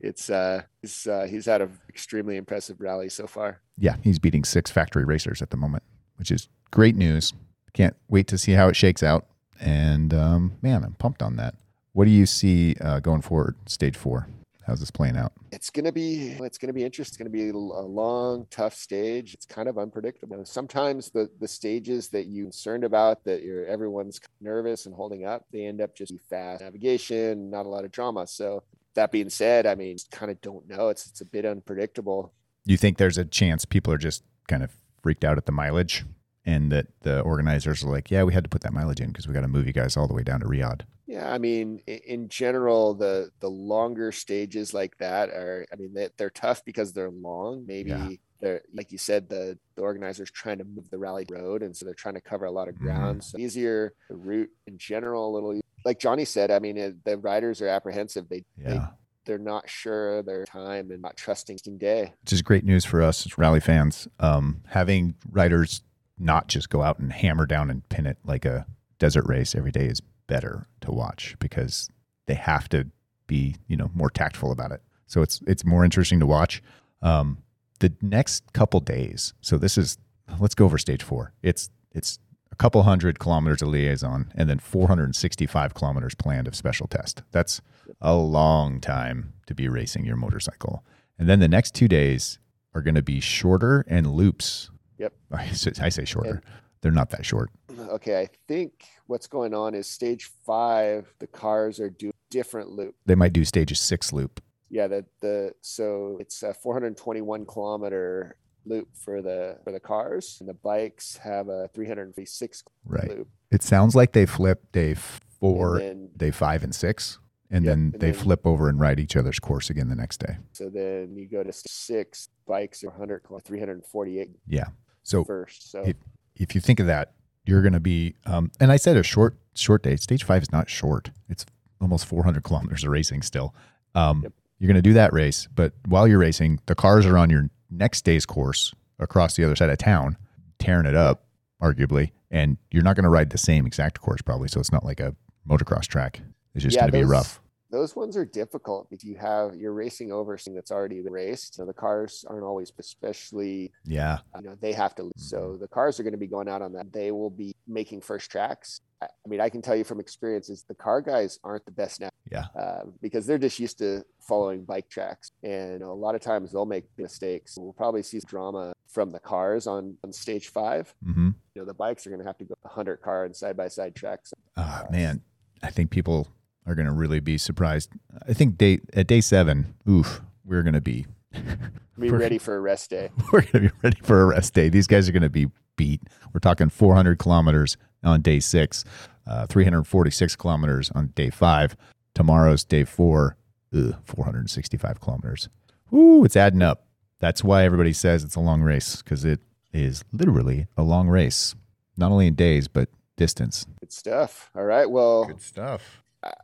it's 0.00 0.28
uh 0.28 0.62
he's 0.82 1.06
uh, 1.06 1.26
he's 1.28 1.46
had 1.46 1.62
an 1.62 1.78
extremely 1.88 2.36
impressive 2.36 2.80
rally 2.80 3.08
so 3.08 3.26
far. 3.26 3.60
Yeah, 3.78 3.96
he's 4.02 4.18
beating 4.18 4.44
six 4.44 4.70
factory 4.70 5.04
racers 5.04 5.40
at 5.40 5.50
the 5.50 5.56
moment, 5.56 5.84
which 6.16 6.30
is 6.30 6.48
great 6.70 6.96
news. 6.96 7.32
Can't 7.72 7.96
wait 8.08 8.26
to 8.28 8.36
see 8.38 8.52
how 8.52 8.68
it 8.68 8.76
shakes 8.76 9.02
out. 9.02 9.26
And 9.60 10.12
um, 10.12 10.52
man, 10.62 10.84
I'm 10.84 10.94
pumped 10.94 11.22
on 11.22 11.36
that. 11.36 11.54
What 11.92 12.04
do 12.04 12.10
you 12.10 12.26
see 12.26 12.76
uh, 12.80 13.00
going 13.00 13.22
forward, 13.22 13.56
stage 13.66 13.96
four? 13.96 14.28
How's 14.66 14.80
this 14.80 14.90
playing 14.90 15.16
out? 15.16 15.32
It's 15.52 15.70
gonna 15.70 15.92
be 15.92 16.36
it's 16.40 16.58
gonna 16.58 16.72
be 16.72 16.82
interesting. 16.82 17.12
It's 17.12 17.16
gonna 17.16 17.30
be 17.30 17.50
a 17.50 17.56
long, 17.56 18.46
tough 18.50 18.74
stage. 18.74 19.32
It's 19.32 19.46
kind 19.46 19.68
of 19.68 19.78
unpredictable. 19.78 20.44
Sometimes 20.44 21.10
the 21.10 21.30
the 21.38 21.46
stages 21.46 22.08
that 22.08 22.26
you're 22.26 22.46
concerned 22.46 22.82
about 22.82 23.22
that 23.24 23.44
you're 23.44 23.64
everyone's 23.66 24.20
nervous 24.40 24.86
and 24.86 24.94
holding 24.94 25.24
up, 25.24 25.44
they 25.52 25.66
end 25.66 25.80
up 25.80 25.94
just 25.94 26.12
fast 26.28 26.62
navigation, 26.62 27.48
not 27.48 27.64
a 27.64 27.68
lot 27.68 27.84
of 27.84 27.92
drama. 27.92 28.26
So 28.26 28.64
that 28.94 29.12
being 29.12 29.30
said, 29.30 29.66
I 29.66 29.76
mean, 29.76 29.96
kind 30.10 30.32
of 30.32 30.40
don't 30.40 30.68
know. 30.68 30.88
It's 30.88 31.06
it's 31.06 31.20
a 31.20 31.26
bit 31.26 31.46
unpredictable. 31.46 32.32
You 32.64 32.76
think 32.76 32.98
there's 32.98 33.18
a 33.18 33.24
chance 33.24 33.64
people 33.64 33.92
are 33.92 33.98
just 33.98 34.24
kind 34.48 34.64
of 34.64 34.72
freaked 35.00 35.24
out 35.24 35.38
at 35.38 35.46
the 35.46 35.52
mileage 35.52 36.04
and 36.46 36.70
that 36.72 36.86
the 37.02 37.20
organizers 37.20 37.82
are 37.84 37.88
like, 37.90 38.10
yeah, 38.10 38.22
we 38.22 38.32
had 38.32 38.44
to 38.44 38.50
put 38.50 38.62
that 38.62 38.72
mileage 38.72 39.00
in 39.00 39.08
because 39.08 39.26
we 39.26 39.34
got 39.34 39.40
to 39.40 39.48
move 39.48 39.66
you 39.66 39.72
guys 39.72 39.96
all 39.96 40.06
the 40.06 40.14
way 40.14 40.22
down 40.22 40.40
to 40.40 40.46
Riyadh? 40.46 40.82
Yeah, 41.06 41.30
I 41.30 41.38
mean, 41.38 41.80
in 41.86 42.28
general, 42.28 42.94
the 42.94 43.30
the 43.40 43.50
longer 43.50 44.10
stages 44.12 44.72
like 44.74 44.96
that 44.98 45.28
are, 45.30 45.66
I 45.72 45.76
mean, 45.76 45.92
they, 45.94 46.08
they're 46.16 46.30
tough 46.30 46.64
because 46.64 46.92
they're 46.92 47.10
long. 47.10 47.64
Maybe 47.66 47.90
Yeah. 47.90 48.08
they're, 48.40 48.62
like 48.74 48.90
you 48.92 48.98
said, 48.98 49.28
the 49.28 49.58
the 49.76 49.82
organizers 49.82 50.30
trying 50.30 50.58
to 50.58 50.64
move 50.64 50.88
the 50.90 50.98
rally 50.98 51.26
road, 51.30 51.62
and 51.62 51.76
so 51.76 51.84
they're 51.84 51.94
trying 51.94 52.14
to 52.14 52.20
cover 52.20 52.44
a 52.46 52.50
lot 52.50 52.68
of 52.68 52.74
Mhm. 52.76 52.78
ground. 52.78 53.24
So 53.24 53.38
easier 53.38 53.92
the 54.08 54.16
route 54.16 54.50
in 54.66 54.78
general, 54.78 55.30
a 55.30 55.32
little. 55.34 55.60
Like 55.84 56.00
Johnny 56.00 56.24
said, 56.24 56.50
I 56.50 56.58
mean, 56.58 57.00
the 57.04 57.16
riders 57.18 57.62
are 57.62 57.68
apprehensive. 57.68 58.28
They, 58.28 58.42
they 58.56 58.74
Yeah. 58.74 58.88
they're 59.26 59.38
not 59.38 59.68
sure 59.68 60.22
their 60.24 60.44
time 60.44 60.90
and 60.90 61.00
not 61.02 61.16
trusting 61.16 61.58
day. 61.78 62.12
which 62.22 62.32
is 62.32 62.42
great 62.42 62.64
news 62.64 62.84
for 62.84 63.00
us 63.02 63.24
as 63.26 63.38
rally 63.38 63.60
fans. 63.60 64.08
Um, 64.18 64.62
having 64.66 65.14
riders 65.30 65.82
not 66.18 66.48
just 66.48 66.70
go 66.70 66.82
out 66.82 66.98
and 66.98 67.12
hammer 67.12 67.46
down 67.46 67.70
and 67.70 67.88
pin 67.88 68.06
it 68.06 68.18
like 68.24 68.44
a 68.44 68.66
desert 68.98 69.26
race 69.26 69.54
every 69.54 69.70
day 69.70 69.86
is 69.86 70.00
better 70.26 70.66
to 70.80 70.90
watch 70.90 71.36
because 71.38 71.88
they 72.26 72.34
have 72.34 72.68
to 72.70 72.86
be, 73.26 73.56
you 73.66 73.76
know, 73.76 73.90
more 73.94 74.10
tactful 74.10 74.50
about 74.50 74.72
it. 74.72 74.82
So 75.06 75.22
it's 75.22 75.40
it's 75.46 75.64
more 75.64 75.84
interesting 75.84 76.20
to 76.20 76.26
watch. 76.26 76.62
Um, 77.02 77.38
the 77.80 77.92
next 78.00 78.52
couple 78.52 78.80
days. 78.80 79.34
So 79.40 79.58
this 79.58 79.76
is 79.76 79.98
let's 80.40 80.54
go 80.54 80.64
over 80.64 80.78
stage 80.78 81.02
four. 81.02 81.32
It's 81.42 81.70
it's 81.92 82.18
a 82.52 82.56
couple 82.56 82.82
hundred 82.82 83.18
kilometers 83.18 83.62
of 83.62 83.68
liaison 83.68 84.32
and 84.34 84.48
then 84.48 84.58
465 84.58 85.74
kilometers 85.74 86.14
planned 86.14 86.48
of 86.48 86.56
special 86.56 86.86
test. 86.86 87.22
That's 87.30 87.60
a 88.00 88.14
long 88.14 88.80
time 88.80 89.34
to 89.46 89.54
be 89.54 89.68
racing 89.68 90.04
your 90.04 90.16
motorcycle. 90.16 90.84
And 91.18 91.28
then 91.28 91.40
the 91.40 91.48
next 91.48 91.74
two 91.74 91.88
days 91.88 92.38
are 92.74 92.82
going 92.82 92.94
to 92.94 93.02
be 93.02 93.20
shorter 93.20 93.84
and 93.88 94.10
loops. 94.10 94.70
Yep. 94.98 95.12
I 95.32 95.48
say, 95.48 95.72
I 95.80 95.88
say 95.88 96.04
shorter. 96.04 96.42
They're 96.82 96.92
not 96.92 97.10
that 97.10 97.24
short. 97.26 97.50
Okay, 97.78 98.20
I 98.20 98.28
think 98.46 98.84
what's 99.06 99.26
going 99.26 99.54
on 99.54 99.74
is 99.74 99.86
stage 99.88 100.30
five. 100.44 101.12
The 101.18 101.26
cars 101.26 101.80
are 101.80 101.90
doing 101.90 102.12
different 102.30 102.70
loop. 102.70 102.94
They 103.06 103.14
might 103.14 103.32
do 103.32 103.44
stage 103.44 103.76
six 103.78 104.12
loop. 104.12 104.40
yeah 104.68 104.86
the 104.88 105.04
the 105.20 105.52
so 105.62 106.16
it's 106.20 106.42
a 106.42 106.52
421 106.52 107.46
kilometer 107.46 108.36
loop 108.64 108.88
for 108.94 109.22
the 109.22 109.58
for 109.64 109.70
the 109.72 109.78
cars 109.80 110.38
and 110.40 110.48
the 110.48 110.54
bikes 110.54 111.16
have 111.18 111.48
a 111.48 111.68
356 111.72 112.64
Right. 112.84 113.08
loop 113.08 113.28
It 113.52 113.62
sounds 113.62 113.94
like 113.94 114.12
they 114.12 114.26
flip 114.26 114.70
day 114.72 114.94
four, 115.40 115.78
then 115.78 116.10
day 116.16 116.30
five, 116.32 116.64
and 116.64 116.74
six, 116.74 117.18
and 117.50 117.64
Yep, 117.64 117.70
then 117.72 117.78
and 117.92 118.00
they 118.00 118.10
then- 118.10 118.20
flip 118.20 118.46
over 118.46 118.68
and 118.68 118.80
ride 118.80 118.98
each 119.00 119.16
other's 119.16 119.38
course 119.38 119.70
again 119.70 119.88
the 119.88 119.94
next 119.96 120.18
day. 120.18 120.36
so 120.52 120.68
then 120.68 121.14
you 121.16 121.26
go 121.28 121.42
to 121.44 121.52
six 121.52 122.28
bikes 122.46 122.82
are 122.84 122.90
100 122.90 123.22
348 123.44 124.30
Yeah. 124.48 124.66
So 125.06 125.24
first 125.24 125.70
so 125.70 125.82
if 125.82 125.96
if 126.34 126.54
you 126.54 126.60
think 126.60 126.80
of 126.80 126.86
that, 126.86 127.12
you're 127.44 127.62
going 127.62 127.72
to 127.72 127.80
be. 127.80 128.14
Um, 128.26 128.50
and 128.60 128.70
I 128.72 128.76
said 128.76 128.96
a 128.96 129.02
short 129.02 129.36
short 129.54 129.82
day. 129.82 129.96
Stage 129.96 130.24
five 130.24 130.42
is 130.42 130.52
not 130.52 130.68
short. 130.68 131.10
It's 131.28 131.46
almost 131.80 132.06
400 132.06 132.42
kilometers 132.42 132.84
of 132.84 132.90
racing 132.90 133.22
still. 133.22 133.54
Um, 133.94 134.22
Yep. 134.22 134.32
You're 134.58 134.68
going 134.68 134.76
to 134.76 134.82
do 134.82 134.94
that 134.94 135.12
race, 135.12 135.48
but 135.54 135.74
while 135.86 136.08
you're 136.08 136.18
racing, 136.18 136.60
the 136.64 136.74
cars 136.74 137.04
are 137.04 137.18
on 137.18 137.28
your 137.28 137.50
next 137.70 138.06
day's 138.06 138.24
course 138.24 138.72
across 138.98 139.36
the 139.36 139.44
other 139.44 139.54
side 139.54 139.68
of 139.68 139.76
town, 139.76 140.16
tearing 140.58 140.86
it 140.86 140.96
up, 140.96 141.26
arguably, 141.62 142.12
and 142.30 142.56
you're 142.70 142.82
not 142.82 142.96
going 142.96 143.04
to 143.04 143.10
ride 143.10 143.28
the 143.28 143.36
same 143.38 143.66
exact 143.66 144.00
course 144.00 144.22
probably. 144.22 144.48
So 144.48 144.58
it's 144.58 144.72
not 144.72 144.82
like 144.82 144.98
a 144.98 145.14
motocross 145.46 145.82
track. 145.86 146.22
It's 146.54 146.64
just 146.64 146.74
Yeah, 146.74 146.82
going 146.82 146.92
to 146.92 146.98
be 147.00 147.04
rough. 147.04 147.38
Those 147.76 147.94
ones 148.02 148.16
are 148.16 148.24
difficult 148.42 148.82
if 148.90 149.04
you 149.04 149.14
have 149.16 149.46
you're 149.60 149.72
racing 149.84 150.08
over 150.18 150.30
something 150.38 150.54
that's 150.54 150.70
already 150.76 151.00
been 151.02 151.12
raced. 151.12 151.54
So 151.56 151.64
the 151.72 151.72
cars 151.84 152.24
aren't 152.28 152.44
always 152.50 152.70
especially 152.78 153.72
Yeah. 153.84 154.18
you 154.36 154.42
know 154.48 154.56
they 154.60 154.72
have 154.72 154.94
to 154.96 155.10
so 155.16 155.56
the 155.64 155.68
cars 155.68 155.98
are 155.98 156.02
going 156.02 156.12
to 156.20 156.24
be 156.26 156.32
going 156.36 156.48
out 156.48 156.62
on 156.62 156.72
that. 156.76 156.92
They 156.92 157.10
will 157.12 157.30
be 157.44 157.54
making 157.66 158.00
first 158.10 158.30
tracks. 158.30 158.80
I 159.02 159.08
mean 159.30 159.40
i 159.46 159.50
can 159.54 159.60
tell 159.60 159.76
you 159.76 159.84
from 159.84 160.00
experiences 160.00 160.64
the 160.66 160.74
car 160.86 161.02
guys 161.02 161.38
aren't 161.44 161.66
the 161.66 161.76
best 161.82 162.00
now 162.00 162.08
Yeah. 162.32 162.46
uh, 162.62 162.84
because 163.02 163.26
they're 163.26 163.44
just 163.48 163.58
used 163.66 163.78
to 163.84 163.88
following 164.30 164.64
bike 164.64 164.88
tracks. 164.96 165.26
And 165.42 165.82
a 165.82 165.92
lot 166.06 166.14
of 166.14 166.22
times 166.30 166.46
they'll 166.52 166.64
make 166.76 166.86
mistakes. 167.06 167.48
We'll 167.58 167.74
probably 167.82 168.02
see 168.02 168.20
drama 168.34 168.72
from 168.88 169.10
the 169.16 169.20
cars 169.32 169.66
on 169.66 169.82
on 170.04 170.10
stage 170.12 170.46
five. 170.48 170.84
Hmm 171.04 171.30
you 171.54 171.58
know 171.62 171.66
the 171.66 171.74
bikes 171.84 172.06
are 172.06 172.10
going 172.10 172.20
to 172.24 172.26
have 172.30 172.38
to 172.38 172.44
go 172.44 172.54
100 172.62 172.96
car 173.08 173.24
and 173.26 173.34
side 173.42 173.56
by 173.56 173.68
side 173.68 173.94
tracks. 173.94 174.32
Oh, 174.58 174.82
man, 174.90 175.14
I 175.62 175.70
think 175.70 175.90
people 175.90 176.18
are 176.66 176.74
going 176.74 176.86
to 176.86 176.92
really 176.92 177.20
be 177.20 177.38
surprised. 177.38 177.90
I 178.28 178.32
think 178.32 178.58
day 178.58 178.80
at 178.94 179.06
day 179.06 179.20
seven, 179.20 179.74
oof, 179.88 180.20
we're 180.44 180.62
going 180.62 180.74
to 180.74 180.80
be 180.80 181.06
be 181.98 182.10
ready 182.10 182.38
for 182.38 182.56
a 182.56 182.60
rest 182.60 182.90
day 182.90 183.10
we're 183.32 183.40
going 183.42 183.52
to 183.52 183.60
be 183.70 183.76
ready 183.82 184.00
for 184.02 184.22
a 184.22 184.26
rest 184.26 184.54
day. 184.54 184.68
These 184.68 184.86
guys 184.86 185.08
are 185.08 185.12
going 185.12 185.22
to 185.22 185.28
be 185.30 185.48
beat. 185.76 186.02
We're 186.32 186.40
talking 186.40 186.68
400 186.70 187.18
kilometers 187.18 187.76
on 188.02 188.22
day 188.22 188.40
six, 188.40 188.84
uh, 189.26 189.46
346 189.46 190.36
kilometers 190.36 190.90
on 190.90 191.08
day 191.08 191.30
five. 191.30 191.76
Tomorrow's 192.14 192.64
day 192.64 192.84
four, 192.84 193.36
ugh, 193.74 193.94
465 194.04 195.00
kilometers. 195.00 195.48
Ooh, 195.92 196.24
it's 196.24 196.36
adding 196.36 196.62
up. 196.62 196.86
That's 197.20 197.44
why 197.44 197.64
everybody 197.64 197.92
says 197.92 198.24
it's 198.24 198.36
a 198.36 198.40
long 198.40 198.62
race 198.62 199.02
because 199.02 199.24
it 199.24 199.40
is 199.72 200.02
literally 200.12 200.66
a 200.76 200.82
long 200.82 201.08
race, 201.08 201.54
not 201.96 202.10
only 202.10 202.26
in 202.26 202.34
days 202.34 202.68
but 202.68 202.88
distance. 203.16 203.66
good 203.80 203.92
stuff 203.92 204.50
all 204.54 204.64
right 204.64 204.90
well 204.90 205.24
good 205.24 205.40
stuff. 205.40 206.02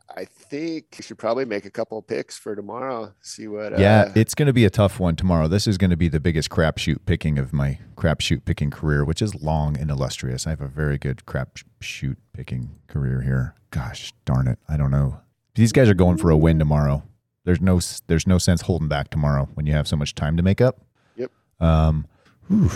I- 0.09 0.25
think 0.53 0.99
you 0.99 1.01
should 1.01 1.17
probably 1.17 1.45
make 1.45 1.65
a 1.65 1.71
couple 1.71 1.97
of 1.97 2.05
picks 2.05 2.37
for 2.37 2.55
tomorrow. 2.55 3.11
See 3.21 3.47
what. 3.47 3.79
Yeah, 3.79 4.01
uh, 4.01 4.11
it's 4.15 4.35
going 4.35 4.45
to 4.45 4.53
be 4.53 4.65
a 4.65 4.69
tough 4.69 4.99
one 4.99 5.15
tomorrow. 5.15 5.47
This 5.47 5.65
is 5.65 5.79
going 5.79 5.89
to 5.89 5.97
be 5.97 6.09
the 6.09 6.19
biggest 6.19 6.51
crapshoot 6.51 6.99
picking 7.07 7.39
of 7.39 7.53
my 7.53 7.79
crapshoot 7.95 8.45
picking 8.45 8.69
career, 8.69 9.03
which 9.03 9.19
is 9.19 9.33
long 9.33 9.75
and 9.75 9.89
illustrious. 9.89 10.45
I 10.45 10.51
have 10.51 10.61
a 10.61 10.67
very 10.67 10.99
good 10.99 11.23
crapshoot 11.25 12.17
picking 12.33 12.75
career 12.87 13.21
here. 13.21 13.55
Gosh 13.71 14.13
darn 14.25 14.47
it, 14.47 14.59
I 14.69 14.77
don't 14.77 14.91
know. 14.91 15.21
These 15.55 15.71
guys 15.71 15.89
are 15.89 15.95
going 15.95 16.17
for 16.17 16.29
a 16.29 16.37
win 16.37 16.59
tomorrow. 16.59 17.01
There's 17.45 17.59
no 17.61 17.79
there's 18.05 18.27
no 18.27 18.37
sense 18.37 18.61
holding 18.61 18.87
back 18.87 19.09
tomorrow 19.09 19.49
when 19.55 19.65
you 19.65 19.73
have 19.73 19.87
so 19.87 19.95
much 19.95 20.13
time 20.13 20.37
to 20.37 20.43
make 20.43 20.61
up. 20.61 20.81
Yep. 21.15 21.31
Um, 21.59 22.05
whew, 22.47 22.69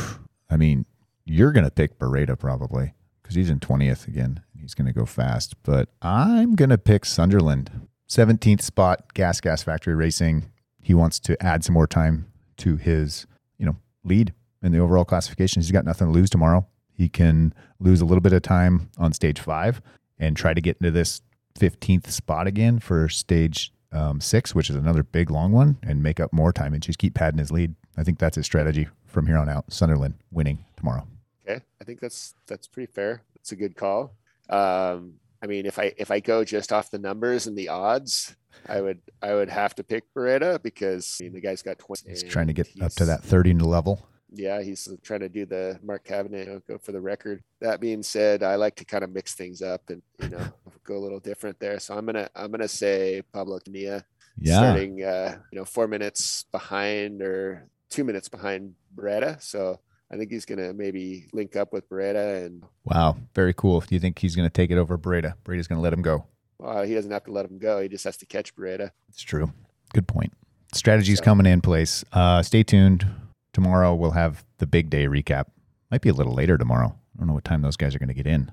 I 0.50 0.58
mean, 0.58 0.88
you're 1.26 1.52
going 1.52 1.64
to 1.64 1.72
pick 1.72 2.00
Barreda 2.00 2.40
probably 2.40 2.94
because 3.22 3.36
he's 3.36 3.52
in 3.52 3.60
20th 3.60 4.08
again. 4.08 4.42
He's 4.68 4.74
going 4.74 4.88
to 4.88 4.92
go 4.92 5.06
fast, 5.06 5.56
but 5.64 5.88
I'm 6.02 6.54
going 6.54 6.72
to 6.72 6.78
pick 6.78 7.06
Sunderland. 7.06 7.88
17th 8.10 8.62
spot, 8.62 9.14
Gas 9.14 9.40
Gas 9.40 9.64
Factory 9.64 9.96
Racing. 9.96 10.52
He 10.82 10.94
wants 10.94 11.20
to 11.20 11.42
add 11.42 11.64
some 11.64 11.72
more 11.72 11.88
time 11.88 12.30
to 12.58 12.76
his, 12.76 13.26
you 13.58 13.66
know, 13.66 13.78
lead 14.04 14.34
in 14.62 14.74
the 14.74 14.80
overall 14.80 15.06
classification. 15.06 15.62
He's 15.62 15.72
got 15.72 15.86
nothing 15.86 16.08
to 16.08 16.12
lose 16.12 16.30
tomorrow. 16.30 16.68
He 16.92 17.08
can 17.08 17.54
lose 17.80 18.02
a 18.02 18.06
little 18.06 18.20
bit 18.20 18.34
of 18.34 18.42
time 18.42 18.90
on 18.98 19.14
stage 19.14 19.40
five 19.40 19.82
and 20.20 20.36
try 20.36 20.54
to 20.54 20.60
get 20.60 20.76
into 20.82 20.92
this 20.92 21.22
15th 21.58 22.08
spot 22.08 22.46
again 22.46 22.80
for 22.80 23.08
stage 23.08 23.72
um, 23.94 24.20
six, 24.20 24.54
which 24.54 24.70
is 24.70 24.76
another 24.76 25.04
big 25.04 25.32
long 25.32 25.54
one, 25.54 25.78
and 25.82 26.04
make 26.04 26.20
up 26.20 26.34
more 26.34 26.52
time 26.52 26.74
and 26.74 26.84
just 26.84 27.00
keep 27.00 27.14
padding 27.14 27.40
his 27.40 27.52
lead. 27.52 27.74
I 27.96 28.04
think 28.04 28.20
that's 28.20 28.36
his 28.36 28.46
strategy 28.46 28.90
from 29.06 29.28
here 29.28 29.38
on 29.38 29.48
out. 29.48 29.72
Sunderland 29.72 30.16
winning 30.30 30.66
tomorrow. 30.76 31.08
Okay, 31.48 31.64
I 31.80 31.86
think 31.86 32.02
that's 32.02 32.36
that's 32.48 32.68
pretty 32.68 32.92
fair. 32.92 33.22
That's 33.34 33.54
a 33.54 33.56
good 33.56 33.78
call. 33.78 34.12
Um, 34.50 35.14
I 35.42 35.48
mean, 35.48 35.66
if 35.66 35.78
I 35.80 35.94
if 35.98 36.12
I 36.12 36.20
go 36.20 36.44
just 36.44 36.74
off 36.74 36.90
the 36.92 37.00
numbers 37.00 37.48
and 37.48 37.58
the 37.58 37.70
odds, 37.70 38.36
I 38.68 38.82
would 38.82 39.02
I 39.22 39.34
would 39.34 39.50
have 39.50 39.76
to 39.76 39.84
pick 39.84 40.04
Barreda 40.16 40.62
because 40.62 41.18
I 41.20 41.26
mean, 41.26 41.34
the 41.34 41.42
guy's 41.42 41.62
got 41.62 41.80
twenty. 41.80 42.10
He's 42.10 42.24
trying 42.24 42.48
to 42.48 42.54
get 42.54 42.68
up 42.82 42.94
to 42.94 43.06
that 43.06 43.24
30 43.24 43.54
level. 43.56 44.08
Yeah, 44.30 44.62
he's 44.62 44.88
trying 45.04 45.22
to 45.22 45.30
do 45.30 45.46
the 45.46 45.80
Mark 45.82 46.04
Cavendish, 46.04 46.48
you 46.48 46.54
know, 46.54 46.62
go 46.68 46.78
for 46.78 46.92
the 46.92 47.00
record. 47.00 47.42
That 47.62 47.80
being 47.80 48.04
said, 48.04 48.44
I 48.44 48.56
like 48.56 48.76
to 48.76 48.86
kind 48.86 49.04
of 49.06 49.12
mix 49.12 49.36
things 49.36 49.62
up 49.62 49.90
and 49.90 50.02
you 50.22 50.30
know 50.30 50.52
go 50.84 50.98
a 50.98 51.00
little 51.00 51.20
different 51.20 51.60
there. 51.60 51.80
So 51.80 51.98
I'm 51.98 52.06
gonna 52.06 52.30
I'm 52.36 52.52
gonna 52.52 52.68
say 52.68 53.22
Pablo 53.34 53.60
Nia 53.68 54.04
Yeah. 54.38 54.58
starting 54.58 55.04
uh, 55.04 55.38
you 55.52 55.60
know 55.60 55.66
four 55.66 55.88
minutes 55.88 56.44
behind 56.52 57.22
or 57.22 57.70
two 57.90 58.04
minutes 58.04 58.28
behind 58.28 58.74
Barreda. 58.96 59.42
So 59.42 59.80
I 60.12 60.18
think 60.18 60.32
he's 60.32 60.46
gonna 60.46 60.74
maybe 60.74 61.28
link 61.34 61.56
up 61.56 61.74
with 61.74 61.90
Barreda 61.90 62.46
and 62.46 62.64
Wow. 62.86 63.18
Very 63.36 63.54
cool. 63.54 63.82
Do 63.82 63.94
you 63.96 64.00
think 64.00 64.20
he's 64.20 64.36
going 64.36 64.48
to 64.48 64.54
take 64.54 64.72
it 64.72 64.78
over 64.78 64.98
Barreda? 64.98 65.34
Barreda's 65.44 65.68
going 65.68 65.78
to 65.80 65.84
let 65.84 65.92
him 65.92 66.02
go. 66.02 66.26
well, 66.60 66.84
he 66.84 66.94
doesn't 66.94 67.12
have 67.12 67.26
to 67.26 67.32
let 67.32 67.46
him 67.46 67.58
go. 67.60 67.82
He 67.82 67.90
just 67.90 68.06
has 68.06 68.16
to 68.18 68.26
catch 68.26 68.56
Barreda. 68.56 68.92
It's 69.10 69.22
true. 69.22 69.52
Good 69.94 70.08
point. 70.08 70.32
Strategies 70.74 71.18
So- 71.18 71.24
coming 71.26 71.46
in 71.46 71.60
place. 71.62 72.06
Uh, 72.14 72.42
stay 72.44 72.64
tuned. 72.64 73.06
Tomorrow 73.54 73.94
we'll 73.96 74.12
have 74.12 74.46
the 74.60 74.68
big 74.68 74.90
day 74.90 75.08
recap. 75.08 75.46
Might 75.92 76.02
be 76.02 76.10
a 76.10 76.14
little 76.14 76.34
later 76.34 76.58
tomorrow. 76.58 76.96
I 77.16 77.20
don't 77.20 77.28
know 77.28 77.34
what 77.34 77.44
time 77.44 77.62
those 77.62 77.76
guys 77.78 77.94
are 77.96 78.00
going 78.00 78.08
to 78.10 78.14
get 78.14 78.28
in. 78.28 78.52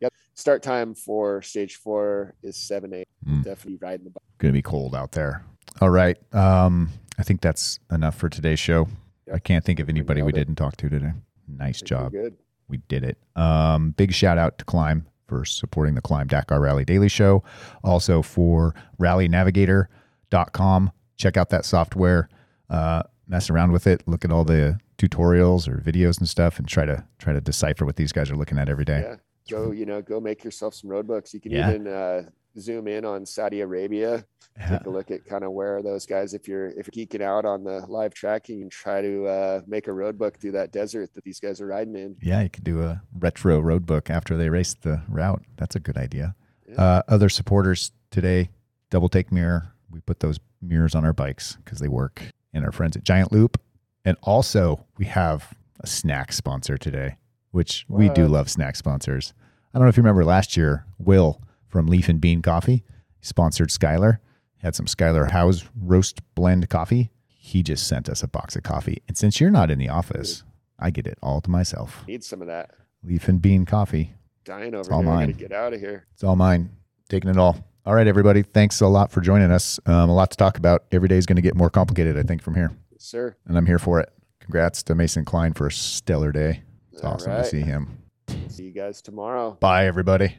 Yep. 0.00 0.12
Start 0.34 0.62
time 0.62 0.94
for 0.94 1.40
stage 1.42 1.76
four 1.76 2.34
is 2.42 2.56
seven 2.56 2.92
eight. 2.92 3.08
Mm. 3.26 3.44
Definitely 3.44 3.78
riding 3.80 4.04
the 4.04 4.10
bike. 4.10 4.22
Going 4.38 4.52
to 4.52 4.58
be 4.58 4.62
cold 4.62 4.94
out 4.94 5.12
there. 5.12 5.44
All 5.80 5.90
right. 5.90 6.16
Um, 6.34 6.90
I 7.18 7.22
think 7.22 7.40
that's 7.40 7.78
enough 7.90 8.16
for 8.16 8.28
today's 8.28 8.58
show. 8.60 8.88
I 9.32 9.38
can't 9.38 9.64
think 9.64 9.80
of 9.80 9.88
anybody 9.88 10.22
we 10.22 10.32
didn't 10.32 10.56
talk 10.56 10.76
to 10.78 10.88
today. 10.88 11.12
Nice 11.46 11.80
job. 11.82 12.12
Good. 12.12 12.36
we 12.68 12.78
did 12.88 13.04
it. 13.04 13.18
Um, 13.36 13.92
big 13.92 14.12
shout 14.12 14.38
out 14.38 14.58
to 14.58 14.64
Klim 14.64 15.06
for 15.26 15.44
supporting 15.44 15.94
the 15.94 16.00
Klim 16.02 16.26
Dakar 16.26 16.60
Rally 16.60 16.84
Daily 16.84 17.08
Show. 17.08 17.42
Also 17.82 18.22
for 18.22 18.74
rallynavigator.com. 19.00 20.92
Check 21.16 21.36
out 21.36 21.50
that 21.50 21.64
software. 21.64 22.28
Uh, 22.70 23.02
mess 23.26 23.50
around 23.50 23.72
with 23.72 23.86
it. 23.86 24.02
Look 24.06 24.24
at 24.24 24.30
all 24.30 24.44
the 24.44 24.78
tutorials 24.98 25.68
or 25.68 25.78
videos 25.80 26.18
and 26.18 26.28
stuff, 26.28 26.58
and 26.58 26.66
try 26.68 26.84
to 26.84 27.04
try 27.18 27.32
to 27.32 27.40
decipher 27.40 27.84
what 27.84 27.96
these 27.96 28.12
guys 28.12 28.30
are 28.30 28.36
looking 28.36 28.58
at 28.58 28.68
every 28.68 28.84
day. 28.84 29.00
Yeah. 29.08 29.16
Go, 29.48 29.70
you 29.72 29.86
know, 29.86 30.02
go 30.02 30.20
make 30.20 30.44
yourself 30.44 30.74
some 30.74 30.90
road 30.90 31.06
books. 31.06 31.32
You 31.34 31.40
can 31.40 31.52
Yeah. 31.52 31.70
even 31.70 31.86
uh, 31.86 32.22
zoom 32.58 32.88
in 32.88 33.04
on 33.04 33.24
Saudi 33.26 33.60
Arabia. 33.60 34.24
Yeah. 34.58 34.78
Take 34.78 34.86
a 34.86 34.90
look 34.90 35.10
at 35.10 35.24
kind 35.24 35.44
of 35.44 35.52
where 35.52 35.82
those 35.82 36.04
guys. 36.06 36.34
If 36.34 36.48
you're 36.48 36.66
if 36.66 36.88
you're 36.92 37.06
geeking 37.06 37.22
out 37.22 37.44
on 37.44 37.62
the 37.62 37.84
live 37.86 38.12
tracking, 38.12 38.62
and 38.62 38.70
try 38.70 39.00
to 39.02 39.26
uh, 39.26 39.60
make 39.66 39.86
a 39.86 39.92
road 39.92 40.18
book 40.18 40.38
through 40.40 40.52
that 40.52 40.72
desert 40.72 41.14
that 41.14 41.22
these 41.24 41.38
guys 41.38 41.60
are 41.60 41.66
riding 41.66 41.94
in. 41.94 42.16
Yeah, 42.20 42.42
you 42.42 42.50
could 42.50 42.64
do 42.64 42.82
a 42.82 43.00
retro 43.16 43.60
road 43.60 43.86
book 43.86 44.10
after 44.10 44.36
they 44.36 44.48
race 44.48 44.74
the 44.74 45.02
route. 45.08 45.42
That's 45.56 45.76
a 45.76 45.80
good 45.80 45.96
idea. 45.96 46.34
Yeah. 46.68 46.74
Uh, 46.82 47.02
other 47.08 47.28
supporters 47.28 47.92
today, 48.10 48.50
Double 48.90 49.08
Take 49.08 49.30
Mirror. 49.30 49.72
We 49.90 50.00
put 50.00 50.20
those 50.20 50.38
mirrors 50.60 50.94
on 50.94 51.04
our 51.04 51.12
bikes 51.12 51.56
because 51.64 51.78
they 51.78 51.88
work. 51.88 52.22
And 52.52 52.64
our 52.64 52.72
friends 52.72 52.96
at 52.96 53.04
Giant 53.04 53.30
Loop. 53.30 53.60
And 54.04 54.16
also, 54.22 54.84
we 54.96 55.04
have 55.04 55.54
a 55.80 55.86
snack 55.86 56.32
sponsor 56.32 56.76
today, 56.76 57.16
which 57.50 57.84
we 57.88 58.08
do 58.10 58.26
love 58.26 58.50
snack 58.50 58.76
sponsors. 58.76 59.32
I 59.72 59.78
don't 59.78 59.84
know 59.84 59.90
if 59.90 59.96
you 59.96 60.02
remember 60.02 60.24
last 60.24 60.56
year, 60.56 60.84
Will 60.98 61.42
from 61.66 61.86
Leaf 61.86 62.08
and 62.08 62.20
Bean 62.20 62.42
Coffee 62.42 62.84
sponsored 63.20 63.68
Skyler, 63.68 64.18
had 64.58 64.74
some 64.74 64.86
Skyler 64.86 65.30
Howes 65.30 65.64
roast 65.80 66.20
blend 66.34 66.68
coffee. 66.68 67.10
He 67.26 67.62
just 67.62 67.86
sent 67.86 68.08
us 68.08 68.22
a 68.22 68.28
box 68.28 68.56
of 68.56 68.62
coffee. 68.62 69.02
And 69.08 69.16
since 69.16 69.40
you're 69.40 69.50
not 69.50 69.70
in 69.70 69.78
the 69.78 69.88
office, 69.88 70.42
I 70.78 70.90
get 70.90 71.06
it 71.06 71.18
all 71.22 71.40
to 71.40 71.50
myself. 71.50 72.04
Need 72.06 72.24
some 72.24 72.40
of 72.40 72.48
that. 72.48 72.70
Leaf 73.02 73.28
and 73.28 73.40
Bean 73.40 73.64
Coffee. 73.64 74.14
Dying 74.44 74.74
over 74.74 74.92
all 74.92 75.02
here. 75.02 75.10
Mine. 75.10 75.32
get 75.32 75.52
out 75.52 75.72
of 75.72 75.80
here. 75.80 76.06
It's 76.12 76.24
all 76.24 76.36
mine. 76.36 76.70
Taking 77.08 77.30
it 77.30 77.36
all. 77.36 77.64
All 77.86 77.94
right, 77.94 78.06
everybody. 78.06 78.42
Thanks 78.42 78.80
a 78.80 78.86
lot 78.86 79.10
for 79.10 79.20
joining 79.20 79.50
us. 79.50 79.80
Um, 79.86 80.10
a 80.10 80.14
lot 80.14 80.30
to 80.30 80.36
talk 80.36 80.58
about. 80.58 80.84
Every 80.92 81.08
day 81.08 81.16
is 81.16 81.26
going 81.26 81.36
to 81.36 81.42
get 81.42 81.54
more 81.54 81.70
complicated, 81.70 82.18
I 82.18 82.22
think, 82.22 82.42
from 82.42 82.54
here. 82.54 82.70
Yes, 82.90 83.04
sir. 83.04 83.36
And 83.46 83.56
I'm 83.56 83.66
here 83.66 83.78
for 83.78 84.00
it. 84.00 84.12
Congrats 84.40 84.82
to 84.84 84.94
Mason 84.94 85.24
Klein 85.24 85.52
for 85.54 85.68
a 85.68 85.72
stellar 85.72 86.32
day. 86.32 86.62
It's 86.98 87.04
All 87.04 87.14
awesome 87.14 87.30
to 87.30 87.44
see 87.44 87.60
him. 87.60 88.02
See 88.48 88.64
you 88.64 88.72
guys 88.72 89.00
tomorrow. 89.00 89.56
Bye, 89.60 89.86
everybody. 89.86 90.34